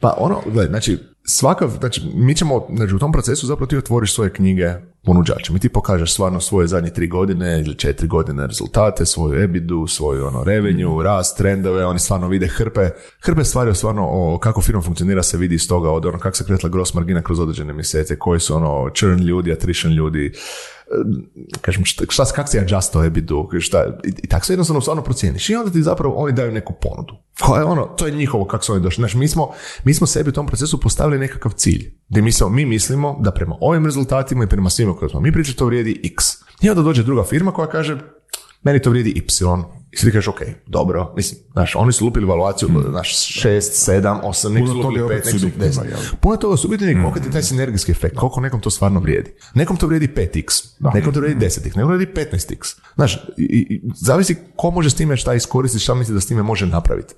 [0.00, 4.14] Pa ono, gledaj, znači, svaka, znači, mi ćemo, znači, u tom procesu zapravo ti otvoriš
[4.14, 4.74] svoje knjige
[5.04, 9.86] ponuđačima i ti pokažeš stvarno svoje zadnje tri godine ili četiri godine rezultate, svoju ebidu,
[9.86, 12.90] svoju ono revenue, rast, trendove, oni stvarno vide hrpe,
[13.20, 16.36] hrpe stvari o stvarno o kako firma funkcionira se vidi iz toga, od ono kako
[16.36, 20.32] se kretla gross margina kroz određene mjesece, koji su ono churn ljudi, attrition ljudi,
[21.60, 25.50] kažem, šta, šta, kak si adjustao ebidu, šta, i, i tako se jednostavno stvarno procijeniš.
[25.50, 27.14] I onda ti zapravo oni daju neku ponudu.
[27.40, 29.02] Koja je ono, to je njihovo kako su oni došli.
[29.02, 29.50] Znači, mi smo,
[29.84, 31.94] mi smo sebi u tom procesu postavili nekakav cilj.
[32.08, 35.56] Gdje mi, mi mislimo da prema ovim rezultatima i prema svima koje smo mi pričali,
[35.56, 36.24] to vrijedi x.
[36.60, 37.98] I onda dođe druga firma koja kaže,
[38.62, 39.22] meni to vrijedi y.
[39.92, 43.08] I svi kažeš, ok, dobro, mislim, znaš, oni su lupili valuaciju, znaš,
[43.44, 45.90] 6, 7, 8, neki Puno su lupili je 5, opet neki su subjektivno, 10.
[45.90, 45.98] jel?
[46.20, 49.34] Puno toga subjektivno, koliko ti taj sinergijski efekt, koliko nekom to stvarno vrijedi.
[49.54, 52.76] Nekom to vrijedi 5x, nekom to vrijedi 10x, nekom to vrijedi 15x.
[52.94, 56.42] Znaš, i, i, zavisi ko može s time šta iskoristiti, šta misli da s time
[56.42, 57.14] može napraviti.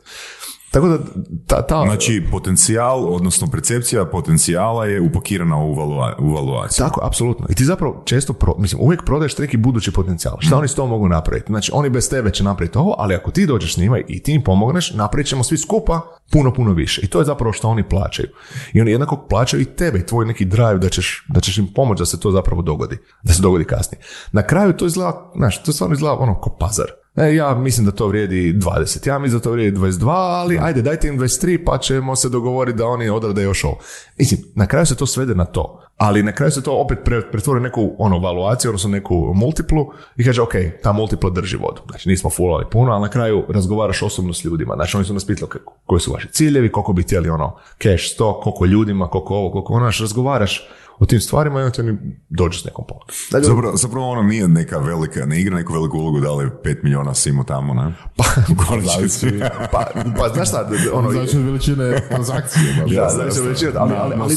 [0.73, 0.99] Tako da,
[1.47, 6.85] ta, ta, Znači, potencijal, odnosno percepcija potencijala je upakirana u, valua, u valuaciju.
[6.85, 7.47] Tako, apsolutno.
[7.51, 10.37] I ti zapravo često, pro, mislim, uvijek prodaješ neki budući potencijal.
[10.41, 11.47] Šta oni s tom mogu napraviti?
[11.49, 14.33] Znači, oni bez tebe će napraviti ovo, ali ako ti dođeš s njima i ti
[14.33, 16.01] im pomogneš, napravit ćemo svi skupa
[16.31, 17.01] puno, puno više.
[17.05, 18.29] I to je zapravo što oni plaćaju.
[18.73, 21.73] I oni jednako plaćaju i tebe i tvoj neki drive da ćeš, da ćeš im
[21.75, 22.99] pomoći da se to zapravo dogodi.
[23.23, 24.03] Da se dogodi kasnije.
[24.33, 27.02] Na kraju to izgleda, znaš, to stvarno izgleda ono ko pazar.
[27.17, 30.83] E, ja mislim da to vrijedi 20, ja mislim da to vrijedi 22, ali ajde
[30.83, 33.79] dajte im 23 pa ćemo se dogovoriti da oni odrade još ovo.
[34.19, 35.83] Mislim, na kraju se to svede na to.
[35.97, 40.25] Ali na kraju se to opet pre- pretvori neku ono, valuaciju, odnosno neku multiplu i
[40.25, 40.53] kaže, ok,
[40.83, 41.83] ta multipla drži vodu.
[41.91, 44.75] Znači nismo fulali puno, ali na kraju razgovaraš osobno s ljudima.
[44.75, 45.51] Znači oni su nas pitali
[45.87, 49.73] koji su vaši ciljevi, koliko bi htjeli ono cash stock, koliko ljudima, koliko ovo, koliko
[49.73, 50.69] ono, razgovaraš
[51.03, 51.99] o tim stvarima i onda ti oni
[52.29, 53.09] dođu s nekom pomogom.
[53.31, 56.77] Znači, Zapravo, zapravo ono nije neka velika, ne igra neku veliku ulogu da li 5
[56.83, 57.95] miliona svimo tamo, ne?
[58.17, 58.25] pa,
[58.65, 59.27] konačnici.
[59.73, 59.85] pa,
[60.19, 62.63] pa, znaš šta, ono, Znači veličine transakcije.
[62.97, 64.37] Da, znači veličina, ali, Na- ali,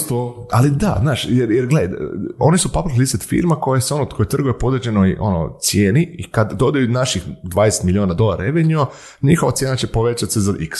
[0.52, 1.98] ali, da, znaš, jer, jer gledaj,
[2.40, 6.32] oni su public listed firma koja se ono, koja trguje po određenoj ono, cijeni i
[6.32, 8.86] kad dodaju naših 20 milijuna dolara revenue,
[9.22, 10.80] njihova cijena će povećati se za x.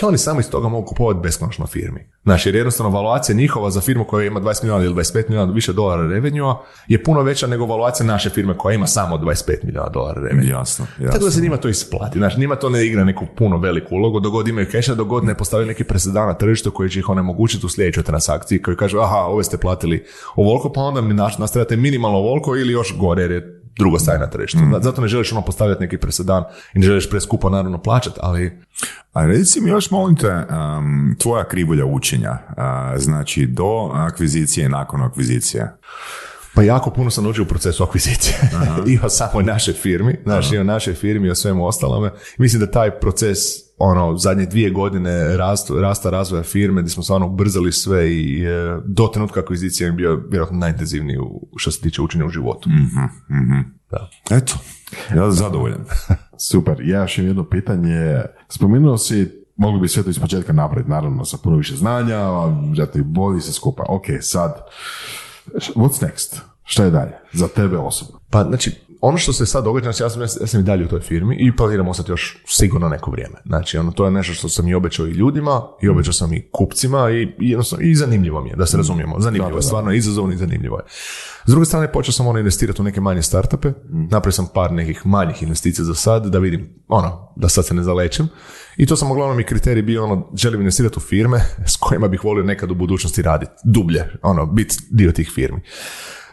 [0.00, 2.10] I oni samo iz toga mogu kupovati beskonačno firmi.
[2.22, 5.72] Znaš, jer jednostavno valuacija njihova za firmu koja ima 20 milijuna ili 25 milijuna više
[5.72, 6.54] dolara revenue
[6.88, 10.50] je puno veća nego valuacija naše firme koja ima samo 25 milijuna dolara revenue.
[10.50, 11.12] Jasno, jasno.
[11.12, 12.18] Tako da se njima to isplati.
[12.18, 15.24] Znači, njima to ne igra neku puno veliku ulogu, dok god imaju keša, dok god
[15.24, 18.98] ne postave neki presedan na tržištu koji će ih onemogućiti u sljedećoj transakciji, koji kažu,
[18.98, 20.04] aha, ove ste platili
[20.36, 24.30] ovoliko, pa onda mi nastavljate minimalno ovoliko ili još gore, jer je drugo stanje na
[24.30, 24.58] tržištu.
[24.80, 26.44] Zato ne želiš ono postavljati neki presedan
[26.74, 28.58] i ne želiš preskupo naravno plaćati, ali
[29.12, 34.68] A reci mi još, molim te, um, tvoja krivulja učenja, a, znači do akvizicije i
[34.68, 35.76] nakon akvizicije.
[36.54, 38.36] Pa jako puno sam naučio u procesu akvizicije.
[38.90, 42.10] I o samoj našoj firmi, znaš, i o našoj firmi i o svemu ostalome.
[42.38, 43.38] Mislim da taj proces,
[43.78, 48.80] ono, zadnje dvije godine rastu, rasta razvoja firme, gdje smo stvarno ubrzali sve i e,
[48.84, 52.70] do trenutka akvizicije je bio vjerojatno najintenzivniji u, što se tiče učenja u životu.
[53.90, 54.10] Da.
[54.30, 54.54] Eto,
[55.10, 55.84] ja sam zadovoljan.
[56.50, 56.80] Super.
[56.80, 58.22] Ja još imam jedno pitanje.
[58.48, 62.28] Spomenuo si, mogli bi sve to iz početka napraviti, naravno, sa puno više znanja,
[62.76, 63.84] zato i bolji se skupa.
[63.88, 64.60] Ok, sad,
[65.54, 66.40] what's next?
[66.64, 67.12] Šta je dalje?
[67.32, 68.20] Za tebe osobno.
[68.30, 70.88] Pa, znači, ono što se sad događa, znači ja sam, ja sam i dalje u
[70.88, 73.36] toj firmi i planiram ostati još sigurno neko vrijeme.
[73.46, 76.48] Znači, ono, to je nešto što sam i obećao i ljudima, i obećao sam i
[76.52, 79.20] kupcima i, i jednostavno, i zanimljivo mi je, da se razumijemo.
[79.20, 80.84] Zanimljivo je, stvarno izazovno i zanimljivo je.
[81.46, 85.06] S druge strane, počeo sam ono investirati u neke manje startupe, napravio sam par nekih
[85.06, 88.28] manjih investicija za sad, da vidim, ono, da sad se ne zalećem.
[88.78, 92.24] I to sam uglavnom i kriterij bio ono, želim investirati u firme s kojima bih
[92.24, 95.60] volio nekad u budućnosti raditi, dublje, ono, biti dio tih firmi.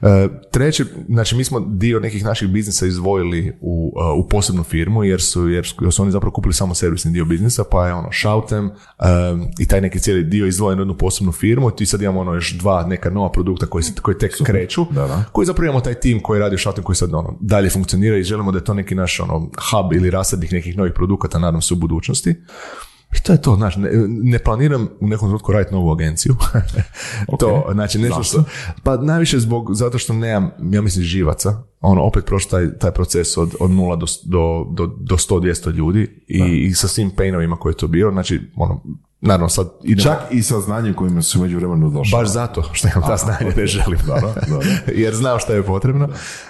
[0.02, 5.04] E, treće, znači mi smo dio nekih naših biznisa izdvojili u, e, u posebnu firmu
[5.04, 8.72] jer su, jer su, oni zapravo kupili samo servisni dio biznisa, pa je ono Shoutem
[9.60, 12.58] i taj neki cijeli dio izdvojen u jednu posebnu firmu i sad imamo ono još
[12.58, 15.24] dva neka nova produkta koji, se, koji tek kreću, Da, da.
[15.32, 18.24] koji zapravo imamo taj tim koji radi u Shoutem koji sad ono, dalje funkcionira i
[18.24, 21.74] želimo da je to neki naš ono, hub ili rasadnik nekih novih produkata, nadam se
[21.74, 22.35] u budućnosti.
[23.18, 26.36] I to je to, znaš, ne, ne planiram u nekom trenutku raditi novu agenciju.
[27.40, 28.44] to, znači, nešto što,
[28.84, 31.64] pa najviše zbog, zato što nemam, ja mislim, živaca.
[31.82, 36.24] Ono, opet prošao taj, taj proces od, od 0 do, do, do, do 100-200 ljudi
[36.28, 38.84] i, i sa svim painovima koje je to bio, znači, ono,
[39.22, 42.18] naravno sad idemo, Čak i sa znanjem kojima su među vremenu došli.
[42.18, 44.68] baš zato što imam ta znanja ne želim, Dobro, dobro.
[45.04, 46.10] jer znam šta je potrebno,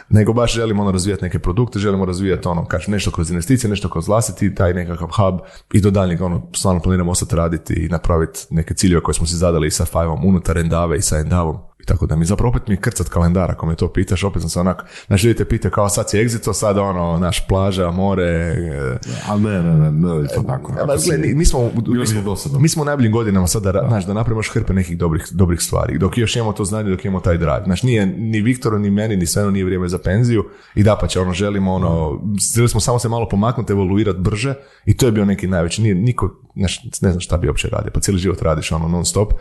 [0.09, 3.89] nego baš želimo ono razvijati neke produkte, želimo razvijati ono, kažem, nešto kroz investicije, nešto
[3.89, 5.39] kroz vlastiti, taj nekakav hub
[5.73, 9.35] i do daljnjeg ono, stvarno planiramo ostati raditi i napraviti neke ciljeve koje smo si
[9.35, 11.57] zadali i sa Fiveom unutar Endave i sa Endavom.
[11.85, 14.59] Tako da mi zapravo opet mi krcat kalendar ako me to pitaš, opet sam se
[14.59, 18.97] onak, znači ljudi te pitaju kao sad si exito, sad ono, naš plaža, more, e,
[19.27, 20.71] Ali ne, ne, ne, ne, to tako.
[20.71, 23.85] Ma, Ako si- gle, mi smo, mi smo, mi smo u najboljim godinama sada da,
[23.87, 25.97] znaš, da napravimo još hrpe nekih dobrih, dobrih stvari.
[25.97, 27.61] Dok još imamo to znanje, dok imamo taj drive.
[27.65, 30.45] Znači, nije ni Viktoru, ni meni, ni Svenu nije vrijeme za penziju
[30.75, 32.21] i da pa će ono, želimo ono,
[32.55, 34.53] želi smo samo se malo pomaknuti, evoluirati brže
[34.85, 37.91] i to je bio neki najveći, nije niko, znaš, ne znam šta bi uopće radio,
[37.93, 39.33] pa cijeli život radiš ono non stop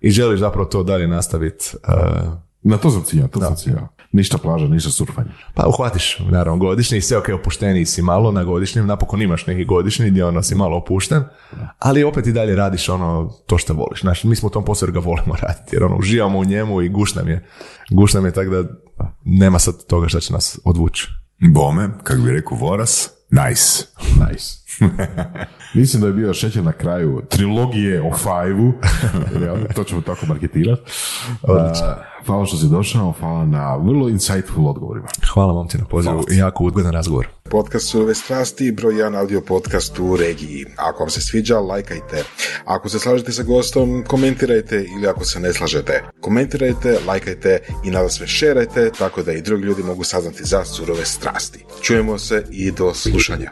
[0.00, 1.70] i želiš zapravo to dalje nastaviti.
[1.94, 3.88] Uh, Na to sam ciljao, to sam ciljao.
[4.12, 5.30] Ništa plaža, ništa surfanje.
[5.54, 9.64] pa uhvatiš, naravno, godišnji i sve ok, opušteniji si malo na godišnjem, napokon imaš neki
[9.64, 11.24] godišnji gdje ono si malo opušten,
[11.78, 14.00] ali opet i dalje radiš ono to što voliš.
[14.00, 16.82] Znači, mi smo u tom poslu jer ga volimo raditi, jer ono, uživamo u njemu
[16.82, 17.46] i guš nam je.
[17.90, 18.64] Guš nam je tako da
[19.24, 21.08] nema sad toga što će nas odvući.
[21.52, 23.84] Bome, kako bi rekao Voras, nice.
[24.28, 24.54] Nice.
[25.74, 28.72] Mislim da je bio šećer na kraju trilogije o Five-u.
[29.44, 30.82] Jel, to ćemo tako marketirati.
[32.26, 35.08] hvala što si došao, hvala na vrlo insightful odgovorima.
[35.34, 37.26] Hvala vam ti na pozivu i jako udgodan razgovor.
[37.50, 40.66] Podcast Surove strasti, broj jedan audio podcast u regiji.
[40.76, 42.24] Ako vam se sviđa, lajkajte.
[42.64, 46.04] Ako se slažete sa gostom, komentirajte ili ako se ne slažete.
[46.20, 51.04] Komentirajte, lajkajte i nada sve šerajte, tako da i drugi ljudi mogu saznati za surove
[51.04, 51.64] strasti.
[51.82, 53.50] Čujemo se i do slušanja.